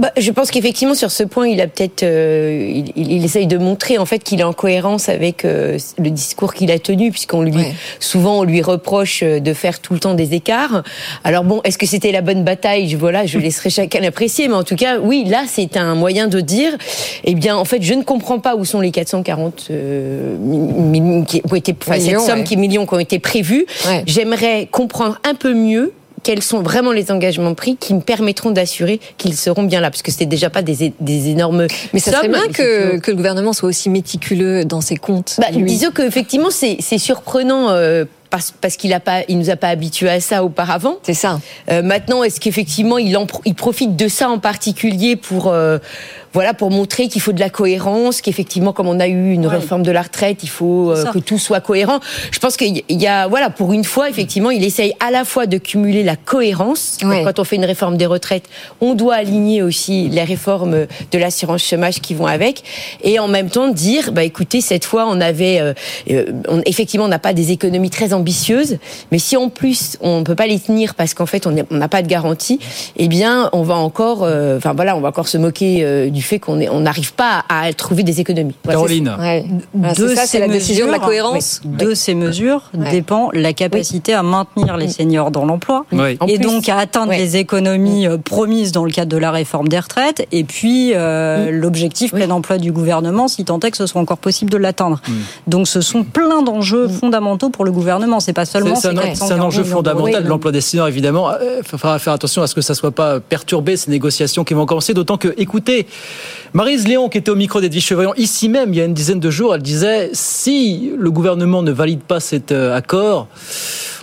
Bah, 0.01 0.11
je 0.17 0.31
pense 0.31 0.51
qu'effectivement 0.51 0.95
sur 0.95 1.11
ce 1.11 1.23
point, 1.25 1.47
il 1.47 1.61
a 1.61 1.67
peut-être, 1.67 2.03
euh, 2.05 2.83
il, 2.97 3.23
essaye 3.23 3.47
de 3.47 3.59
montrer 3.59 3.99
en 3.99 4.07
fait 4.07 4.21
qu'il 4.21 4.41
est 4.41 4.45
en 4.45 4.55
cohérence 4.55 5.11
avec 5.11 5.45
euh, 5.45 5.79
le 5.99 6.09
discours 6.11 6.55
qu'il 6.55 6.71
a 6.71 6.79
tenu, 6.79 7.11
puisqu'on 7.11 7.43
lui 7.43 7.55
Ouais. 7.55 7.75
souvent 7.99 8.39
on 8.39 8.45
lui 8.45 8.63
reproche 8.63 9.21
euh, 9.23 9.41
de 9.41 9.53
faire 9.53 9.79
tout 9.81 9.93
le 9.93 10.01
temps 10.01 10.15
des 10.15 10.33
écarts. 10.33 10.83
Alors 11.23 11.45
bon, 11.45 11.61
est-ce 11.65 11.77
que 11.77 11.85
c'était 11.85 12.13
la 12.13 12.23
bonne 12.23 12.45
bataille? 12.45 12.89
Je 12.89 12.97
voilà, 12.97 13.27
je 13.27 13.39
laisserai 13.39 13.69
chacun 13.69 14.01
l'apprécier, 14.01 14.49
mais 14.49 14.55
en 14.55 14.65
tout 14.65 14.75
cas, 14.77 14.99
oui, 15.01 15.25
là 15.27 15.43
c'est 15.47 15.77
un 15.77 15.95
moyen 15.95 16.29
de 16.29 16.41
dire, 16.41 16.73
eh 17.25 17.35
bien 17.35 17.55
en 17.59 17.67
fait, 17.67 17.83
je 17.83 17.93
ne 17.93 18.03
comprends 18.03 18.39
pas 18.39 18.57
où 18.57 18.65
sont 18.65 18.81
les 18.81 18.93
440 18.93 19.67
euh, 19.71 20.35
mi- 20.41 21.01
mi- 21.03 21.25
qui 21.27 21.43
ont 21.51 21.55
été, 21.55 21.77
enfin, 21.79 21.99
Millions, 21.99 22.21
cette 22.21 22.29
somme 22.31 22.39
ouais. 22.39 22.45
qui 22.45 22.57
millions 22.57 22.87
qui 22.87 22.95
ont 22.95 22.99
été 23.01 23.19
prévus. 23.19 23.67
Ouais. 23.87 24.03
J'aimerais 24.07 24.67
comprendre 24.71 25.21
un 25.29 25.35
peu 25.35 25.53
mieux 25.53 25.93
quels 26.23 26.43
sont 26.43 26.63
vraiment 26.63 26.93
les 26.93 27.11
engagements 27.11 27.55
pris 27.55 27.77
qui 27.77 27.95
me 27.95 28.01
permettront 28.01 28.51
d'assurer 28.51 29.01
qu'ils 29.19 29.37
seront 29.37 29.63
bien 29.63 29.81
là, 29.81 29.91
parce 29.91 30.03
que 30.03 30.11
c'était 30.11 30.27
déjà 30.27 30.51
pas 30.51 30.63
des, 30.63 30.93
énormes. 31.29 31.67
Mais 31.93 32.01
ça 32.01 32.13
serait 32.13 32.23
sommes. 32.23 32.33
bien 32.33 32.45
Il 32.49 32.53
que, 33.01 33.11
le 33.11 33.17
gouvernement 33.17 33.53
soit 33.53 33.69
aussi 33.69 33.91
méticuleux 33.91 34.65
dans 34.65 34.81
ses 34.81 34.97
comptes. 34.97 35.37
Bah, 35.39 35.47
disons 35.53 35.91
qu'effectivement, 35.91 36.51
c'est 36.51 36.77
c'est 36.81 36.99
surprenant. 36.99 37.71
euh, 37.71 38.05
parce, 38.31 38.53
parce 38.61 38.77
qu'il 38.77 38.93
a 38.95 39.01
pas, 39.01 39.23
il 39.29 39.39
nous 39.39 39.51
a 39.51 39.57
pas 39.57 39.69
habitués 39.69 40.09
à 40.09 40.21
ça 40.21 40.45
auparavant. 40.45 40.97
C'est 41.03 41.15
ça. 41.15 41.41
Euh, 41.71 41.83
maintenant, 41.83 42.23
est-ce 42.23 42.41
qu'effectivement, 42.41 42.97
il, 42.99 43.17
en, 43.17 43.27
il 43.45 43.55
profite 43.55 43.97
de 43.97 44.09
ça 44.09 44.29
en 44.31 44.39
particulier 44.39 45.17
pour, 45.17 45.49
euh, 45.49 45.79
voilà, 46.33 46.55
pour 46.55 46.71
montrer 46.71 47.09
qu'il 47.09 47.21
faut 47.21 47.33
de 47.33 47.41
la 47.41 47.51
cohérence, 47.51 48.21
qu'effectivement, 48.21 48.73
comme 48.73 48.87
on 48.87 49.01
a 49.01 49.09
eu 49.09 49.33
une 49.33 49.47
Ouais. 49.47 49.57
réforme 49.57 49.83
de 49.83 49.91
la 49.91 50.03
retraite, 50.03 50.45
il 50.45 50.49
faut 50.49 50.93
euh, 50.93 51.05
que 51.13 51.19
tout 51.19 51.39
soit 51.39 51.61
cohérent. 51.61 51.99
Je 52.31 52.39
pense 52.39 52.57
qu'il 52.57 52.83
y 52.89 53.07
a, 53.07 53.27
voilà, 53.27 53.51
pour 53.51 53.73
une 53.73 53.85
fois, 53.85 54.09
effectivement, 54.09 54.51
il 54.51 54.63
essaye 54.65 54.95
à 55.01 55.11
la 55.11 55.25
fois 55.25 55.47
de 55.47 55.59
cumuler 55.59 56.03
la 56.05 56.15
cohérence. 56.17 56.99
Ouais. 57.03 57.25
quand 57.25 57.39
on 57.41 57.45
fait 57.45 57.57
une 57.57 57.65
réforme 57.65 57.97
des 57.97 58.07
retraites, 58.07 58.45
on 58.81 58.95
doit 58.95 59.17
aligner 59.17 59.63
aussi 59.63 60.09
les 60.09 60.23
réformes 60.23 60.87
de 61.11 61.19
l'assurance 61.19 61.63
chômage 61.65 62.01
qui 62.01 62.15
vont 62.15 62.27
avec, 62.27 62.63
et 63.03 63.19
en 63.19 63.27
même 63.29 63.51
temps 63.51 63.69
dire, 63.69 64.13
bah 64.13 64.23
écoutez, 64.23 64.61
cette 64.61 64.85
fois, 64.85 65.07
on 65.09 65.21
avait, 65.21 65.59
euh, 65.61 65.75
euh, 66.11 66.27
on- 66.49 66.63
effectivement, 66.67 67.07
on 67.07 67.09
n'a 67.09 67.19
pas 67.19 67.33
des 67.33 67.51
économies 67.51 67.91
très 67.91 68.13
ambitieuses, 68.21 68.79
mais 69.11 69.19
si 69.19 69.37
en 69.37 69.49
plus 69.49 69.97
on 70.01 70.23
peut 70.25 70.35
pas 70.35 70.47
les 70.47 70.61
tenir 70.61 70.95
parce 70.95 71.15
qu'en 71.15 71.27
fait 71.27 71.47
on 71.47 71.55
n'a 71.71 71.89
pas 71.89 72.03
de 72.03 72.07
garantie, 72.09 72.59
eh 72.97 73.09
bien, 73.09 73.49
on 73.53 73.63
va 73.63 73.75
encore, 73.77 74.21
euh, 74.23 74.57
enfin 74.59 74.73
voilà, 74.75 74.97
on 74.97 75.01
va 75.01 75.09
encore 75.09 75.29
se 75.29 75.39
moquer 75.39 75.81
euh, 75.83 76.11
du 76.11 76.23
fait 76.23 76.39
qu'on 76.39 76.61
est- 76.61 76.69
on 76.69 76.81
n'arrive 76.81 77.13
pas 77.15 77.45
à, 77.49 77.63
à 77.63 77.73
trouver 77.73 78.03
des 78.03 78.21
économies. 78.21 78.55
Voilà, 78.65 78.79
Caroline. 78.79 79.17
Ouais. 79.19 79.45
Voilà, 79.75 79.95
c'est 79.95 80.03
de 80.03 80.09
ça, 80.15 80.21
ces 80.23 80.27
c'est 80.29 80.39
la 80.41 80.49
décision 80.49 80.87
de 80.87 80.91
la 80.93 80.99
mesures- 80.99 81.07
cohérence. 81.09 81.61
oui, 81.65 81.71
de 81.77 81.95
ces 81.95 82.15
mesures 82.15 82.71
Ouais. 82.77 82.91
dépend 82.91 83.31
la 83.33 83.53
capacité 83.53 84.13
à 84.15 84.23
maintenir 84.23 84.77
les 84.77 84.89
seniors 84.89 85.31
dans 85.31 85.45
l'emploi 85.45 85.85
et 85.93 86.17
plus, 86.17 86.39
donc 86.39 86.69
à 86.69 86.77
atteindre 86.79 87.13
les 87.13 87.37
économies 87.37 88.07
euh, 88.07 88.19
promises 88.19 88.73
dans 88.73 88.85
le 88.85 88.91
cadre 88.91 89.11
de 89.11 89.17
la 89.17 89.31
réforme 89.31 89.69
des 89.69 89.79
retraites 89.79 90.27
et 90.33 90.45
puis 90.45 90.93
euh, 90.95 91.51
l'objectif 91.51 92.13
plein 92.13 92.31
emploi 92.31 92.59
du 92.59 92.73
gouvernement 92.73 93.29
si 93.29 93.45
tant 93.45 93.61
est 93.61 93.71
que 93.71 93.77
ce 93.77 93.87
soit 93.87 94.01
encore 94.01 94.19
possible 94.19 94.51
de 94.51 94.57
l'atteindre. 94.57 95.01
Donc 95.47 95.69
ce 95.69 95.81
sont 95.81 96.03
plein 96.05 96.43
d'enjeux 96.43 96.89
fondamentaux 96.89 97.51
pour 97.51 97.65
le 97.65 97.73
gouvernement. 97.73 98.10
C'est 98.19 98.33
pas 98.33 98.45
seulement 98.45 98.75
C'est 98.75 98.89
un, 98.89 98.91
ces 98.91 99.15
c'est 99.15 99.33
un 99.33 99.39
440 99.39 99.47
enjeu 99.47 99.63
fondamental 99.63 100.25
de 100.25 100.29
l'emploi 100.29 100.51
des 100.51 100.61
seniors, 100.61 100.89
évidemment. 100.89 101.31
Il 101.59 101.63
faudra 101.63 101.99
faire 102.01 102.15
attention 102.15 102.43
à 102.43 102.49
ce 102.49 102.55
que 102.55 102.61
ça 102.61 102.73
ne 102.73 102.77
soit 102.77 102.91
pas 102.91 103.21
perturbé, 103.21 103.77
ces 103.77 103.91
négociations 103.91 104.43
qui 104.43 104.55
vont 104.55 104.67
commencer. 104.67 104.95
D'autant 104.95 105.19
que, 105.19 105.33
écoutez, 105.37 105.87
Marise 106.53 106.89
Léon, 106.89 107.09
qui 107.09 107.19
était 107.19 107.31
au 107.31 107.37
micro 107.37 107.61
d'Edwige 107.61 107.85
Chevrillon, 107.85 108.15
ici 108.17 108.49
même, 108.49 108.73
il 108.73 108.79
y 108.79 108.81
a 108.81 108.85
une 108.85 108.95
dizaine 108.95 109.21
de 109.21 109.31
jours, 109.31 109.55
elle 109.55 109.63
disait 109.63 110.11
si 110.13 110.93
le 110.99 111.11
gouvernement 111.11 111.63
ne 111.63 111.71
valide 111.71 112.01
pas 112.01 112.19
cet 112.19 112.51
euh, 112.51 112.75
accord, 112.75 113.29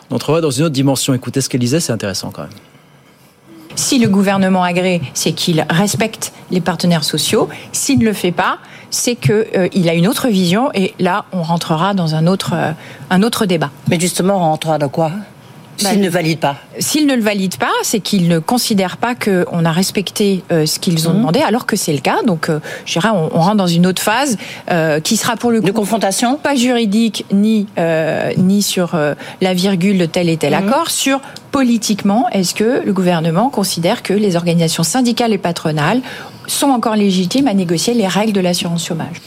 entrera 0.10 0.40
dans 0.40 0.52
une 0.52 0.66
autre 0.66 0.74
dimension. 0.74 1.14
Écoutez 1.14 1.42
ce 1.42 1.50
qu'elle 1.50 1.60
disait, 1.60 1.80
c'est 1.80 1.92
intéressant 1.92 2.32
quand 2.32 2.44
même. 2.44 2.52
Si 3.78 4.00
le 4.00 4.10
gouvernement 4.10 4.64
agrée, 4.64 5.02
c'est 5.14 5.34
qu'il 5.34 5.64
respecte 5.70 6.34
les 6.52 6.62
partenaires 6.62 7.04
sociaux. 7.04 7.48
S'il 7.72 8.00
ne 8.00 8.06
le 8.06 8.14
fait 8.14 8.32
pas, 8.32 8.58
c'est 8.90 9.16
qu'il 9.16 9.88
a 9.90 9.94
une 9.94 10.08
autre 10.08 10.28
vision. 10.30 10.72
Et 10.74 10.94
là, 11.00 11.26
on 11.32 11.44
rentrera 11.44 11.94
dans 11.94 12.16
un 12.16 12.26
autre, 12.26 12.54
euh, 12.56 12.72
un 13.12 13.22
autre 13.22 13.46
débat. 13.46 13.70
Mais 13.88 14.00
justement, 14.00 14.38
on 14.38 14.40
rentrera 14.40 14.80
dans 14.80 14.90
quoi? 14.90 15.12
Bah, 15.84 15.90
S'il 15.92 16.02
ne 16.02 16.10
valide 16.10 16.40
pas. 16.40 16.56
S'ils 16.80 17.06
ne 17.06 17.14
le 17.16 17.22
valident 17.22 17.58
pas, 17.60 17.70
c'est 17.84 18.00
qu'ils 18.00 18.28
ne 18.28 18.40
considèrent 18.40 18.98
pas 18.98 19.14
qu'on 19.14 19.64
a 19.64 19.72
respecté 19.72 20.44
euh, 20.52 20.66
ce 20.66 20.80
qu'ils 20.80 21.08
ont 21.08 21.12
Mhm. 21.12 21.18
demandé, 21.20 21.42
alors 21.42 21.68
que 21.68 21.76
c'est 21.76 21.94
le 21.94 22.00
cas. 22.00 22.24
Donc, 22.26 22.50
euh, 22.50 22.60
je 22.88 22.94
dirais, 22.94 23.10
on, 23.14 23.30
on 23.32 23.40
rentre 23.42 23.58
dans 23.58 23.68
une 23.68 23.86
autre 23.86 24.02
phase 24.02 24.38
euh, 24.72 25.00
qui 25.00 25.18
sera 25.18 25.36
pour 25.36 25.52
le 25.52 25.62
coup 25.62 25.68
De 25.68 25.72
confrontation? 25.72 26.38
pas 26.38 26.56
juridique 26.56 27.26
ni 27.32 27.68
euh, 27.78 28.32
ni 28.38 28.64
sur 28.64 28.96
euh, 28.96 29.14
la 29.40 29.54
virgule 29.54 30.00
de 30.00 30.08
tel 30.08 30.30
et 30.30 30.38
tel 30.38 30.54
Mhm. 30.54 30.68
accord. 30.68 30.90
Sur 30.90 31.20
politiquement, 31.58 32.30
est-ce 32.30 32.54
que 32.54 32.84
le 32.86 32.94
gouvernement 32.94 33.50
considère 33.50 34.04
que 34.04 34.14
les 34.14 34.36
organisations 34.36 34.84
syndicales 34.84 35.34
et 35.34 35.40
patronales 35.40 36.02
sont 36.46 36.68
encore 36.68 36.96
légitimes 36.96 37.48
à 37.48 37.56
négocier 37.56 37.96
les 37.96 38.06
règles 38.06 38.32
de 38.32 38.42
l'assurance 38.42 38.86
chômage? 38.86 39.20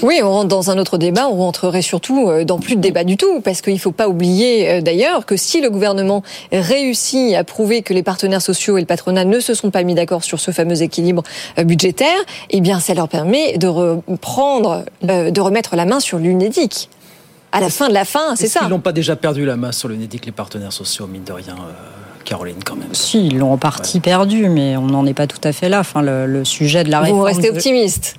Oui, 0.00 0.20
on 0.22 0.30
rentre 0.30 0.46
dans 0.46 0.70
un 0.70 0.78
autre 0.78 0.98
débat, 0.98 1.26
on 1.28 1.34
rentrerait 1.34 1.82
surtout 1.82 2.28
euh, 2.28 2.44
dans 2.44 2.60
plus 2.60 2.76
de 2.76 2.80
débat 2.80 3.02
du 3.02 3.16
tout, 3.16 3.40
parce 3.40 3.60
qu'il 3.60 3.74
ne 3.74 3.80
faut 3.80 3.90
pas 3.90 4.08
oublier 4.08 4.70
euh, 4.70 4.80
d'ailleurs 4.82 5.26
que 5.26 5.36
si 5.36 5.60
le 5.60 5.68
gouvernement 5.68 6.22
réussit 6.52 7.34
à 7.34 7.42
prouver 7.42 7.82
que 7.82 7.92
les 7.92 8.04
partenaires 8.04 8.42
sociaux 8.42 8.76
et 8.76 8.80
le 8.80 8.86
patronat 8.86 9.24
ne 9.24 9.40
se 9.40 9.52
sont 9.52 9.72
pas 9.72 9.82
mis 9.82 9.94
d'accord 9.94 10.22
sur 10.22 10.38
ce 10.38 10.52
fameux 10.52 10.80
équilibre 10.80 11.24
euh, 11.58 11.64
budgétaire, 11.64 12.06
eh 12.50 12.60
bien 12.60 12.78
ça 12.78 12.94
leur 12.94 13.08
permet 13.08 13.58
de 13.58 13.66
de 15.02 15.40
remettre 15.40 15.74
la 15.74 15.86
main 15.86 15.98
sur 15.98 16.18
l'UNEDIC. 16.18 16.88
À 17.54 17.60
la 17.60 17.70
fin 17.70 17.88
de 17.88 17.94
la 17.94 18.04
fin, 18.04 18.36
c'est 18.36 18.48
ça. 18.48 18.60
qu'ils 18.60 18.68
n'ont 18.68 18.80
pas 18.80 18.92
déjà 18.92 19.16
perdu 19.16 19.44
la 19.46 19.56
main 19.56 19.72
sur 19.72 19.88
le 19.88 19.96
NEDIC, 19.96 20.26
les 20.26 20.32
partenaires 20.32 20.72
sociaux, 20.72 21.06
mine 21.06 21.24
de 21.24 21.32
rien, 21.32 21.54
euh, 21.54 21.72
Caroline, 22.24 22.56
quand 22.64 22.74
même? 22.76 22.88
Si, 22.92 23.26
ils 23.28 23.38
l'ont 23.38 23.52
en 23.52 23.58
partie 23.58 24.00
perdu, 24.00 24.48
mais 24.48 24.76
on 24.76 24.86
n'en 24.86 25.06
est 25.06 25.14
pas 25.14 25.26
tout 25.26 25.40
à 25.44 25.52
fait 25.52 25.68
là. 25.68 25.80
Enfin, 25.80 26.02
le, 26.02 26.26
le 26.26 26.44
sujet 26.44 26.82
de 26.84 26.90
la 26.90 26.98
Vous 26.98 27.04
réforme. 27.04 27.22
restez 27.24 27.50
de- 27.50 27.56
optimiste. 27.56 28.16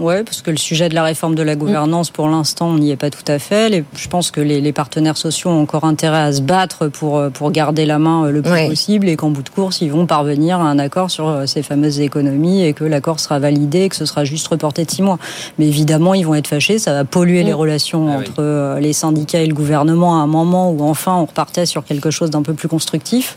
Oui, 0.00 0.24
parce 0.24 0.42
que 0.42 0.50
le 0.50 0.56
sujet 0.56 0.88
de 0.88 0.94
la 0.94 1.04
réforme 1.04 1.36
de 1.36 1.42
la 1.44 1.54
gouvernance, 1.54 2.10
pour 2.10 2.28
l'instant, 2.28 2.66
on 2.70 2.78
n'y 2.78 2.90
est 2.90 2.96
pas 2.96 3.10
tout 3.10 3.22
à 3.28 3.38
fait. 3.38 3.68
Les- 3.68 3.84
je 3.96 4.08
pense 4.08 4.32
que 4.32 4.40
les, 4.40 4.60
les 4.60 4.72
partenaires 4.72 5.16
sociaux 5.16 5.50
ont 5.50 5.62
encore 5.62 5.84
intérêt 5.84 6.18
à 6.22 6.32
se 6.32 6.40
battre 6.42 6.88
pour, 6.88 7.18
euh, 7.18 7.30
pour 7.30 7.52
garder 7.52 7.86
la 7.86 8.00
main 8.00 8.24
euh, 8.24 8.30
le 8.32 8.42
plus 8.42 8.50
Ouais. 8.50 8.68
possible 8.68 9.08
et 9.08 9.14
qu'en 9.14 9.30
bout 9.30 9.42
de 9.44 9.48
course, 9.50 9.80
ils 9.82 9.92
vont 9.92 10.06
parvenir 10.06 10.58
à 10.58 10.64
un 10.64 10.80
accord 10.80 11.12
sur 11.12 11.28
euh, 11.28 11.46
ces 11.46 11.62
fameuses 11.62 12.00
économies 12.00 12.64
et 12.64 12.72
que 12.72 12.82
l'accord 12.82 13.20
sera 13.20 13.38
validé 13.38 13.82
et 13.82 13.88
que 13.88 13.94
ce 13.94 14.04
sera 14.04 14.24
juste 14.24 14.48
reporté 14.48 14.84
de 14.84 14.90
six 14.90 15.02
mois. 15.02 15.18
Mais 15.60 15.66
évidemment, 15.68 16.14
ils 16.14 16.26
vont 16.26 16.34
être 16.34 16.48
fâchés, 16.48 16.80
ça 16.80 16.92
va 16.92 17.04
polluer 17.04 17.44
les 17.44 17.52
relations 17.52 18.08
Ah 18.12 18.18
entre 18.18 18.78
les 18.80 18.92
syndicats 18.92 19.42
et 19.42 19.46
le 19.46 19.54
gouvernement 19.54 20.18
à 20.18 20.22
un 20.24 20.26
moment 20.26 20.72
où 20.72 20.82
enfin 20.82 21.14
on 21.14 21.24
repartait 21.26 21.66
sur 21.66 21.84
quelque 21.84 22.10
chose 22.10 22.30
d'un 22.30 22.42
peu 22.42 22.54
plus 22.54 22.66
constructif. 22.68 23.36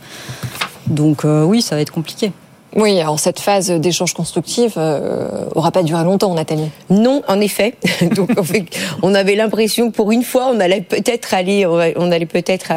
Donc 0.88 1.24
euh, 1.24 1.44
oui, 1.44 1.62
ça 1.62 1.76
va 1.76 1.82
être 1.82 1.92
compliqué. 1.94 2.32
Oui, 2.78 3.00
alors 3.02 3.20
cette 3.20 3.40
phase 3.40 3.72
d'échange 3.72 4.14
constructif 4.14 4.74
euh, 4.78 5.46
aura 5.56 5.72
pas 5.72 5.82
duré 5.82 6.04
longtemps, 6.04 6.34
Nathalie. 6.36 6.70
Non, 6.92 7.24
en 7.28 7.42
effet. 7.42 7.74
Donc 8.16 8.38
en 8.38 8.44
fait, 8.44 8.66
on 9.02 9.16
avait 9.16 9.36
l'impression 9.36 9.90
que 9.90 9.96
pour 9.96 10.12
une 10.12 10.24
fois, 10.24 10.52
on 10.54 10.60
allait 10.60 10.82
peut-être 10.82 11.34
aller, 11.34 11.66
on 11.66 12.12
allait 12.12 12.28
peut-être, 12.28 12.72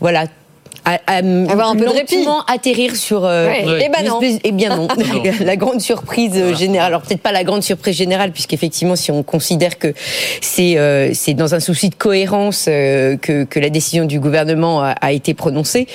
voilà. 0.00 0.24
À, 0.90 0.98
à, 1.06 1.16
Avoir 1.18 1.68
un 1.70 1.76
peu 1.76 1.84
de 1.84 1.90
répit. 1.90 2.24
atterrir 2.46 2.96
sur. 2.96 3.24
euh, 3.24 3.46
Ouais. 3.48 3.64
Ouais. 3.66 3.82
Eh 3.86 3.88
ben 3.88 4.08
non. 4.08 4.20
Eh 4.44 4.52
bien 4.52 4.76
non. 4.76 4.88
Non. 4.98 5.22
la 5.44 5.56
grande 5.56 5.80
surprise 5.80 6.32
euh, 6.36 6.54
générale. 6.54 6.88
Alors 6.88 7.02
peut-être 7.02 7.20
pas 7.20 7.32
la 7.32 7.44
grande 7.44 7.62
surprise 7.62 7.96
générale, 7.96 8.32
puisqu'effectivement, 8.32 8.96
si 8.96 9.10
on 9.10 9.22
considère 9.22 9.78
que 9.78 9.92
c'est 10.40 10.78
euh, 10.78 11.10
c'est 11.14 11.34
dans 11.34 11.54
un 11.54 11.60
souci 11.60 11.88
de 11.90 11.94
cohérence 11.94 12.66
euh, 12.68 13.16
que, 13.16 13.44
que 13.44 13.58
la 13.60 13.70
décision 13.70 14.04
du 14.06 14.18
gouvernement 14.20 14.82
a, 14.82 14.90
a 15.00 15.12
été 15.12 15.34
prononcée. 15.34 15.86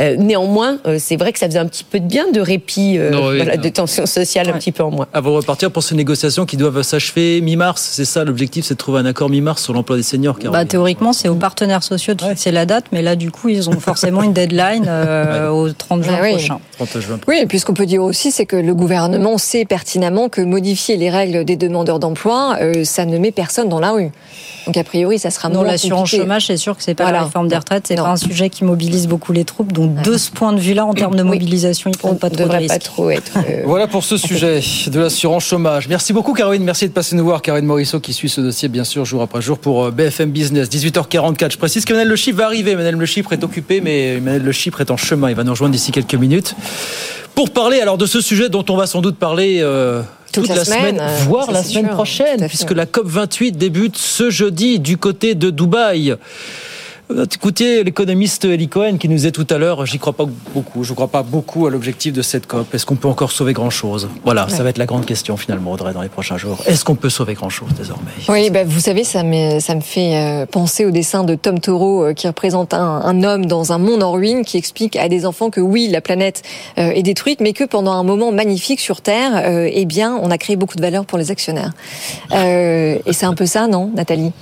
Euh, 0.00 0.16
néanmoins, 0.16 0.78
euh, 0.86 0.98
c'est 1.00 1.16
vrai 1.16 1.32
que 1.32 1.38
ça 1.38 1.46
faisait 1.46 1.58
un 1.58 1.66
petit 1.66 1.84
peu 1.84 2.00
de 2.00 2.06
bien 2.06 2.30
de 2.30 2.40
répit, 2.40 2.96
euh, 2.98 3.10
Non, 3.10 3.28
oui, 3.28 3.36
voilà, 3.36 3.56
non. 3.56 3.62
de 3.62 3.68
tension 3.68 4.06
sociale 4.06 4.48
un 4.50 4.54
petit 4.58 4.72
peu 4.72 4.82
en 4.82 4.90
moins. 4.90 5.06
Avant 5.12 5.30
de 5.30 5.36
repartir 5.36 5.70
pour 5.70 5.82
ces 5.82 5.94
négociations 5.94 6.44
qui 6.46 6.56
doivent 6.56 6.82
s'achever 6.82 7.40
mi-mars, 7.40 7.80
c'est 7.92 8.04
ça 8.04 8.24
l'objectif, 8.24 8.64
c'est 8.66 8.74
de 8.74 8.78
trouver 8.78 8.98
un 9.00 9.06
accord 9.06 9.30
mi-mars 9.30 9.62
sur 9.62 9.72
l'emploi 9.72 9.96
des 9.96 10.02
seniors. 10.02 10.36
Bah, 10.52 10.64
théoriquement, 10.64 11.12
c'est 11.12 11.28
aux 11.28 11.34
partenaires 11.36 11.82
sociaux 11.82 12.14
de 12.14 12.22
fixer 12.22 12.50
la 12.50 12.66
date, 12.66 12.86
mais 12.92 13.02
là, 13.02 13.16
du 13.16 13.30
coup, 13.30 13.48
ils 13.48 13.70
ont 13.70 13.78
forcément 13.80 14.22
une 14.22 14.33
deadline 14.34 14.84
euh, 14.88 15.48
au 15.48 15.70
30 15.72 16.02
juin 16.02 16.14
Ah 16.18 16.22
oui. 16.22 16.30
prochain. 16.32 16.58
30 16.78 17.00
juin. 17.00 17.18
Oui, 17.28 17.38
et 17.40 17.46
puis 17.46 17.58
ce 17.58 17.64
qu'on 17.64 17.72
peut 17.74 17.86
dire 17.86 18.02
aussi, 18.02 18.30
c'est 18.32 18.44
que 18.46 18.56
le 18.56 18.74
gouvernement 18.74 19.38
sait 19.38 19.64
pertinemment 19.64 20.28
que 20.28 20.40
modifier 20.42 20.96
les 20.96 21.08
règles 21.10 21.44
des 21.44 21.56
demandeurs 21.56 21.98
d'emploi, 22.00 22.56
euh, 22.60 22.84
ça 22.84 23.06
ne 23.06 23.16
met 23.18 23.30
personne 23.32 23.68
dans 23.68 23.80
la 23.80 23.92
rue. 23.92 24.10
Donc 24.66 24.76
a 24.76 24.84
priori, 24.84 25.18
ça 25.18 25.30
sera 25.30 25.48
Non, 25.48 25.60
moins 25.60 25.66
l'assurance 25.68 26.10
chômage, 26.10 26.46
c'est 26.46 26.56
sûr 26.56 26.76
que 26.76 26.82
c'est 26.82 26.94
pas 26.94 27.04
Voilà. 27.04 27.18
la 27.20 27.24
réforme 27.24 27.48
des 27.48 27.56
retraites, 27.56 27.86
c'est 27.86 27.94
Non. 27.96 28.04
pas 28.04 28.10
un 28.10 28.16
sujet 28.16 28.50
qui 28.50 28.64
mobilise 28.64 29.06
beaucoup 29.08 29.32
les 29.32 29.44
troupes. 29.44 29.72
Donc, 29.72 30.02
de 30.02 30.16
ce 30.18 30.30
point 30.30 30.52
de 30.52 30.60
vue-là, 30.60 30.84
en 30.86 30.94
termes 30.94 31.14
de 31.16 31.22
Oui. 31.22 31.28
mobilisation, 31.28 31.90
ils 31.90 31.96
On 32.02 32.14
prennent 32.14 32.18
pas 32.18 32.28
ne 32.30 32.34
trop 32.34 32.42
de 32.44 32.48
devrait 32.48 32.66
pas 32.66 32.74
risques. 32.74 32.84
trop 32.84 33.10
être. 33.10 33.32
euh, 33.36 33.62
Voilà 33.66 33.86
pour 33.86 34.04
ce 34.04 34.16
sujet 34.16 34.60
de 34.88 35.00
l'assurance 35.00 35.44
chômage. 35.44 35.88
Merci 35.88 36.12
beaucoup 36.12 36.32
Caroline, 36.32 36.64
merci 36.64 36.88
de 36.88 36.92
passer 36.92 37.14
nous 37.14 37.24
voir. 37.24 37.42
Caroline 37.42 37.66
Morisseau 37.66 38.00
qui 38.00 38.12
suit 38.12 38.28
ce 38.28 38.40
dossier 38.40 38.68
bien 38.68 38.84
sûr 38.84 39.04
jour 39.04 39.22
après 39.22 39.40
jour 39.42 39.58
pour 39.58 39.90
BFM 39.92 40.30
Business. 40.30 40.68
18h44. 40.70 41.52
Je 41.52 41.58
précise 41.58 41.84
que 41.84 41.92
Manel 41.92 42.08
Le 42.08 42.16
Chypre 42.16 42.38
va 42.38 42.46
arriver. 42.46 42.74
Manel 42.74 42.94
Le 42.96 43.06
Chypre 43.06 43.32
est 43.34 43.44
occupé 43.44 43.80
mais 43.80 44.18
Le 44.24 44.52
Chypre 44.52 44.80
est 44.80 44.90
en 44.90 44.96
chemin. 44.96 45.30
Il 45.30 45.36
va 45.36 45.44
nous 45.44 45.52
rejoindre 45.52 45.72
d'ici 45.72 45.92
quelques 45.92 46.14
minutes 46.14 46.54
pour 47.34 47.50
parler 47.50 47.80
alors 47.80 47.98
de 47.98 48.06
ce 48.06 48.20
sujet 48.20 48.48
dont 48.48 48.64
on 48.68 48.76
va 48.76 48.86
sans 48.86 49.00
doute 49.00 49.16
parler 49.16 49.58
euh, 49.60 50.02
Toute 50.32 50.48
la 50.48 50.64
semaine, 50.64 51.00
euh, 51.00 51.16
voire 51.26 51.50
la 51.50 51.62
semaine 51.62 51.84
sûr. 51.84 51.90
Tout 51.90 51.94
prochaine, 51.94 52.46
puisque 52.48 52.70
la 52.70 52.86
COP 52.86 53.06
28 53.06 53.52
débute 53.52 53.96
ce 53.96 54.30
jeudi 54.30 54.78
du 54.78 54.96
côté 54.96 55.34
de 55.34 55.50
Dubaï. 55.50 56.16
Écoutez 57.10 57.84
l'économiste 57.84 58.46
Eli 58.46 58.68
Cohen 58.68 58.96
qui 58.96 59.08
nous 59.10 59.16
disait 59.16 59.30
tout 59.30 59.46
à 59.50 59.58
l'heure, 59.58 59.84
j'y 59.84 59.98
crois 59.98 60.14
pas 60.14 60.24
beaucoup, 60.54 60.84
je 60.84 60.94
crois 60.94 61.08
pas 61.08 61.22
beaucoup 61.22 61.66
à 61.66 61.70
l'objectif 61.70 62.14
de 62.14 62.22
cette 62.22 62.46
COP. 62.46 62.74
Est-ce 62.74 62.86
qu'on 62.86 62.96
peut 62.96 63.08
encore 63.08 63.30
sauver 63.30 63.52
grand 63.52 63.68
chose 63.68 64.08
Voilà, 64.24 64.48
ça 64.48 64.62
va 64.62 64.70
être 64.70 64.78
la 64.78 64.86
grande 64.86 65.04
question 65.04 65.36
finalement, 65.36 65.72
Audrey, 65.72 65.92
dans 65.92 66.00
les 66.00 66.08
prochains 66.08 66.38
jours. 66.38 66.62
Est-ce 66.66 66.82
qu'on 66.82 66.94
peut 66.94 67.10
sauver 67.10 67.34
grand 67.34 67.50
chose 67.50 67.68
désormais? 67.76 68.10
Oui, 68.28 68.48
bah, 68.48 68.64
vous 68.64 68.80
savez, 68.80 69.04
ça 69.04 69.22
me, 69.22 69.60
ça 69.60 69.74
me 69.74 69.82
fait 69.82 70.16
euh, 70.16 70.46
penser 70.46 70.86
au 70.86 70.90
dessin 70.90 71.24
de 71.24 71.34
Tom 71.34 71.60
Toro 71.60 72.04
euh, 72.04 72.12
qui 72.14 72.26
représente 72.26 72.72
un, 72.72 73.02
un 73.04 73.22
homme 73.22 73.44
dans 73.44 73.72
un 73.72 73.78
monde 73.78 74.02
en 74.02 74.12
ruine 74.12 74.44
qui 74.44 74.56
explique 74.56 74.96
à 74.96 75.08
des 75.10 75.26
enfants 75.26 75.50
que 75.50 75.60
oui, 75.60 75.88
la 75.88 76.00
planète 76.00 76.42
euh, 76.78 76.90
est 76.90 77.02
détruite, 77.02 77.40
mais 77.40 77.52
que 77.52 77.64
pendant 77.64 77.92
un 77.92 78.02
moment 78.02 78.32
magnifique 78.32 78.80
sur 78.80 79.02
Terre, 79.02 79.42
euh, 79.44 79.68
eh 79.70 79.84
bien, 79.84 80.18
on 80.22 80.30
a 80.30 80.38
créé 80.38 80.56
beaucoup 80.56 80.76
de 80.76 80.82
valeur 80.82 81.04
pour 81.04 81.18
les 81.18 81.30
actionnaires. 81.30 81.72
Euh, 82.32 82.96
et 83.04 83.12
c'est 83.12 83.26
un 83.26 83.34
peu 83.34 83.46
ça, 83.46 83.66
non, 83.66 83.90
Nathalie? 83.94 84.32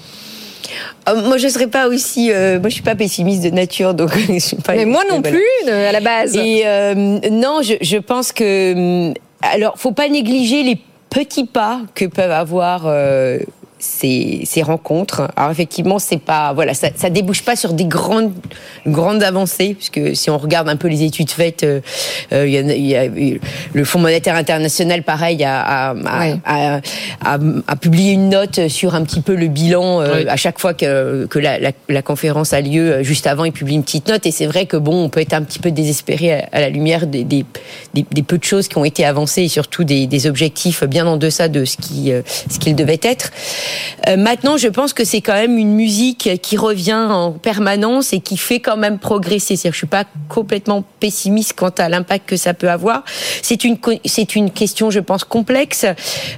Moi, 1.25 1.37
je 1.37 1.49
serais 1.49 1.67
pas 1.67 1.89
aussi. 1.89 2.31
euh, 2.33 2.59
moi, 2.61 2.69
je 2.69 2.75
suis 2.75 2.83
pas 2.83 2.95
pessimiste 2.95 3.43
de 3.43 3.51
nature, 3.51 3.95
donc 3.95 4.11
je 4.29 4.39
suis 4.39 4.57
pas. 4.57 4.75
Mais 4.75 4.85
moi 4.85 5.03
non 5.11 5.21
voilà. 5.21 5.31
plus, 5.37 5.67
de- 5.67 5.73
à 5.73 5.93
la 5.93 6.01
base. 6.01 6.37
Et 6.37 6.63
euh, 6.67 6.95
non, 7.31 7.61
je, 7.63 7.75
je 7.81 7.97
pense 7.99 8.33
que. 8.33 8.73
hum, 9.09 9.15
Alors, 9.43 9.75
faut 9.79 9.93
pas 9.93 10.09
négliger 10.09 10.63
les 10.63 10.79
petits 11.11 11.47
pas 11.47 11.81
que 11.95 12.05
peuvent 12.07 12.31
avoir. 12.31 12.83
euh, 12.87 13.39
ces, 13.85 14.43
ces 14.45 14.63
rencontres. 14.63 15.29
Alors 15.37 15.51
effectivement, 15.51 15.99
c'est 15.99 16.21
pas 16.21 16.53
voilà, 16.53 16.73
ça, 16.73 16.89
ça 16.95 17.11
débouche 17.11 17.43
pas 17.43 17.57
sur 17.57 17.73
des 17.73 17.85
grandes 17.85 18.33
grandes 18.87 19.23
avancées, 19.25 19.75
puisque 19.75 20.15
si 20.17 20.31
on 20.31 20.39
regarde 20.39 20.69
un 20.69 20.77
peu 20.77 20.87
les 20.87 21.03
études 21.03 21.31
faites, 21.31 21.65
euh, 21.65 21.81
euh, 22.33 22.47
y 22.47 22.57
a- 22.59 22.63
y 22.77 22.95
a 22.95 23.07
le 23.73 23.85
Fonds 23.85 23.99
monétaire 23.99 24.37
international, 24.37 25.03
pareil, 25.03 25.43
a, 25.43 25.61
a, 25.61 25.91
a- 25.91 26.21
Ouais. 26.21 26.81
a- 27.67 27.77
publié 27.77 28.13
une 28.13 28.29
note 28.29 28.69
sur 28.69 28.95
un 28.95 29.03
petit 29.03 29.21
peu 29.21 29.35
le 29.35 29.49
bilan 29.49 30.01
euh, 30.01 30.13
Ouais. 30.23 30.29
à 30.29 30.37
chaque 30.37 30.61
fois 30.61 30.75
que, 30.75 31.27
que 31.27 31.39
la, 31.41 31.59
la- 31.59 31.73
la 31.89 32.03
conférence 32.03 32.53
a 32.53 32.61
lieu. 32.61 32.93
euh, 32.93 33.03
Juste 33.03 33.27
avant, 33.27 33.45
il 33.45 33.53
publie 33.53 33.75
une 33.75 33.83
petite 33.83 34.09
note, 34.09 34.25
et 34.27 34.31
c'est 34.31 34.47
vrai 34.47 34.67
que 34.67 34.77
bon, 34.77 35.05
on 35.05 35.09
peut 35.09 35.21
être 35.21 35.35
un 35.35 35.43
petit 35.43 35.59
peu 35.59 35.73
désespéré 35.73 36.33
à, 36.35 36.49
à 36.53 36.61
la 36.61 36.69
lumière 36.69 37.09
des, 37.09 37.25
des, 37.25 37.45
des- 37.95 38.07
des 38.11 38.23
peu 38.23 38.39
de 38.39 38.45
choses 38.45 38.69
qui 38.69 38.79
ont 38.79 38.85
été 38.85 39.05
avancées 39.05 39.43
et 39.43 39.49
surtout 39.49 39.83
des, 39.83 40.07
des 40.07 40.27
objectifs 40.29 40.85
bien 40.85 41.07
en 41.09 41.17
deçà 41.17 41.49
de 41.49 41.65
ce 41.65 41.77
qui 41.77 42.13
euh, 42.13 42.23
ce 42.49 42.59
qu'il 42.61 42.77
devait 42.77 43.01
être. 43.03 43.33
Euh, 44.09 44.17
maintenant, 44.17 44.57
je 44.57 44.69
pense 44.69 44.93
que 44.93 45.05
c'est 45.05 45.21
quand 45.21 45.35
même 45.35 45.59
une 45.59 45.75
musique 45.75 46.31
qui 46.43 46.57
revient 46.57 47.07
en 47.11 47.33
permanence 47.33 48.13
et 48.13 48.21
qui 48.21 48.37
fait 48.37 48.61
quand 48.61 48.77
même 48.77 48.99
progresser. 48.99 49.57
C'est-à-dire, 49.57 49.73
je 49.73 49.79
suis 49.79 49.87
pas 49.87 50.05
complètement 50.29 50.85
pessimiste 51.01 51.55
quant 51.55 51.71
à 51.79 51.89
l'impact 51.89 52.29
que 52.29 52.37
ça 52.37 52.55
peut 52.55 52.71
avoir. 52.71 53.05
C'est 53.43 53.65
une 53.65 53.77
c'est 54.05 54.35
une 54.37 54.51
question, 54.51 54.91
je 54.91 55.01
pense, 55.01 55.25
complexe. 55.25 55.85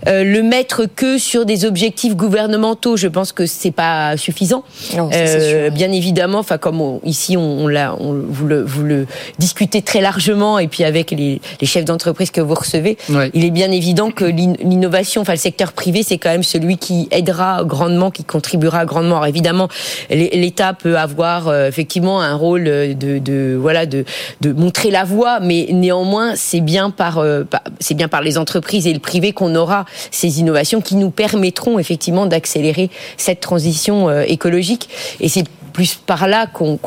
Euh, 0.06 0.24
le 0.24 0.42
mettre 0.42 0.84
que 0.86 1.18
sur 1.18 1.44
des 1.46 1.64
objectifs 1.64 2.14
gouvernementaux, 2.16 2.96
je 2.96 3.08
pense 3.08 3.32
que 3.32 3.46
c'est 3.46 3.70
pas 3.70 4.16
suffisant. 4.16 4.64
Non, 4.96 5.10
ça, 5.10 5.16
Euh, 5.18 5.66
sûr. 5.66 5.74
bien 5.74 5.92
évidemment, 5.92 6.38
enfin 6.38 6.58
comme 6.58 6.80
on- 6.80 7.00
ici 7.04 7.36
on, 7.36 7.64
on 7.64 7.68
l'a, 7.68 7.94
on- 8.00 8.14
vous 8.28 8.46
le 8.46 8.62
vous 8.62 8.82
le 8.82 9.06
discutez 9.38 9.82
très 9.82 10.00
largement 10.00 10.58
et 10.58 10.68
puis 10.68 10.84
avec 10.84 11.10
les, 11.10 11.40
les 11.60 11.66
chefs 11.66 11.84
d'entreprise 11.84 12.30
que 12.30 12.40
vous 12.40 12.54
recevez, 12.54 12.96
Ouais. 13.08 13.30
il 13.34 13.44
est 13.44 13.50
bien 13.50 13.70
évident 13.70 14.10
que 14.10 14.24
l'in- 14.24 14.54
l'innovation, 14.62 15.22
enfin 15.22 15.32
le 15.32 15.38
secteur 15.38 15.72
privé, 15.72 16.02
c'est 16.02 16.18
quand 16.18 16.30
même 16.30 16.42
celui 16.42 16.76
qui 16.78 17.08
aidera 17.24 17.64
grandement, 17.64 18.10
qui 18.10 18.24
contribuera 18.24 18.84
grandement. 18.84 19.16
Alors 19.16 19.26
évidemment, 19.26 19.68
l'É- 20.10 20.30
l'État 20.34 20.74
peut 20.74 20.96
avoir 20.98 21.48
euh, 21.48 21.68
effectivement 21.68 22.20
un 22.20 22.34
rôle 22.34 22.64
de, 22.64 23.18
de 23.18 23.56
voilà 23.58 23.86
de, 23.86 24.04
montrer 24.52 24.90
la 24.90 25.04
voie, 25.04 25.40
mais 25.40 25.68
néanmoins 25.72 26.36
c'est 26.36 26.60
bien 26.60 26.90
par, 26.90 27.18
euh, 27.18 27.44
par- 27.44 27.62
c'est 27.80 27.94
bien 27.94 28.08
par 28.08 28.20
les 28.22 28.36
entreprises 28.38 28.86
et 28.86 28.92
le 28.92 29.00
privé 29.00 29.32
qu'on 29.32 29.54
aura 29.54 29.86
ces 30.10 30.40
innovations 30.40 30.80
qui 30.80 30.96
nous 30.96 31.10
permettront 31.10 31.78
effectivement 31.78 32.26
d'accélérer 32.26 32.90
cette 33.16 33.40
transition 33.40 34.08
euh, 34.08 34.24
écologique. 34.26 34.88
Et 35.20 35.28
c'est 35.28 35.44
plus 35.74 35.96
par 35.96 36.28
là 36.28 36.46
qu'on 36.46 36.78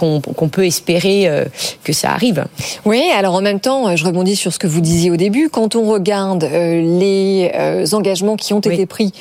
peut 0.50 0.66
espérer 0.66 1.28
euh, 1.28 1.44
que 1.84 1.94
ça 1.94 2.12
arrive. 2.12 2.46
Oui, 2.86 3.04
alors 3.16 3.36
en 3.36 3.42
même 3.42 3.60
temps, 3.60 3.96
je 3.96 4.04
rebondis 4.04 4.38
sur 4.38 4.54
ce 4.54 4.58
que 4.58 4.66
vous 4.66 4.82
disiez 4.82 5.12
au 5.12 5.18
début. 5.18 5.50
Quand 5.50 5.76
on 5.76 5.92
regarde 5.92 6.46
euh, 6.46 6.82
les 6.82 7.52
euh, 7.54 7.86
engagements 7.92 8.38
qui 8.38 8.54
ont 8.54 8.62
été 8.62 8.86
pris 8.86 9.12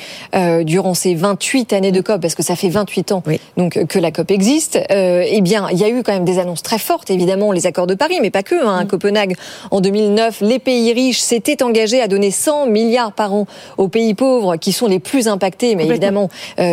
durant 0.63 0.93
ces 0.93 1.13
28 1.13 1.73
années 1.73 1.91
de 1.91 1.99
COP, 1.99 2.21
parce 2.21 2.33
que 2.33 2.43
ça 2.43 2.55
fait 2.55 2.69
28 2.69 3.11
ans 3.11 3.23
donc 3.57 3.85
que 3.85 3.99
la 3.99 4.11
COP 4.11 4.31
existe, 4.31 4.79
eh 4.89 5.41
bien, 5.41 5.67
il 5.71 5.77
y 5.77 5.83
a 5.83 5.89
eu 5.89 6.01
quand 6.01 6.13
même 6.13 6.23
des 6.23 6.39
annonces 6.39 6.63
très 6.63 6.79
fortes, 6.79 7.09
évidemment, 7.09 7.51
les 7.51 7.67
accords 7.67 7.87
de 7.87 7.95
Paris, 7.95 8.19
mais 8.21 8.29
pas 8.29 8.43
que. 8.43 8.55
Hein, 8.55 8.77
à 8.77 8.83
mm. 8.85 8.87
Copenhague, 8.87 9.35
en 9.71 9.81
2009, 9.81 10.41
les 10.41 10.59
pays 10.59 10.93
riches 10.93 11.19
s'étaient 11.19 11.61
engagés 11.61 12.01
à 12.01 12.07
donner 12.07 12.31
100 12.31 12.67
milliards 12.67 13.11
par 13.11 13.33
an 13.33 13.47
aux 13.77 13.89
pays 13.89 14.13
pauvres, 14.13 14.55
qui 14.55 14.71
sont 14.71 14.87
les 14.87 14.99
plus 14.99 15.27
impactés, 15.27 15.75
mais 15.75 15.85
évidemment 15.85 16.29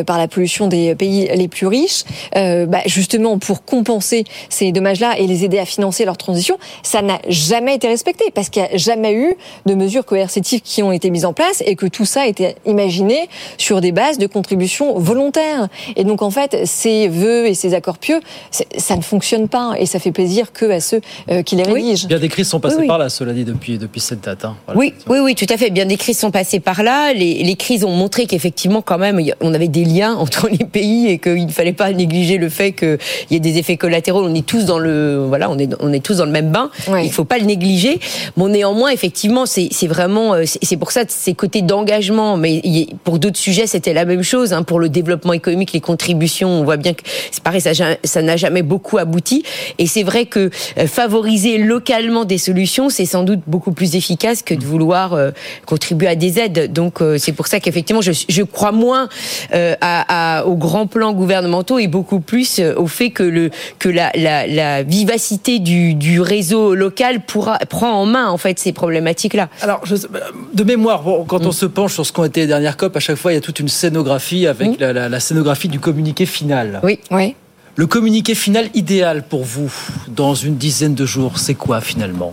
par 0.06 0.18
la 0.18 0.28
pollution 0.28 0.68
des 0.68 0.94
pays 0.94 1.28
les 1.34 1.48
plus 1.48 1.66
riches. 1.66 2.04
Bah, 2.34 2.83
justement, 2.84 3.38
pour 3.38 3.64
compenser 3.64 4.24
ces 4.48 4.72
dommages-là 4.72 5.18
et 5.18 5.26
les 5.26 5.44
aider 5.44 5.58
à 5.58 5.64
financer 5.64 6.04
leur 6.04 6.16
transition, 6.16 6.58
ça 6.82 7.02
n'a 7.02 7.20
jamais 7.28 7.74
été 7.74 7.88
respecté 7.88 8.24
parce 8.34 8.48
qu'il 8.48 8.62
n'y 8.62 8.68
a 8.68 8.76
jamais 8.76 9.14
eu 9.14 9.34
de 9.66 9.74
mesures 9.74 10.04
coercitives 10.04 10.60
qui 10.60 10.82
ont 10.82 10.92
été 10.92 11.10
mises 11.10 11.24
en 11.24 11.32
place 11.32 11.62
et 11.66 11.76
que 11.76 11.86
tout 11.86 12.04
ça 12.04 12.22
a 12.22 12.26
été 12.26 12.56
imaginé 12.66 13.28
sur 13.58 13.80
des 13.80 13.92
bases 13.92 14.18
de 14.18 14.26
contribution 14.26 14.98
volontaires. 14.98 15.68
Et 15.96 16.04
donc 16.04 16.22
en 16.22 16.30
fait, 16.30 16.66
ces 16.66 17.08
vœux 17.08 17.46
et 17.46 17.54
ces 17.54 17.74
accords 17.74 17.98
pieux, 17.98 18.20
ça 18.50 18.96
ne 18.96 19.02
fonctionne 19.02 19.48
pas 19.48 19.74
et 19.78 19.86
ça 19.86 19.98
fait 19.98 20.12
plaisir 20.12 20.52
que 20.52 20.70
à 20.70 20.80
ceux 20.80 21.00
euh, 21.30 21.42
qui 21.42 21.56
les 21.56 21.62
rédigent. 21.62 22.06
Bien 22.06 22.18
des 22.18 22.28
crises 22.28 22.48
sont 22.48 22.60
passées 22.60 22.86
par 22.86 22.98
là, 22.98 23.08
cela 23.08 23.32
dit 23.32 23.44
depuis 23.44 23.78
depuis 23.78 24.00
cette 24.00 24.22
date. 24.22 24.44
Hein. 24.44 24.56
oui, 24.74 24.92
oui, 25.08 25.18
oui, 25.20 25.34
tout 25.34 25.46
à 25.48 25.56
fait. 25.56 25.70
Bien 25.70 25.86
des 25.86 25.96
crises 25.96 26.18
sont 26.18 26.30
passées 26.30 26.60
par 26.60 26.82
là. 26.82 27.12
Les, 27.12 27.42
les 27.42 27.56
crises 27.56 27.84
ont 27.84 27.94
montré 27.94 28.26
qu'effectivement, 28.26 28.82
quand 28.82 28.98
même, 28.98 29.20
on 29.40 29.54
avait 29.54 29.68
des 29.68 29.84
liens 29.84 30.14
entre 30.18 30.48
les 30.48 30.64
pays 30.64 31.08
et 31.08 31.18
qu'il 31.18 31.46
ne 31.46 31.52
fallait 31.52 31.72
pas 31.72 31.90
négliger 31.92 32.38
le 32.38 32.48
fait 32.48 32.72
qu'il 32.74 32.98
y 33.30 33.36
ait 33.36 33.40
des 33.40 33.58
effets 33.58 33.76
collatéraux. 33.76 34.24
On 34.24 34.34
est 34.34 34.46
tous 34.46 34.64
dans 34.64 34.78
le 34.78 35.24
voilà, 35.26 35.50
on 35.50 35.58
est 35.58 35.74
on 35.80 35.92
est 35.92 36.00
tous 36.00 36.18
dans 36.18 36.26
le 36.26 36.32
même 36.32 36.50
bain. 36.50 36.70
Il 37.02 37.12
faut 37.12 37.24
pas 37.24 37.38
le 37.38 37.44
négliger. 37.44 38.00
Bon, 38.36 38.48
néanmoins, 38.48 38.90
effectivement, 38.90 39.46
c'est 39.46 39.86
vraiment, 39.86 40.34
euh, 40.34 40.44
c'est 40.46 40.76
pour 40.76 40.92
ça 40.92 41.02
ces 41.06 41.34
côtés 41.34 41.62
d'engagement. 41.62 42.36
Mais 42.36 42.62
pour 43.04 43.18
d'autres 43.18 43.38
sujets, 43.38 43.66
c'était 43.66 43.92
la 43.92 44.04
même 44.04 44.22
chose. 44.22 44.52
Hein, 44.52 44.62
pour 44.62 44.80
le 44.80 44.88
développement 44.88 45.32
économique, 45.32 45.72
les 45.72 45.80
contributions, 45.80 46.48
on 46.48 46.64
voit 46.64 46.76
bien 46.76 46.94
que 46.94 47.02
c'est 47.30 47.42
pareil, 47.42 47.60
ça 47.60 48.22
n'a 48.22 48.36
jamais 48.36 48.62
beaucoup 48.62 48.98
abouti. 48.98 49.44
Et 49.78 49.86
c'est 49.86 50.02
vrai 50.02 50.26
que 50.26 50.50
euh, 50.78 50.86
favoriser 50.86 51.58
localement 51.58 52.24
des 52.24 52.38
solutions, 52.38 52.88
c'est 52.88 53.06
sans 53.06 53.22
doute 53.22 53.40
beaucoup 53.46 53.72
plus 53.72 53.96
efficace 53.96 54.42
que 54.42 54.54
de 54.54 54.64
vouloir 54.64 55.14
euh, 55.14 55.30
contribuer 55.66 56.08
à 56.08 56.16
des 56.16 56.38
aides. 56.38 56.72
Donc 56.72 57.00
c'est 57.18 57.32
pour 57.32 57.46
ça 57.46 57.60
qu'effectivement, 57.60 58.02
je, 58.02 58.12
je, 58.28 58.42
crois 58.42 58.72
moins 58.72 59.08
à, 59.52 60.38
à, 60.40 60.44
aux 60.44 60.56
grands 60.56 60.86
plans 60.86 61.12
gouvernementaux 61.12 61.78
et 61.78 61.86
beaucoup 61.86 62.20
plus 62.20 62.60
au 62.76 62.86
fait 62.86 63.10
que 63.10 63.22
le 63.22 63.50
que 63.78 63.88
la, 63.88 64.10
la, 64.14 64.46
la 64.46 64.82
vivacité 64.82 65.58
du, 65.58 65.94
du 65.94 66.20
réseau 66.20 66.74
local 66.74 67.20
pourra, 67.20 67.58
prend 67.58 67.92
en 67.92 68.06
main 68.06 68.28
en 68.28 68.38
fait 68.38 68.58
ces 68.58 68.72
problématiques-là. 68.72 69.48
Alors, 69.62 69.80
je, 69.84 69.96
de 69.96 70.64
mémoire, 70.64 71.02
quand 71.26 71.44
on 71.44 71.50
mm. 71.50 71.52
se 71.52 71.66
penche 71.66 71.94
sur 71.94 72.06
ce 72.06 72.12
qu'ont 72.12 72.24
été 72.24 72.40
les 72.40 72.46
dernières 72.46 72.76
COP, 72.76 72.96
à 72.96 73.00
chaque 73.00 73.16
fois 73.16 73.32
il 73.32 73.36
y 73.36 73.38
a 73.38 73.40
toute 73.40 73.60
une 73.60 73.68
scénographie 73.68 74.46
avec 74.46 74.80
mm. 74.80 74.84
la, 74.84 75.20
scénographie 75.20 75.68
du 75.68 75.80
communiqué 75.80 76.26
final. 76.26 76.80
Oui, 76.82 76.98
oui. 77.10 77.34
Le 77.76 77.86
communiqué 77.86 78.34
final 78.34 78.68
idéal 78.74 79.24
pour 79.24 79.42
vous 79.42 79.72
dans 80.08 80.34
une 80.34 80.56
dizaine 80.56 80.94
de 80.94 81.06
jours, 81.06 81.38
c'est 81.38 81.54
quoi 81.54 81.80
finalement? 81.80 82.32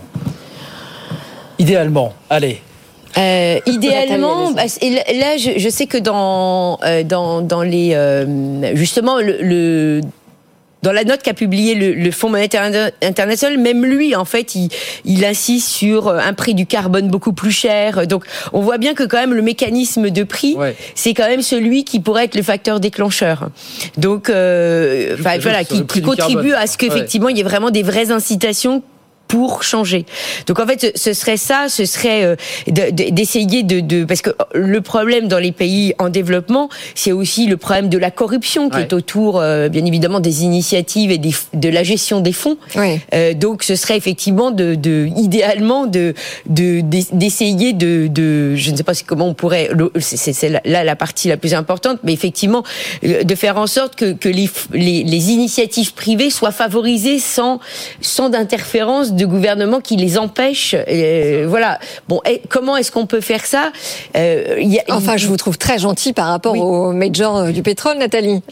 Idéalement, 1.58 2.14
allez, 2.30 2.60
euh, 3.18 3.60
idéalement, 3.66 4.50
bah, 4.56 4.62
là, 4.62 5.36
je, 5.36 5.68
sais 5.68 5.86
que 5.86 5.98
dans 5.98 6.78
euh, 6.84 7.02
dans, 7.02 7.42
dans 7.42 7.62
les 7.62 7.92
euh, 7.94 8.74
justement 8.74 9.18
le 9.18 10.00
dans 10.82 10.92
la 10.92 11.04
note 11.04 11.22
qu'a 11.22 11.34
publié 11.34 11.74
le, 11.74 11.92
le, 11.94 12.10
Fonds 12.10 12.28
monétaire 12.28 12.92
international, 13.02 13.58
même 13.58 13.84
lui, 13.84 14.14
en 14.16 14.24
fait, 14.24 14.54
il, 14.54 14.68
il, 15.04 15.24
insiste 15.24 15.68
sur 15.68 16.08
euh, 16.08 16.18
un 16.18 16.32
prix 16.34 16.54
du 16.54 16.66
carbone 16.66 17.08
beaucoup 17.08 17.32
plus 17.32 17.52
cher. 17.52 18.06
Donc, 18.06 18.24
on 18.52 18.60
voit 18.60 18.78
bien 18.78 18.94
que 18.94 19.04
quand 19.04 19.18
même 19.18 19.34
le 19.34 19.42
mécanisme 19.42 20.10
de 20.10 20.22
prix, 20.24 20.56
c'est 20.94 21.14
quand 21.14 21.28
même 21.28 21.42
celui 21.42 21.84
qui 21.84 22.00
pourrait 22.00 22.24
être 22.24 22.34
le 22.34 22.42
facteur 22.42 22.80
déclencheur. 22.80 23.48
Donc, 23.96 24.28
euh, 24.28 25.16
voilà, 25.18 25.64
qui, 25.64 25.86
qui 25.86 26.02
contribue 26.02 26.52
à 26.52 26.66
ce 26.66 26.76
qu'effectivement 26.76 27.28
il 27.28 27.36
y 27.36 27.40
ait 27.40 27.44
vraiment 27.44 27.70
des 27.70 27.82
vraies 27.82 28.10
incitations 28.10 28.82
pour 29.32 29.62
changer. 29.62 30.04
Donc 30.46 30.60
en 30.60 30.66
fait, 30.66 30.92
ce 30.94 31.14
serait 31.14 31.38
ça, 31.38 31.70
ce 31.70 31.86
serait 31.86 32.22
euh, 32.22 32.36
d'essayer 32.66 33.62
de, 33.62 33.80
de, 33.80 34.04
parce 34.04 34.20
que 34.20 34.28
le 34.52 34.82
problème 34.82 35.26
dans 35.26 35.38
les 35.38 35.52
pays 35.52 35.94
en 35.98 36.10
développement, 36.10 36.68
c'est 36.94 37.12
aussi 37.12 37.46
le 37.46 37.56
problème 37.56 37.88
de 37.88 37.96
la 37.96 38.10
corruption 38.10 38.68
qui 38.68 38.78
est 38.78 38.92
autour, 38.92 39.40
euh, 39.40 39.70
bien 39.70 39.86
évidemment, 39.86 40.20
des 40.20 40.44
initiatives 40.44 41.10
et 41.10 41.16
des, 41.16 41.30
de 41.54 41.70
la 41.70 41.82
gestion 41.82 42.20
des 42.20 42.34
fonds. 42.34 42.58
Euh, 43.14 43.32
donc 43.32 43.62
ce 43.62 43.74
serait 43.74 43.96
effectivement 43.96 44.50
de, 44.50 44.74
de 44.74 45.08
idéalement 45.16 45.86
de 45.86 46.12
d'essayer 46.44 47.72
de, 47.72 48.08
de, 48.08 48.54
je 48.54 48.70
ne 48.70 48.76
sais 48.76 48.84
pas 48.84 48.92
comment 49.06 49.28
on 49.28 49.34
pourrait, 49.34 49.70
c'est 49.98 50.50
là 50.50 50.84
la 50.84 50.96
partie 50.96 51.28
la 51.28 51.38
plus 51.38 51.54
importante, 51.54 52.00
mais 52.04 52.12
effectivement 52.12 52.64
de 53.02 53.34
faire 53.34 53.56
en 53.56 53.66
sorte 53.66 53.96
que, 53.96 54.12
que 54.12 54.28
les, 54.28 54.50
les, 54.74 55.04
les 55.04 55.30
initiatives 55.30 55.94
privées 55.94 56.28
soient 56.28 56.50
favorisées 56.52 57.18
sans 57.18 57.60
sans 58.02 58.28
d'interférence 58.28 59.14
de 59.14 59.21
gouvernement 59.26 59.80
qui 59.80 59.96
les 59.96 60.18
empêche. 60.18 60.74
Euh, 60.74 61.46
voilà. 61.48 61.78
Bon, 62.08 62.20
comment 62.48 62.76
est-ce 62.76 62.92
qu'on 62.92 63.06
peut 63.06 63.20
faire 63.20 63.44
ça 63.44 63.72
euh, 64.16 64.62
Enfin, 64.88 65.16
je 65.16 65.26
vous 65.26 65.36
trouve 65.36 65.58
très 65.58 65.78
gentil 65.78 66.12
par 66.12 66.28
rapport 66.28 66.56
aux 66.56 66.92
majors 66.92 67.38
euh, 67.38 67.50
du 67.50 67.62
pétrole, 67.62 67.98
Nathalie. 67.98 68.42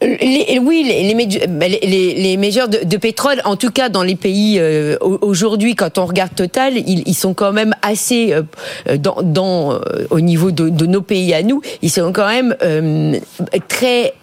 oui, 0.00 0.84
les, 0.86 1.12
les, 1.12 2.14
les, 2.14 2.36
majors 2.36 2.68
de, 2.68 2.96
pétrole, 2.96 3.42
en 3.44 3.56
tout 3.56 3.72
cas 3.72 3.88
dans 3.88 4.04
les 4.04 4.14
pays 4.14 4.62
aujourd'hui, 5.00 5.74
quand 5.74 5.98
on 5.98 6.06
regarde 6.06 6.32
Total, 6.36 6.74
ils, 6.76 7.14
sont 7.14 7.34
quand 7.34 7.52
même 7.52 7.74
assez 7.82 8.32
dans, 8.96 9.16
dans 9.24 9.80
au 10.10 10.20
niveau 10.20 10.52
de, 10.52 10.68
de, 10.68 10.86
nos 10.86 11.02
pays 11.02 11.34
à 11.34 11.42
nous, 11.42 11.62
ils 11.82 11.90
sont 11.90 12.12
quand 12.12 12.28
même 12.28 12.54
très 13.66 14.14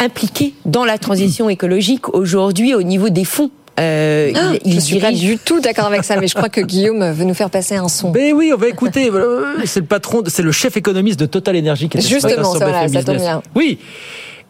impliqués 0.00 0.54
dans 0.64 0.84
la 0.84 0.98
transition 0.98 1.48
écologique 1.48 2.08
aujourd'hui 2.14 2.74
au 2.74 2.82
niveau 2.82 3.08
des 3.08 3.24
fonds 3.24 3.50
euh, 3.78 4.32
ah, 4.34 4.52
il, 4.64 4.74
je 4.74 4.80
suis 4.80 4.98
pas 4.98 5.12
du 5.12 5.38
tout 5.38 5.60
d'accord 5.60 5.86
avec 5.86 6.04
ça, 6.04 6.16
mais 6.16 6.26
je 6.26 6.34
crois 6.34 6.48
que 6.48 6.60
Guillaume 6.62 7.10
veut 7.12 7.24
nous 7.24 7.34
faire 7.34 7.50
passer 7.50 7.76
un 7.76 7.88
son. 7.88 8.10
Mais 8.10 8.32
oui, 8.32 8.52
on 8.54 8.58
va 8.58 8.68
écouter. 8.68 9.10
Euh, 9.12 9.56
c'est 9.64 9.80
le 9.80 9.86
patron, 9.86 10.22
c'est 10.26 10.42
le 10.42 10.52
chef 10.52 10.76
économiste 10.76 11.20
de 11.20 11.26
Total 11.26 11.56
Energy 11.56 11.88
qui 11.88 11.98
est 11.98 12.00
Justement, 12.00 12.54
ça, 12.54 12.66
vrai, 12.66 12.88
ça 12.88 13.02
tombe 13.02 13.16
bien. 13.16 13.42
Oui, 13.54 13.78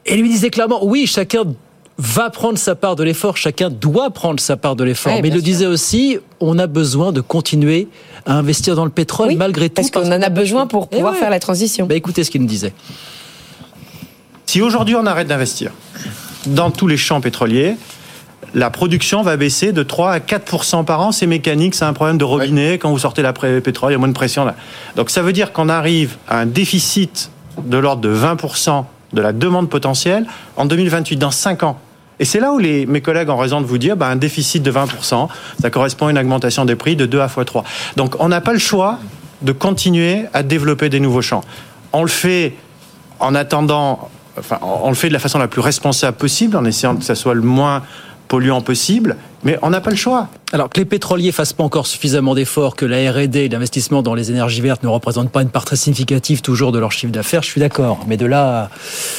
et 0.06 0.16
lui 0.16 0.28
disait 0.28 0.50
clairement, 0.50 0.84
oui, 0.84 1.06
chacun 1.06 1.44
va 1.98 2.30
prendre 2.30 2.56
sa 2.58 2.76
part 2.76 2.94
de 2.94 3.02
l'effort, 3.02 3.36
chacun 3.36 3.70
doit 3.70 4.10
prendre 4.10 4.38
sa 4.38 4.56
part 4.56 4.76
de 4.76 4.84
l'effort. 4.84 5.12
mais 5.20 5.28
il 5.28 5.34
le 5.34 5.42
disait 5.42 5.66
aussi, 5.66 6.18
on 6.40 6.58
a 6.58 6.68
besoin 6.68 7.12
de 7.12 7.20
continuer 7.20 7.88
à 8.24 8.34
investir 8.34 8.76
dans 8.76 8.84
le 8.84 8.90
pétrole 8.90 9.34
malgré 9.34 9.68
tout. 9.68 9.74
Parce 9.74 9.90
qu'on 9.90 10.06
en 10.12 10.22
a 10.22 10.28
besoin 10.28 10.66
pour 10.66 10.88
pouvoir 10.88 11.16
faire 11.16 11.30
la 11.30 11.40
transition. 11.40 11.86
Bah, 11.86 11.96
écoutez 11.96 12.22
ce 12.24 12.30
qu'il 12.30 12.40
nous 12.40 12.46
disait. 12.46 12.72
Si 14.46 14.62
aujourd'hui 14.62 14.94
on 14.94 15.04
arrête 15.06 15.26
d'investir 15.26 15.72
dans 16.46 16.70
tous 16.70 16.86
les 16.86 16.96
champs 16.96 17.20
pétroliers, 17.20 17.76
la 18.54 18.70
production 18.70 19.22
va 19.22 19.36
baisser 19.36 19.72
de 19.72 19.82
3 19.82 20.12
à 20.12 20.18
4% 20.18 20.84
par 20.84 21.00
an. 21.00 21.12
C'est 21.12 21.26
mécanique, 21.26 21.74
c'est 21.74 21.84
un 21.84 21.92
problème 21.92 22.18
de 22.18 22.24
robinet. 22.24 22.78
Quand 22.78 22.90
vous 22.90 22.98
sortez 22.98 23.22
la 23.22 23.32
pétrole, 23.32 23.90
il 23.90 23.92
y 23.92 23.96
a 23.96 23.98
moins 23.98 24.08
de 24.08 24.12
pression 24.12 24.44
là. 24.44 24.54
Donc 24.96 25.10
ça 25.10 25.22
veut 25.22 25.32
dire 25.32 25.52
qu'on 25.52 25.68
arrive 25.68 26.16
à 26.28 26.38
un 26.40 26.46
déficit 26.46 27.30
de 27.62 27.76
l'ordre 27.76 28.02
de 28.02 28.14
20% 28.14 28.84
de 29.12 29.20
la 29.20 29.32
demande 29.32 29.68
potentielle 29.68 30.26
en 30.56 30.66
2028, 30.66 31.16
dans 31.16 31.30
5 31.30 31.62
ans. 31.62 31.78
Et 32.20 32.24
c'est 32.24 32.40
là 32.40 32.52
où 32.52 32.58
les, 32.58 32.84
mes 32.86 33.00
collègues 33.00 33.28
ont 33.28 33.36
raison 33.36 33.60
de 33.60 33.66
vous 33.66 33.78
dire, 33.78 33.96
bah, 33.96 34.08
un 34.08 34.16
déficit 34.16 34.62
de 34.62 34.72
20%, 34.72 35.28
ça 35.60 35.70
correspond 35.70 36.08
à 36.08 36.10
une 36.10 36.18
augmentation 36.18 36.64
des 36.64 36.74
prix 36.74 36.96
de 36.96 37.06
2 37.06 37.20
à 37.20 37.28
fois 37.28 37.44
3. 37.44 37.64
Donc 37.96 38.16
on 38.18 38.28
n'a 38.28 38.40
pas 38.40 38.52
le 38.52 38.58
choix 38.58 38.98
de 39.42 39.52
continuer 39.52 40.24
à 40.34 40.42
développer 40.42 40.88
des 40.88 41.00
nouveaux 41.00 41.22
champs. 41.22 41.42
On 41.92 42.02
le 42.02 42.08
fait 42.08 42.54
en 43.20 43.34
attendant, 43.34 44.10
enfin, 44.38 44.58
on 44.62 44.88
le 44.88 44.94
fait 44.94 45.08
de 45.08 45.12
la 45.12 45.18
façon 45.20 45.38
la 45.38 45.48
plus 45.48 45.60
responsable 45.60 46.16
possible, 46.16 46.56
en 46.56 46.64
essayant 46.64 46.96
que 46.96 47.04
ça 47.04 47.14
soit 47.14 47.34
le 47.34 47.42
moins 47.42 47.82
polluant 48.28 48.60
possible, 48.60 49.16
mais 49.44 49.58
on 49.62 49.70
n'a 49.70 49.80
pas 49.80 49.90
le 49.90 49.96
choix. 49.96 50.28
Alors 50.50 50.70
que 50.70 50.80
les 50.80 50.86
pétroliers 50.86 51.30
fassent 51.30 51.52
pas 51.52 51.62
encore 51.62 51.86
suffisamment 51.86 52.34
d'efforts, 52.34 52.74
que 52.74 52.86
la 52.86 53.12
R&D, 53.12 53.50
l'investissement 53.50 54.00
dans 54.00 54.14
les 54.14 54.30
énergies 54.30 54.62
vertes 54.62 54.82
ne 54.82 54.88
représente 54.88 55.30
pas 55.30 55.42
une 55.42 55.50
part 55.50 55.66
très 55.66 55.76
significative 55.76 56.40
toujours 56.40 56.72
de 56.72 56.78
leur 56.78 56.90
chiffre 56.90 57.12
d'affaires, 57.12 57.42
je 57.42 57.48
suis 57.50 57.60
d'accord. 57.60 58.00
Mais 58.06 58.16
de 58.16 58.24
là... 58.24 58.70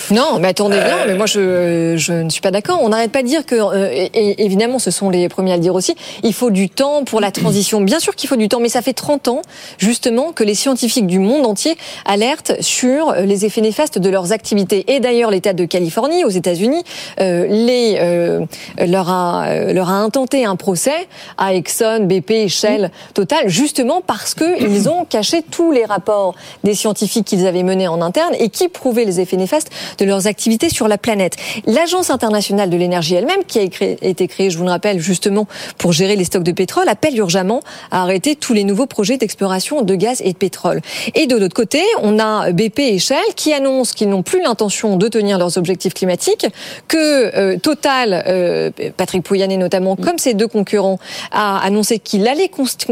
Non, 0.10 0.40
mais 0.40 0.48
attendez 0.48 0.78
bien, 0.78 1.06
mais 1.06 1.14
moi 1.14 1.28
je, 1.28 1.94
je 1.98 2.14
ne 2.14 2.30
suis 2.30 2.42
pas 2.42 2.50
d'accord. 2.50 2.80
On 2.82 2.90
n'arrête 2.90 3.12
pas 3.12 3.22
de 3.22 3.28
dire 3.28 3.46
que, 3.46 3.56
euh, 3.56 3.90
et, 3.92 4.44
évidemment 4.44 4.80
ce 4.80 4.90
sont 4.90 5.12
les 5.12 5.30
premiers 5.30 5.54
à 5.54 5.58
le 5.58 5.62
dire 5.62 5.76
aussi, 5.76 5.96
il 6.24 6.34
faut 6.34 6.50
du 6.50 6.68
temps 6.68 7.04
pour 7.04 7.22
la 7.22 7.32
transition. 7.32 7.80
Bien 7.82 8.00
sûr 8.00 8.16
qu'il 8.16 8.28
faut 8.28 8.36
du 8.36 8.50
temps, 8.50 8.60
mais 8.60 8.70
ça 8.70 8.82
fait 8.82 8.94
30 8.94 9.28
ans 9.28 9.42
justement 9.78 10.32
que 10.32 10.44
les 10.44 10.56
scientifiques 10.56 11.06
du 11.06 11.20
monde 11.20 11.46
entier 11.46 11.78
alertent 12.06 12.54
sur 12.60 13.14
les 13.14 13.46
effets 13.46 13.62
néfastes 13.62 14.00
de 14.00 14.10
leurs 14.10 14.32
activités. 14.32 14.92
Et 14.92 15.00
d'ailleurs 15.00 15.30
l'État 15.30 15.54
de 15.54 15.66
Californie 15.66 16.24
aux 16.24 16.30
États-Unis 16.30 16.84
euh, 17.20 17.46
les, 17.48 17.98
euh, 18.00 18.46
leur, 18.80 19.10
a, 19.10 19.72
leur 19.74 19.90
a 19.90 19.94
intenté 20.10 20.44
un 20.44 20.56
procès 20.56 21.08
à 21.38 21.54
Exxon, 21.54 22.08
BP, 22.08 22.48
Shell, 22.48 22.90
Total, 23.14 23.48
justement 23.48 24.02
parce 24.02 24.34
qu'ils 24.34 24.90
ont 24.90 25.06
caché 25.06 25.44
tous 25.44 25.72
les 25.72 25.86
rapports 25.86 26.34
des 26.64 26.74
scientifiques 26.74 27.28
qu'ils 27.28 27.46
avaient 27.46 27.62
menés 27.62 27.88
en 27.88 28.02
interne 28.02 28.34
et 28.40 28.50
qui 28.50 28.70
prouvaient 28.70 29.06
les 29.06 29.20
effets 29.20 29.38
néfastes 29.38 29.70
de 30.00 30.06
leurs 30.06 30.26
activités 30.26 30.70
sur 30.70 30.88
la 30.88 30.98
planète. 30.98 31.36
L'Agence 31.68 32.10
internationale 32.10 32.72
de 32.72 32.78
l'énergie 32.78 33.14
elle-même, 33.14 33.44
qui 33.46 33.60
a 33.60 33.62
été 33.62 34.28
créée, 34.28 34.50
je 34.50 34.58
vous 34.58 34.64
le 34.64 34.72
rappelle, 34.72 34.98
justement 35.00 35.46
pour 35.78 35.94
gérer 35.94 36.16
les 36.16 36.24
stocks 36.24 36.42
de 36.42 36.54
pétrole, 36.54 36.90
appelle 36.90 37.16
urgemment 37.16 37.62
à 37.92 38.02
arrêter 38.02 38.36
tous 38.36 38.54
les 38.54 38.64
nouveaux 38.64 38.88
projets 38.88 39.18
d'exploration 39.18 39.84
de 39.84 39.94
gaz 39.94 40.24
et 40.26 40.34
de 40.34 40.38
pétrole. 40.38 40.82
Et 41.14 41.28
de 41.28 41.38
l'autre 41.38 41.54
côté, 41.54 41.84
on 42.02 42.18
a 42.18 42.52
BP 42.52 42.80
et 42.80 42.98
Shell 43.00 43.36
qui 43.36 43.54
annoncent 43.54 43.94
qu'ils 43.94 44.10
n'ont 44.10 44.24
plus 44.24 44.42
l'intention 44.42 44.96
de 44.96 45.08
tenir 45.08 45.38
leurs 45.38 45.60
objectifs 45.60 45.94
climatiques, 45.94 46.48
que 46.88 46.98
euh, 47.38 47.58
Total, 47.60 48.24
euh, 48.28 48.72
Patrick 48.98 49.24
Pouyanné 49.24 49.58
notamment, 49.58 49.96
comme 50.02 50.18
ses 50.18 50.34
deux 50.34 50.48
concurrents, 50.48 51.00
a 51.32 51.60
annoncé 51.60 52.00
qu'il 52.00 52.28
allait 52.28 52.50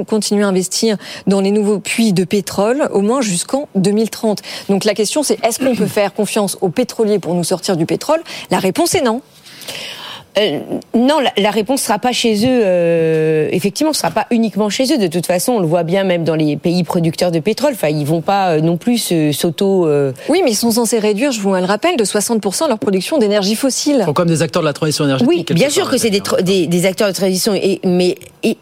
continuer 0.07 0.43
à 0.43 0.47
investir 0.47 0.97
dans 1.25 1.41
les 1.41 1.51
nouveaux 1.51 1.79
puits 1.79 2.13
de 2.13 2.23
pétrole 2.23 2.89
au 2.91 3.01
moins 3.01 3.21
jusqu'en 3.21 3.67
2030. 3.75 4.41
Donc 4.69 4.85
la 4.85 4.93
question 4.93 5.23
c'est 5.23 5.43
est-ce 5.43 5.59
qu'on 5.59 5.75
peut 5.75 5.87
faire 5.87 6.13
confiance 6.13 6.57
aux 6.61 6.69
pétroliers 6.69 7.19
pour 7.19 7.33
nous 7.33 7.43
sortir 7.43 7.77
du 7.77 7.85
pétrole? 7.85 8.21
La 8.51 8.59
réponse 8.59 8.95
est 8.95 9.01
non. 9.01 9.21
Euh, 10.37 10.59
non, 10.95 11.19
la, 11.37 11.51
réponse 11.51 11.81
sera 11.81 11.99
pas 11.99 12.11
chez 12.11 12.45
eux. 12.45 12.61
Euh, 12.63 13.49
effectivement, 13.51 13.93
ce 13.93 13.99
sera 13.99 14.11
pas 14.11 14.27
uniquement 14.31 14.69
chez 14.69 14.91
eux. 14.93 14.97
De 14.97 15.07
toute 15.07 15.25
façon, 15.25 15.53
on 15.53 15.59
le 15.59 15.67
voit 15.67 15.83
bien 15.83 16.03
même 16.03 16.23
dans 16.23 16.35
les 16.35 16.57
pays 16.57 16.83
producteurs 16.83 17.31
de 17.31 17.39
pétrole. 17.39 17.73
Enfin, 17.73 17.89
ils 17.89 18.05
vont 18.05 18.21
pas 18.21 18.51
euh, 18.51 18.61
non 18.61 18.77
plus 18.77 19.13
s'auto. 19.31 19.87
Oui, 20.29 20.41
mais 20.43 20.51
ils 20.51 20.55
sont 20.55 20.71
censés 20.71 20.99
réduire, 20.99 21.31
je 21.31 21.41
vous 21.41 21.53
le 21.53 21.65
rappelle, 21.65 21.97
de 21.97 22.03
60% 22.03 22.67
leur 22.67 22.79
production 22.79 23.17
d'énergie 23.17 23.55
fossile. 23.55 23.97
Ils 23.99 24.05
sont 24.05 24.13
comme 24.13 24.27
des 24.27 24.41
acteurs 24.41 24.61
de 24.61 24.67
la 24.67 24.73
transition 24.73 25.05
énergétique. 25.05 25.49
Oui, 25.49 25.55
bien 25.55 25.69
sûr 25.69 25.89
que 25.89 25.97
c'est 25.97 26.09
des, 26.09 26.21
des, 26.41 26.67
des, 26.67 26.85
acteurs 26.85 27.07
de 27.07 27.13
transition, 27.13 27.53
et, 27.55 27.79
mais 27.83 28.17
et, 28.43 28.57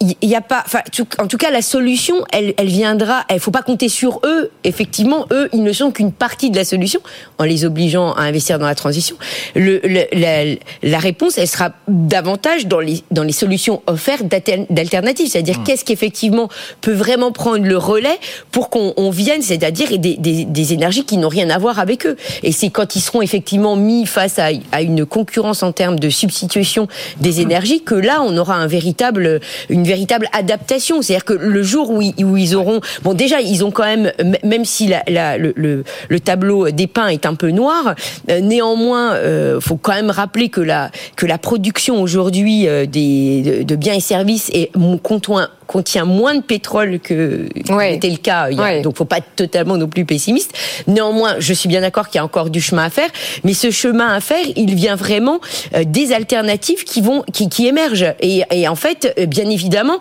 il 0.00 0.28
n'y 0.28 0.34
a 0.34 0.40
pas, 0.40 0.62
enfin, 0.66 0.80
en 1.18 1.28
tout 1.28 1.36
cas, 1.36 1.50
la 1.50 1.62
solution, 1.62 2.16
elle, 2.32 2.52
elle 2.56 2.66
viendra. 2.66 3.24
Il 3.32 3.38
faut 3.38 3.50
pas 3.50 3.62
compter 3.62 3.88
sur 3.88 4.20
eux. 4.24 4.50
Effectivement, 4.64 5.26
eux, 5.30 5.48
ils 5.52 5.62
ne 5.62 5.72
sont 5.72 5.92
qu'une 5.92 6.12
partie 6.12 6.50
de 6.50 6.56
la 6.56 6.64
solution 6.64 7.00
en 7.38 7.44
les 7.44 7.64
obligeant 7.64 8.12
à 8.12 8.22
investir 8.22 8.58
dans 8.58 8.66
la 8.66 8.74
transition. 8.74 9.16
Le, 9.54 9.80
la, 10.12 10.56
la, 10.82 10.98
réponse, 10.98 11.38
elle 11.38 11.48
sera 11.48 11.72
davantage 11.86 12.66
dans 12.66 12.80
les 12.80 13.02
dans 13.10 13.22
les 13.22 13.32
solutions 13.32 13.82
offertes 13.86 14.24
d'alternatives, 14.70 15.28
c'est-à-dire 15.28 15.60
mmh. 15.60 15.64
qu'est-ce 15.64 15.84
qu'effectivement 15.84 16.48
peut 16.80 16.92
vraiment 16.92 17.30
prendre 17.30 17.64
le 17.64 17.76
relais 17.76 18.18
pour 18.50 18.70
qu'on 18.70 19.10
vienne, 19.10 19.42
c'est-à-dire 19.42 19.98
des, 19.98 20.16
des, 20.16 20.44
des, 20.44 20.72
énergies 20.72 21.04
qui 21.04 21.18
n'ont 21.18 21.28
rien 21.28 21.50
à 21.50 21.58
voir 21.58 21.78
avec 21.78 22.06
eux. 22.06 22.16
Et 22.42 22.52
c'est 22.52 22.70
quand 22.70 22.96
ils 22.96 23.00
seront 23.00 23.22
effectivement 23.22 23.76
mis 23.76 24.06
face 24.06 24.38
à, 24.38 24.48
à 24.72 24.82
une 24.82 25.06
concurrence 25.06 25.62
en 25.62 25.72
termes 25.72 25.98
de 25.98 26.10
substitution 26.10 26.88
des 27.20 27.34
mmh. 27.34 27.40
énergies 27.40 27.82
que 27.82 27.94
là, 27.94 28.22
on 28.22 28.36
aura 28.36 28.56
un 28.56 28.66
véritable 28.66 29.40
une 29.68 29.83
véritable 29.84 30.28
adaptation. 30.32 31.02
C'est-à-dire 31.02 31.24
que 31.24 31.34
le 31.34 31.62
jour 31.62 31.90
où 31.90 32.02
ils, 32.02 32.56
auront, 32.56 32.80
bon 33.02 33.14
déjà 33.14 33.40
ils 33.40 33.64
ont 33.64 33.70
quand 33.70 33.84
même, 33.84 34.12
même 34.42 34.64
si 34.64 34.88
la, 34.88 35.38
le, 35.38 35.52
le, 35.56 36.20
tableau 36.20 36.66
est 36.66 37.26
un 37.26 37.34
peu 37.34 37.50
noir, 37.50 37.94
euh, 38.30 38.40
néanmoins, 38.40 39.12
euh, 39.12 39.60
faut 39.60 39.76
quand 39.76 39.94
même 39.94 40.10
rappeler 40.10 40.48
que 40.48 40.60
la 40.60 40.90
que 41.16 41.26
la 41.26 41.38
production 41.38 42.00
aujourd'hui 42.00 42.66
euh, 42.68 42.86
des 42.86 43.64
de, 43.64 43.76
biens 43.76 43.94
et 43.94 44.00
services 44.00 44.50
est 44.52 44.70
contient 45.02 45.48
contient 45.66 46.04
moins 46.04 46.34
de 46.34 46.42
pétrole 46.42 47.00
que 47.00 47.48
c'était 47.66 48.10
le 48.10 48.16
cas. 48.16 48.50
Il 48.50 48.60
y 48.60 48.82
Donc, 48.82 48.96
faut 48.96 49.04
pas 49.04 49.18
être 49.18 49.34
totalement 49.36 49.76
non 49.76 49.88
plus 49.88 50.04
pessimiste. 50.04 50.52
Néanmoins, 50.86 51.36
je 51.38 51.52
suis 51.52 51.68
bien 51.68 51.80
d'accord 51.80 52.08
qu'il 52.08 52.18
y 52.18 52.20
a 52.20 52.24
encore 52.24 52.50
du 52.50 52.60
chemin 52.60 52.84
à 52.84 52.90
faire, 52.90 53.08
mais 53.44 53.54
ce 53.54 53.70
chemin 53.70 54.12
à 54.14 54.20
faire, 54.20 54.44
il 54.56 54.74
vient 54.74 54.96
vraiment 54.96 55.40
euh, 55.74 55.84
des 55.86 56.12
alternatives 56.12 56.84
qui 56.84 57.00
vont, 57.00 57.22
qui, 57.32 57.48
qui 57.48 57.66
émergent. 57.66 58.14
Et, 58.20 58.42
et 58.50 58.68
en 58.68 58.76
fait, 58.76 59.14
euh, 59.18 59.26
bien 59.26 59.48
évidemment, 59.48 59.98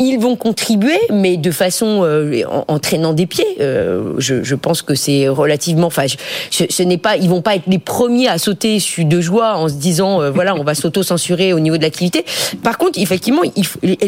ils 0.00 0.18
vont 0.18 0.34
contribuer, 0.34 0.98
mais 1.12 1.36
de 1.36 1.50
façon 1.50 2.00
euh, 2.04 2.42
en, 2.66 2.78
traînant 2.78 3.12
des 3.12 3.26
pieds. 3.26 3.58
Euh, 3.60 4.14
je, 4.18 4.42
je, 4.42 4.54
pense 4.54 4.80
que 4.80 4.94
c'est 4.94 5.28
relativement. 5.28 5.88
Enfin, 5.88 6.06
ce 6.50 6.82
n'est 6.82 6.98
pas. 6.98 7.16
Ils 7.16 7.28
vont 7.28 7.42
pas 7.42 7.54
être 7.56 7.66
les 7.66 7.78
premiers 7.78 8.26
à 8.26 8.38
sauter 8.38 8.78
de 8.98 9.20
joie 9.20 9.56
en 9.56 9.68
se 9.68 9.74
disant 9.74 10.22
euh, 10.22 10.30
voilà, 10.30 10.54
on 10.54 10.64
va 10.64 10.74
s'auto-censurer 10.74 11.52
au 11.52 11.60
niveau 11.60 11.76
de 11.76 11.82
l'activité. 11.82 12.24
Par 12.62 12.78
contre, 12.78 12.98
effectivement, 12.98 13.42
ils, 13.56 13.66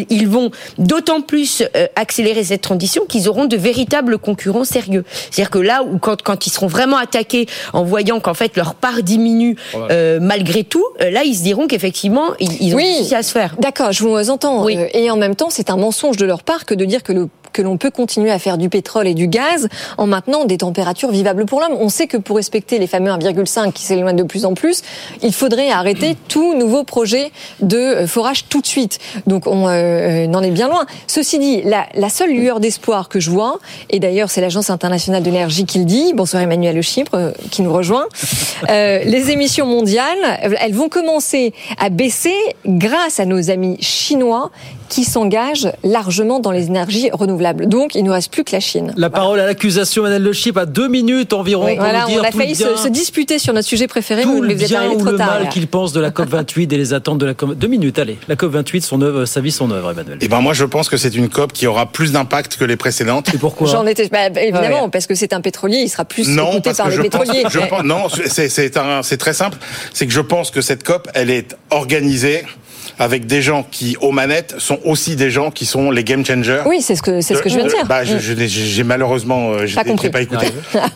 ils 0.08 0.28
vont 0.28 0.50
d'autant 0.78 1.20
plus 1.20 1.62
accélérer 1.94 2.44
cette 2.44 2.62
transition 2.62 3.04
qu'ils 3.06 3.28
auront 3.28 3.44
de 3.44 3.56
véritables 3.56 4.18
concurrents 4.18 4.64
sérieux. 4.64 5.04
C'est-à-dire 5.30 5.50
que 5.50 5.58
là 5.58 5.82
où 5.84 5.98
quand, 5.98 6.22
quand 6.22 6.46
ils 6.46 6.50
seront 6.50 6.68
vraiment 6.68 6.96
attaqués 6.96 7.46
en 7.74 7.84
voyant 7.84 8.18
qu'en 8.20 8.34
fait 8.34 8.56
leur 8.56 8.74
part 8.74 9.02
diminue 9.02 9.56
malgré 10.20 10.64
tout, 10.64 10.84
là 11.00 11.22
ils 11.24 11.34
se 11.34 11.42
diront 11.42 11.66
qu'effectivement 11.66 12.28
ils, 12.40 12.74
ont 12.74 12.76
oui, 12.76 13.12
à 13.12 13.22
se 13.22 13.32
faire. 13.32 13.56
D'accord, 13.58 13.92
je 13.92 14.02
vous 14.04 14.30
entends. 14.30 14.64
Oui. 14.64 14.78
et 14.94 15.10
en 15.10 15.16
même 15.16 15.34
temps, 15.34 15.50
c'est 15.50 15.70
un 15.70 15.81
mensonge 15.82 16.16
de 16.16 16.26
leur 16.26 16.44
part 16.44 16.64
que 16.64 16.74
de 16.74 16.84
dire 16.84 17.02
que 17.02 17.12
le 17.12 17.28
que 17.52 17.62
l'on 17.62 17.76
peut 17.76 17.90
continuer 17.90 18.30
à 18.30 18.38
faire 18.38 18.58
du 18.58 18.68
pétrole 18.68 19.06
et 19.06 19.14
du 19.14 19.28
gaz 19.28 19.68
en 19.98 20.06
maintenant 20.06 20.44
des 20.44 20.58
températures 20.58 21.10
vivables 21.10 21.46
pour 21.46 21.60
l'homme. 21.60 21.76
On 21.78 21.88
sait 21.88 22.06
que 22.06 22.16
pour 22.16 22.36
respecter 22.36 22.78
les 22.78 22.86
fameux 22.86 23.10
1,5 23.10 23.72
qui 23.72 23.82
s'éloignent 23.82 24.16
de 24.16 24.22
plus 24.22 24.44
en 24.44 24.54
plus, 24.54 24.82
il 25.22 25.32
faudrait 25.32 25.70
arrêter 25.70 26.16
tout 26.28 26.54
nouveau 26.54 26.84
projet 26.84 27.30
de 27.60 27.76
euh, 27.76 28.06
forage 28.06 28.46
tout 28.48 28.60
de 28.60 28.66
suite. 28.66 28.98
Donc 29.26 29.46
on 29.46 29.68
euh, 29.68 30.26
euh, 30.26 30.32
en 30.32 30.42
est 30.42 30.50
bien 30.50 30.68
loin. 30.68 30.86
Ceci 31.06 31.38
dit, 31.38 31.62
la, 31.62 31.86
la 31.94 32.08
seule 32.08 32.30
lueur 32.30 32.60
d'espoir 32.60 33.08
que 33.08 33.20
je 33.20 33.30
vois, 33.30 33.58
et 33.90 34.00
d'ailleurs 34.00 34.30
c'est 34.30 34.40
l'Agence 34.40 34.70
internationale 34.70 35.22
d'énergie 35.22 35.64
qui 35.64 35.78
le 35.78 35.84
dit, 35.84 36.12
bonsoir 36.14 36.42
Emmanuel 36.42 36.74
Le 36.74 36.82
Chypre 36.82 37.32
qui 37.50 37.62
nous 37.62 37.72
rejoint, 37.72 38.06
euh, 38.68 39.00
les 39.04 39.30
émissions 39.30 39.66
mondiales, 39.66 40.18
elles 40.60 40.74
vont 40.74 40.88
commencer 40.88 41.52
à 41.78 41.90
baisser 41.90 42.34
grâce 42.66 43.20
à 43.20 43.26
nos 43.26 43.50
amis 43.50 43.76
chinois 43.80 44.50
qui 44.88 45.04
s'engagent 45.04 45.72
largement 45.84 46.38
dans 46.38 46.50
les 46.50 46.66
énergies 46.66 47.10
renouvelables. 47.12 47.41
Donc, 47.66 47.94
il 47.94 48.02
ne 48.02 48.06
nous 48.06 48.12
reste 48.12 48.32
plus 48.32 48.44
que 48.44 48.52
la 48.52 48.60
Chine. 48.60 48.92
La 48.96 49.10
parole 49.10 49.40
à 49.40 49.46
l'accusation, 49.46 50.02
Madame 50.02 50.22
Le 50.22 50.32
Chip, 50.32 50.56
à 50.56 50.66
deux 50.66 50.88
minutes 50.88 51.32
environ. 51.32 51.66
Oui, 51.66 51.76
voilà, 51.76 52.06
on 52.08 52.22
a 52.22 52.30
failli 52.30 52.54
se, 52.54 52.88
disputer 52.88 53.38
sur 53.38 53.52
notre 53.52 53.68
sujet 53.68 53.86
préféré, 53.86 54.22
tout 54.22 54.42
mais 54.42 54.54
vous 54.54 54.64
êtes 54.64 54.72
arrivé 54.72 54.96
trop 54.96 55.10
le 55.10 55.16
mal 55.16 55.48
qu'il 55.48 55.66
pense 55.66 55.92
de 55.92 56.00
la 56.00 56.10
COP 56.10 56.28
28 56.28 56.72
et 56.72 56.76
les 56.76 56.94
attentes 56.94 57.18
de 57.18 57.26
la 57.26 57.34
COP. 57.34 57.54
Deux 57.54 57.68
minutes, 57.68 57.98
allez. 57.98 58.18
La 58.28 58.36
COP 58.36 58.52
28, 58.52 58.82
son 58.82 59.02
œuvre, 59.02 59.24
sa 59.24 59.40
vie, 59.40 59.52
son 59.52 59.70
œuvre, 59.70 59.90
Emmanuel. 59.90 60.18
Eh 60.20 60.28
ben 60.28 60.40
moi, 60.40 60.52
je 60.52 60.64
pense 60.64 60.88
que 60.88 60.96
c'est 60.96 61.14
une 61.14 61.28
COP 61.28 61.52
qui 61.52 61.66
aura 61.66 61.86
plus 61.86 62.12
d'impact 62.12 62.56
que 62.56 62.64
les 62.64 62.76
précédentes. 62.76 63.34
Et 63.34 63.38
pourquoi 63.38 63.68
J'en 63.68 63.86
étais 63.86 64.08
bah, 64.08 64.28
évidemment 64.40 64.88
parce 64.90 65.06
que 65.06 65.14
c'est 65.14 65.32
un 65.32 65.40
pétrolier, 65.40 65.78
il 65.78 65.88
sera 65.88 66.04
plus 66.04 66.28
non, 66.28 66.52
écouté 66.52 66.72
par 66.74 66.88
les 66.88 66.98
pétroliers. 66.98 67.44
non, 67.84 68.08
c'est 68.08 69.16
très 69.18 69.32
simple. 69.32 69.58
C'est 69.92 70.06
que 70.06 70.12
je 70.12 70.20
pense 70.20 70.50
que 70.50 70.60
cette 70.60 70.84
COP, 70.84 71.08
elle 71.14 71.30
est 71.30 71.56
organisée 71.70 72.44
avec 73.02 73.26
des 73.26 73.42
gens 73.42 73.66
qui, 73.68 73.96
aux 74.00 74.12
manettes, 74.12 74.54
sont 74.58 74.78
aussi 74.84 75.16
des 75.16 75.28
gens 75.28 75.50
qui 75.50 75.66
sont 75.66 75.90
les 75.90 76.04
game 76.04 76.24
changers. 76.24 76.62
Oui, 76.66 76.80
c'est 76.80 76.94
ce 76.94 77.02
que 77.02 77.20
c'est 77.20 77.34
ce 77.34 77.42
que 77.42 77.48
je 77.48 77.56
viens 77.56 77.64
de 77.64 77.70
dire. 77.70 77.84
Bah, 77.86 78.04
j'ai 78.04 78.84
malheureusement, 78.84 79.50
euh, 79.50 79.66
j'ai 79.66 79.74
pas 79.74 80.22
écouté. 80.22 80.46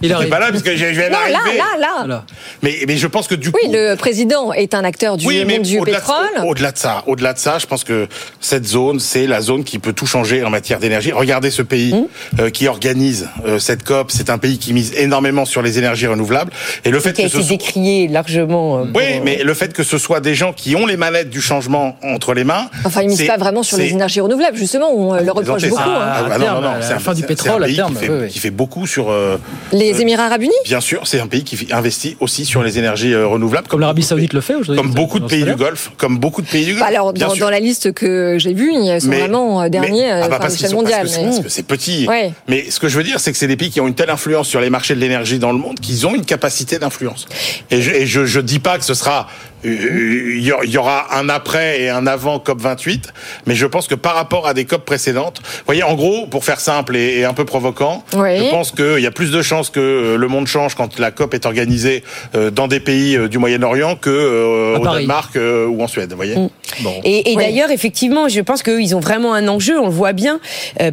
Il 0.02 0.12
est 0.12 0.26
pas 0.28 0.38
là 0.38 0.52
parce 0.52 0.62
que 0.62 0.76
je 0.76 0.84
viens 0.84 1.10
d'arriver. 1.10 1.58
Là, 1.58 1.64
là, 1.80 2.06
là. 2.06 2.24
Mais, 2.62 2.76
mais 2.86 2.96
je 2.96 3.08
pense 3.08 3.26
que 3.26 3.34
du 3.34 3.50
coup. 3.50 3.58
Oui, 3.60 3.70
le 3.72 3.96
président 3.96 4.52
est 4.52 4.72
un 4.72 4.84
acteur 4.84 5.16
du 5.16 5.26
monde 5.26 5.62
du 5.62 5.80
pétrole. 5.80 6.44
Au-delà 6.46 6.70
de 6.70 6.78
ça, 6.78 7.02
au-delà 7.08 7.32
de 7.32 7.38
ça, 7.40 7.58
je 7.58 7.66
pense 7.66 7.82
que 7.82 8.06
cette 8.40 8.66
zone, 8.66 9.00
c'est 9.00 9.26
la 9.26 9.40
zone 9.40 9.64
qui 9.64 9.80
peut 9.80 9.92
tout 9.92 10.06
changer 10.06 10.44
en 10.44 10.50
matière 10.50 10.78
d'énergie. 10.78 11.10
Regardez 11.10 11.50
ce 11.50 11.62
pays 11.62 11.92
hum. 11.92 12.06
euh, 12.38 12.50
qui 12.50 12.68
organise 12.68 13.28
euh, 13.46 13.58
cette 13.58 13.82
COP. 13.82 14.12
C'est 14.12 14.30
un 14.30 14.38
pays 14.38 14.58
qui 14.58 14.72
mise 14.72 14.92
énormément 14.96 15.44
sur 15.44 15.60
les 15.60 15.78
énergies 15.78 16.06
renouvelables. 16.06 16.52
Et 16.84 16.90
le 16.90 17.00
fait 17.00 17.14
qui 17.14 17.28
que 17.28 17.36
a 17.36 17.40
été 17.40 17.48
décrié 17.48 18.06
largement. 18.06 18.82
oui, 18.94 19.20
mais 19.24 19.42
le 19.42 19.54
fait 19.54 19.72
que 19.72 19.82
ce 19.82 19.98
soit 19.98 20.20
des 20.20 20.36
gens 20.36 20.52
qui 20.52 20.76
ont 20.76 20.86
les 20.86 20.96
manettes 20.96 21.30
du 21.30 21.40
changement 21.40 21.95
entre 22.02 22.34
les 22.34 22.44
mains. 22.44 22.68
Enfin, 22.84 23.02
ils 23.02 23.06
ne 23.06 23.10
misent 23.10 23.26
pas 23.26 23.36
vraiment 23.36 23.62
sur 23.62 23.78
les 23.78 23.90
énergies 23.90 24.20
renouvelables, 24.20 24.56
justement, 24.56 24.90
on 24.92 25.14
euh, 25.14 25.20
le 25.20 25.32
reproche 25.32 25.68
beaucoup. 25.68 25.82
Hein. 25.82 26.28
Ah, 26.30 26.38
non, 26.38 26.60
non, 26.60 26.72
c'est 26.80 26.92
la 26.92 26.98
fin 26.98 27.14
du 27.14 27.22
pétrole 27.22 27.64
à 27.64 27.68
terme. 27.68 27.96
Qui 28.28 28.38
fait, 28.38 28.50
beaucoup 28.50 28.86
sur. 28.86 29.10
Euh, 29.10 29.38
les 29.72 29.94
euh, 29.94 30.00
Émirats 30.00 30.26
Arabes 30.26 30.42
Unis? 30.42 30.52
Bien 30.64 30.80
sûr, 30.80 31.06
c'est 31.06 31.20
un 31.20 31.26
pays 31.26 31.44
qui 31.44 31.72
investit 31.72 32.16
aussi 32.20 32.44
sur 32.44 32.62
les 32.62 32.78
énergies 32.78 33.14
renouvelables. 33.14 33.68
Comme 33.68 33.80
l'Arabie 33.80 34.02
Saoudite 34.02 34.32
le 34.32 34.40
fait 34.40 34.54
aujourd'hui. 34.54 34.82
Comme 34.82 34.94
beaucoup 34.94 35.20
de 35.20 35.26
pays 35.26 35.44
du 35.44 35.54
Golfe. 35.54 35.90
Comme 35.96 36.18
beaucoup 36.18 36.42
de 36.42 36.46
pays 36.46 36.64
du 36.64 36.72
Golfe. 36.72 36.80
Bah, 36.80 36.88
alors, 36.88 37.12
dans, 37.12 37.50
la 37.50 37.60
liste 37.60 37.92
que 37.92 38.36
j'ai 38.38 38.54
vue, 38.54 38.72
ils 38.72 39.00
sont 39.00 39.08
vraiment 39.08 39.68
derniers 39.68 40.10
à 40.10 40.28
l'échelle 40.48 40.74
mondiale. 40.74 41.08
Parce 41.08 41.40
que 41.40 41.48
c'est 41.48 41.66
petit. 41.66 42.06
Mais 42.48 42.70
ce 42.70 42.80
que 42.80 42.88
je 42.88 42.96
veux 42.96 43.04
dire, 43.04 43.20
c'est 43.20 43.32
que 43.32 43.38
c'est 43.38 43.46
des 43.46 43.56
pays 43.56 43.70
qui 43.70 43.80
ont 43.80 43.88
une 43.88 43.94
telle 43.94 44.10
influence 44.10 44.48
sur 44.48 44.60
les 44.60 44.70
marchés 44.70 44.94
de 44.94 45.00
l'énergie 45.00 45.38
dans 45.38 45.52
le 45.52 45.58
monde 45.58 45.80
qu'ils 45.80 46.06
ont 46.06 46.14
une 46.14 46.24
capacité 46.24 46.78
d'influence. 46.78 47.26
Et 47.70 47.80
je 47.80 48.20
ne 48.20 48.42
dis 48.42 48.58
pas 48.58 48.78
que 48.78 48.84
ce 48.84 48.94
sera 48.94 49.28
il 49.66 50.70
y 50.70 50.78
aura 50.78 51.16
un 51.16 51.28
après 51.28 51.80
et 51.82 51.90
un 51.90 52.06
avant 52.06 52.38
COP 52.38 52.60
28, 52.60 53.12
mais 53.46 53.54
je 53.54 53.66
pense 53.66 53.86
que 53.88 53.94
par 53.94 54.14
rapport 54.14 54.46
à 54.46 54.54
des 54.54 54.64
COP 54.64 54.84
précédentes, 54.84 55.40
vous 55.44 55.62
voyez, 55.66 55.82
en 55.82 55.94
gros, 55.94 56.26
pour 56.26 56.44
faire 56.44 56.60
simple 56.60 56.96
et, 56.96 57.24
un 57.24 57.34
peu 57.34 57.44
provoquant, 57.44 58.04
je 58.12 58.50
pense 58.50 58.70
qu'il 58.70 59.00
y 59.00 59.06
a 59.06 59.10
plus 59.10 59.30
de 59.30 59.42
chances 59.42 59.70
que 59.70 60.16
le 60.18 60.28
monde 60.28 60.46
change 60.46 60.74
quand 60.74 60.98
la 60.98 61.10
COP 61.10 61.34
est 61.34 61.46
organisée 61.46 62.04
euh, 62.34 62.50
dans 62.50 62.68
des 62.68 62.80
pays 62.80 63.16
euh, 63.16 63.28
du 63.28 63.38
Moyen-Orient 63.38 63.96
que 63.96 64.10
euh, 64.10 64.78
au 64.78 64.84
Danemark 64.84 65.36
ou 65.36 65.82
en 65.82 65.86
Suède, 65.86 66.10
vous 66.10 66.16
voyez. 66.16 66.36
Mm. 66.36 66.48
Bon. 66.80 66.94
Et, 67.04 67.32
et 67.32 67.36
d'ailleurs, 67.36 67.70
effectivement, 67.70 68.28
je 68.28 68.40
pense 68.40 68.62
qu'eux, 68.62 68.80
ils 68.80 68.94
ont 68.94 69.00
vraiment 69.00 69.34
un 69.34 69.48
enjeu, 69.48 69.78
on 69.78 69.86
le 69.86 69.92
voit 69.92 70.12
bien, 70.12 70.40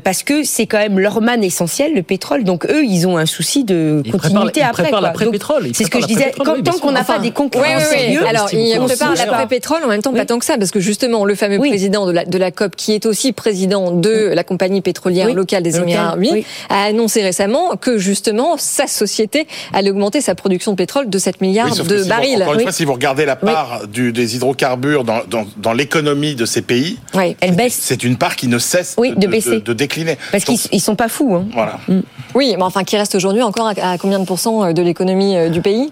parce 0.04 0.24
que 0.24 0.44
c'est 0.44 0.66
quand 0.66 0.80
même 0.80 1.00
leur 1.00 1.22
manne 1.22 1.44
essentielle, 1.44 1.94
le 1.94 2.04
pétrole. 2.04 2.44
Donc 2.44 2.66
eux, 2.66 2.84
ils 2.84 3.08
ont 3.08 3.18
un 3.18 3.26
souci 3.26 3.64
de 3.64 4.04
continuité 4.12 4.62
ils 4.62 4.64
après. 4.64 4.90
Ils 4.90 5.02
l'après-pétrole. 5.02 5.70
C'est 5.74 5.86
ce 5.86 5.90
que 5.90 6.02
je 6.02 6.08
disais. 6.08 6.32
tant 6.32 6.80
qu'on 6.80 6.92
n'a 6.92 7.04
pas 7.04 7.20
des 7.20 7.32
concurrents 7.32 7.80
sérieux, 7.80 8.26
alors 8.26 8.50
il 8.64 8.80
prépare 8.80 9.16
l'après-pétrole 9.16 9.84
en 9.84 9.88
même 9.88 10.02
temps, 10.02 10.14
pas 10.14 10.26
tant 10.26 10.40
que 10.40 10.46
ça, 10.46 10.58
parce 10.58 10.72
que 10.72 10.80
justement, 10.80 11.26
le 11.26 11.36
fameux 11.36 11.60
président 11.60 12.06
de 12.06 12.12
la, 12.12 12.26
de 12.26 12.38
la 12.38 12.52
COP, 12.52 12.76
qui 12.76 12.94
est 12.94 13.06
aussi 13.06 13.32
président 13.32 13.92
de 13.92 14.32
la 14.34 14.44
compagnie 14.44 14.82
pétrolière 14.82 15.34
locale 15.34 15.64
des 15.64 15.78
Émirats 15.78 16.04
Arabes 16.04 16.24
a 16.70 16.84
annoncé 16.84 17.22
récemment 17.22 17.76
que 17.76 17.98
justement, 17.98 18.56
sa 18.58 18.88
société 18.88 19.48
allait 19.74 19.90
augmenter 19.90 20.22
sa 20.22 20.36
production 20.36 20.72
de 20.72 20.78
pétrole 20.78 21.10
de 21.10 21.18
7 21.18 21.42
milliards 21.42 21.76
de 21.76 22.04
barils. 22.04 22.42
encore 22.42 22.56
une 22.56 22.62
fois, 22.62 22.72
si 22.72 22.86
vous 22.86 22.94
regardez 22.94 23.26
la 23.26 23.36
part 23.36 23.88
du, 23.88 24.12
des 24.12 24.36
hydrocarbures 24.36 25.04
dans, 25.04 25.22
dans, 25.30 25.46
dans 25.58 25.74
l'économie 25.74 26.36
de 26.36 26.46
ces 26.46 26.62
pays, 26.62 26.98
elle 27.42 27.56
baisse. 27.56 27.80
C'est 27.82 28.04
une 28.04 28.18
part 28.18 28.36
qui 28.36 28.48
ne 28.48 28.58
cesse 28.58 28.96
de, 28.98 29.14
de, 29.16 29.28
baisser. 29.28 29.60
de, 29.60 29.74
décliner. 29.74 30.18
Parce 30.32 30.44
qu'ils 30.44 30.82
sont 30.82 30.96
pas 30.96 31.10
fous. 31.10 31.36
Hein. 31.36 31.46
Voilà. 31.54 31.80
Mm. 31.88 32.00
Oui, 32.36 32.54
mais 32.58 32.64
enfin, 32.64 32.84
qui 32.84 32.98
reste 32.98 33.16
aujourd'hui 33.16 33.42
encore 33.42 33.68
à, 33.68 33.92
à 33.92 33.98
combien 33.98 34.20
de 34.20 34.26
pourcents 34.26 34.74
de 34.74 34.82
l'économie 34.82 35.36
euh, 35.38 35.50
du 35.50 35.62
pays? 35.62 35.92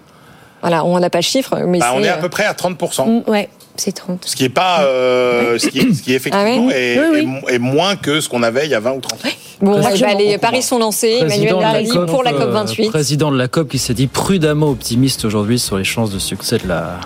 Voilà, 0.62 0.84
on 0.84 0.98
n'a 0.98 1.10
pas 1.10 1.18
le 1.18 1.22
chiffre, 1.24 1.56
mais 1.66 1.78
bah, 1.80 1.92
on 1.94 2.02
est 2.02 2.08
à 2.08 2.16
peu 2.16 2.28
près 2.28 2.44
à 2.44 2.52
30%. 2.54 3.06
Mm, 3.26 3.30
ouais, 3.30 3.48
c'est 3.76 3.92
30. 3.92 4.24
Ce 4.24 4.34
qui 4.36 4.44
est 4.44 4.48
pas, 4.48 4.82
euh, 4.84 5.58
ce, 5.58 5.66
qui 5.66 5.80
est, 5.80 5.92
ce 5.94 6.02
qui 6.02 6.14
effectivement 6.14 6.46
Ah 6.46 6.66
oui 6.66 6.72
est, 6.74 6.98
Oui, 7.00 7.06
oui. 7.26 7.38
est- 7.48 7.54
est 7.54 7.58
moins 7.58 7.96
que 7.96 8.20
ce 8.20 8.28
qu'on 8.28 8.42
avait 8.42 8.64
il 8.66 8.70
y 8.70 8.74
a 8.74 8.80
20 8.80 8.92
ou 8.92 9.00
30 9.00 9.24
ans. 9.24 9.28
Bon, 9.60 9.80
les 10.18 10.38
paris 10.38 10.62
sont 10.62 10.78
lancés. 10.78 11.18
Emmanuel 11.20 11.54
Président 11.54 11.58
de 11.58 11.62
la 11.62 11.70
Draghi 11.72 11.88
COP, 11.88 12.06
pour 12.10 12.22
la 12.24 12.32
euh, 12.32 12.64
COP28. 12.64 12.88
Président 12.90 13.30
de 13.30 13.38
la 13.38 13.46
COP 13.48 13.68
qui 13.68 13.78
s'est 13.78 13.94
dit 13.94 14.08
prudemment 14.08 14.68
optimiste 14.70 15.24
aujourd'hui 15.24 15.58
sur 15.60 15.78
les 15.78 15.84
chances 15.84 16.10
de 16.10 16.18
succès 16.18 16.58
de 16.58 16.66
la- 16.68 16.98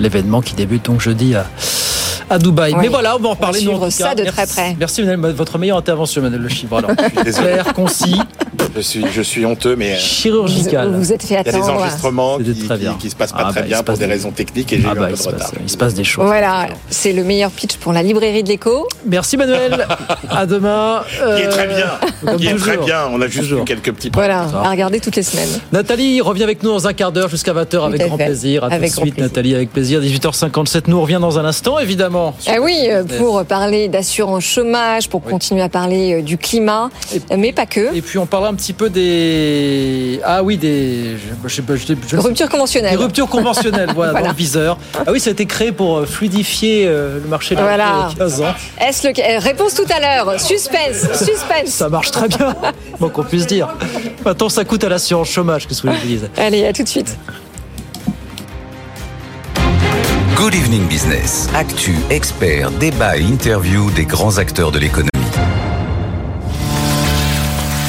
l'événement 0.00 0.40
qui 0.40 0.54
débute 0.54 0.84
donc 0.86 1.00
jeudi 1.00 1.34
à, 1.36 1.46
à 2.28 2.38
Dubaï. 2.38 2.72
Oui. 2.74 2.78
Mais 2.82 2.88
voilà, 2.88 3.14
on 3.16 3.20
va 3.20 3.28
en 3.28 3.32
reparler. 3.32 3.58
suivre 3.60 3.74
nous, 3.78 3.82
en 3.82 3.84
tout 3.86 3.90
ça 3.92 4.14
de 4.16 4.22
Merci. 4.22 4.36
très 4.36 4.46
près. 4.48 4.76
Merci, 4.78 5.02
Emmanuel, 5.02 5.32
votre 5.34 5.58
meilleure 5.58 5.76
intervention, 5.78 6.20
Emmanuel 6.22 6.40
Le 6.42 6.48
Chiffre. 6.48 6.76
Alors, 6.76 6.90
Désolé. 7.24 7.46
clair, 7.52 7.72
concis, 7.74 8.16
Je 8.74 8.80
suis, 8.80 9.04
je 9.12 9.22
suis 9.22 9.44
honteux, 9.44 9.76
mais 9.76 9.92
euh, 9.92 9.98
chirurgical. 9.98 10.88
Vous 10.92 10.98
vous 10.98 11.12
êtes 11.12 11.22
fait 11.22 11.34
il 11.34 11.36
y 11.36 11.40
a 11.40 11.42
des 11.42 11.50
attendre. 11.50 11.74
enregistrements 11.74 12.38
qui, 12.38 12.44
C'était 12.46 12.66
très 12.66 12.76
bien. 12.78 12.92
qui, 12.92 12.98
qui 12.98 13.10
se 13.10 13.16
passent 13.16 13.32
pas 13.32 13.44
Ah, 13.46 13.50
très 13.50 13.60
bah, 13.60 13.66
il 13.66 13.68
bien 13.68 13.82
pour 13.82 13.94
des 13.94 14.00
des- 14.06 14.10
raisons 14.12 14.30
techniques 14.30 14.72
et 14.72 14.80
j'ai 14.80 14.86
Ah 14.88 14.92
eu 14.94 14.98
bah, 14.98 15.02
un 15.02 15.06
peu 15.08 15.10
il, 15.10 15.16
de 15.16 15.18
se 15.18 15.24
passe, 15.24 15.34
retard. 15.34 15.52
il 15.62 15.68
se 15.70 15.76
passe 15.76 15.94
des 15.94 16.04
choses. 16.04 16.24
Voilà, 16.24 16.68
c'est 16.88 17.12
le 17.12 17.22
meilleur 17.24 17.50
pitch 17.50 17.76
pour 17.76 17.92
la 17.92 18.02
librairie 18.02 18.42
de 18.42 18.48
l'écho. 18.48 18.88
Merci, 19.06 19.36
Manuel. 19.36 19.86
à 20.30 20.46
demain. 20.46 21.02
Qui 21.36 21.42
est 21.42 21.48
très 21.48 21.66
Euh, 21.66 21.76
bien. 21.76 22.08
comme 22.24 22.36
Qui 22.40 22.46
est 22.46 22.54
très 22.54 22.76
bien. 22.78 23.08
On 23.12 23.20
a 23.20 23.26
juste 23.26 23.40
Toujours. 23.42 23.62
eu 23.62 23.64
quelques 23.64 23.92
petits 23.92 24.10
Voilà, 24.14 24.46
Ça. 24.48 24.62
à 24.64 24.70
regarder 24.70 25.00
toutes 25.00 25.16
les 25.16 25.22
semaines. 25.22 25.60
Nathalie 25.72 26.20
revient 26.20 26.44
avec 26.44 26.62
nous 26.62 26.70
dans 26.70 26.86
un 26.86 26.92
quart 26.94 27.12
d'heure 27.12 27.28
jusqu'à 27.28 27.52
20h 27.52 27.84
avec 27.86 28.06
grand 28.06 28.16
fait. 28.16 28.24
plaisir. 28.26 28.64
À 28.64 28.68
tout 28.68 28.70
de 28.70 28.76
Avec 28.76 28.90
suite, 28.92 29.02
plaisir. 29.14 29.22
Nathalie, 29.22 29.54
avec 29.54 29.70
plaisir. 29.72 30.00
18h57, 30.00 30.84
nous 30.86 30.96
on 30.96 31.02
revient 31.02 31.18
dans 31.20 31.38
un 31.38 31.44
instant, 31.44 31.78
évidemment. 31.78 32.34
Ah 32.46 32.56
oui, 32.60 32.86
euh, 32.88 33.04
pour 33.18 33.44
parler 33.44 33.88
d'assurance 33.88 34.44
chômage, 34.44 35.08
pour 35.08 35.22
continuer 35.22 35.62
à 35.62 35.68
parler 35.68 36.14
euh, 36.20 36.22
du 36.22 36.38
climat, 36.38 36.88
euh, 37.14 37.36
mais 37.36 37.52
pas 37.52 37.66
que. 37.66 37.94
Et 37.94 38.00
puis 38.02 38.18
on 38.18 38.26
parlera 38.26 38.50
un 38.50 38.54
petit 38.54 38.61
peu 38.72 38.88
des. 38.90 40.20
Ah 40.24 40.42
oui, 40.44 40.56
des. 40.56 41.16
Je, 41.16 41.48
je 41.48 41.62
je, 41.62 41.76
je- 41.76 41.94
je- 42.08 42.16
Rupture 42.16 42.48
conventionnelle. 42.48 42.92
Des 42.96 43.02
ruptures 43.02 43.28
conventionnelles, 43.28 43.90
voilà, 43.94 44.12
Voilà. 44.12 44.26
dans 44.26 44.32
le 44.32 44.36
viseur. 44.38 44.78
Ah 44.94 45.10
oui, 45.10 45.18
ça 45.18 45.30
a 45.30 45.32
été 45.32 45.46
créé 45.46 45.72
pour 45.72 45.98
euh, 45.98 46.06
fluidifier 46.06 46.84
euh, 46.86 47.18
le 47.20 47.28
marché 47.28 47.56
de 47.56 47.60
Voilà. 47.60 48.08
il 48.10 48.18
y 48.18 48.22
a 48.22 48.24
15 48.24 48.40
ans. 48.42 48.54
Est-ce 48.80 49.08
le 49.08 49.12
cas- 49.12 49.40
Réponse 49.40 49.74
tout 49.74 49.86
à 49.92 49.98
l'heure. 50.00 50.38
Suspense, 50.40 51.00
suspense. 51.18 51.68
Ça 51.70 51.88
marche 51.88 52.12
très 52.12 52.28
bien, 52.28 52.54
bon 53.00 53.08
qu'on 53.08 53.24
puisse 53.24 53.46
dire. 53.48 53.68
Maintenant, 54.24 54.48
ça 54.48 54.64
coûte 54.64 54.84
à 54.84 54.88
l'assurance 54.88 55.28
chômage, 55.30 55.66
qu'est-ce 55.66 55.82
que 55.82 55.88
vous 55.88 55.94
voulez 55.94 56.02
que 56.04 56.08
je 56.08 56.18
dise? 56.20 56.30
Allez, 56.36 56.64
à 56.66 56.72
tout 56.72 56.82
de 56.84 56.88
suite. 56.88 57.16
Good 60.36 60.54
Evening 60.54 60.86
Business. 60.88 61.48
Actu, 61.54 61.94
experts, 62.10 62.70
débat 62.72 63.16
et 63.16 63.22
interview 63.22 63.90
des 63.92 64.04
grands 64.04 64.38
acteurs 64.38 64.72
de 64.72 64.78
l'économie. 64.80 65.11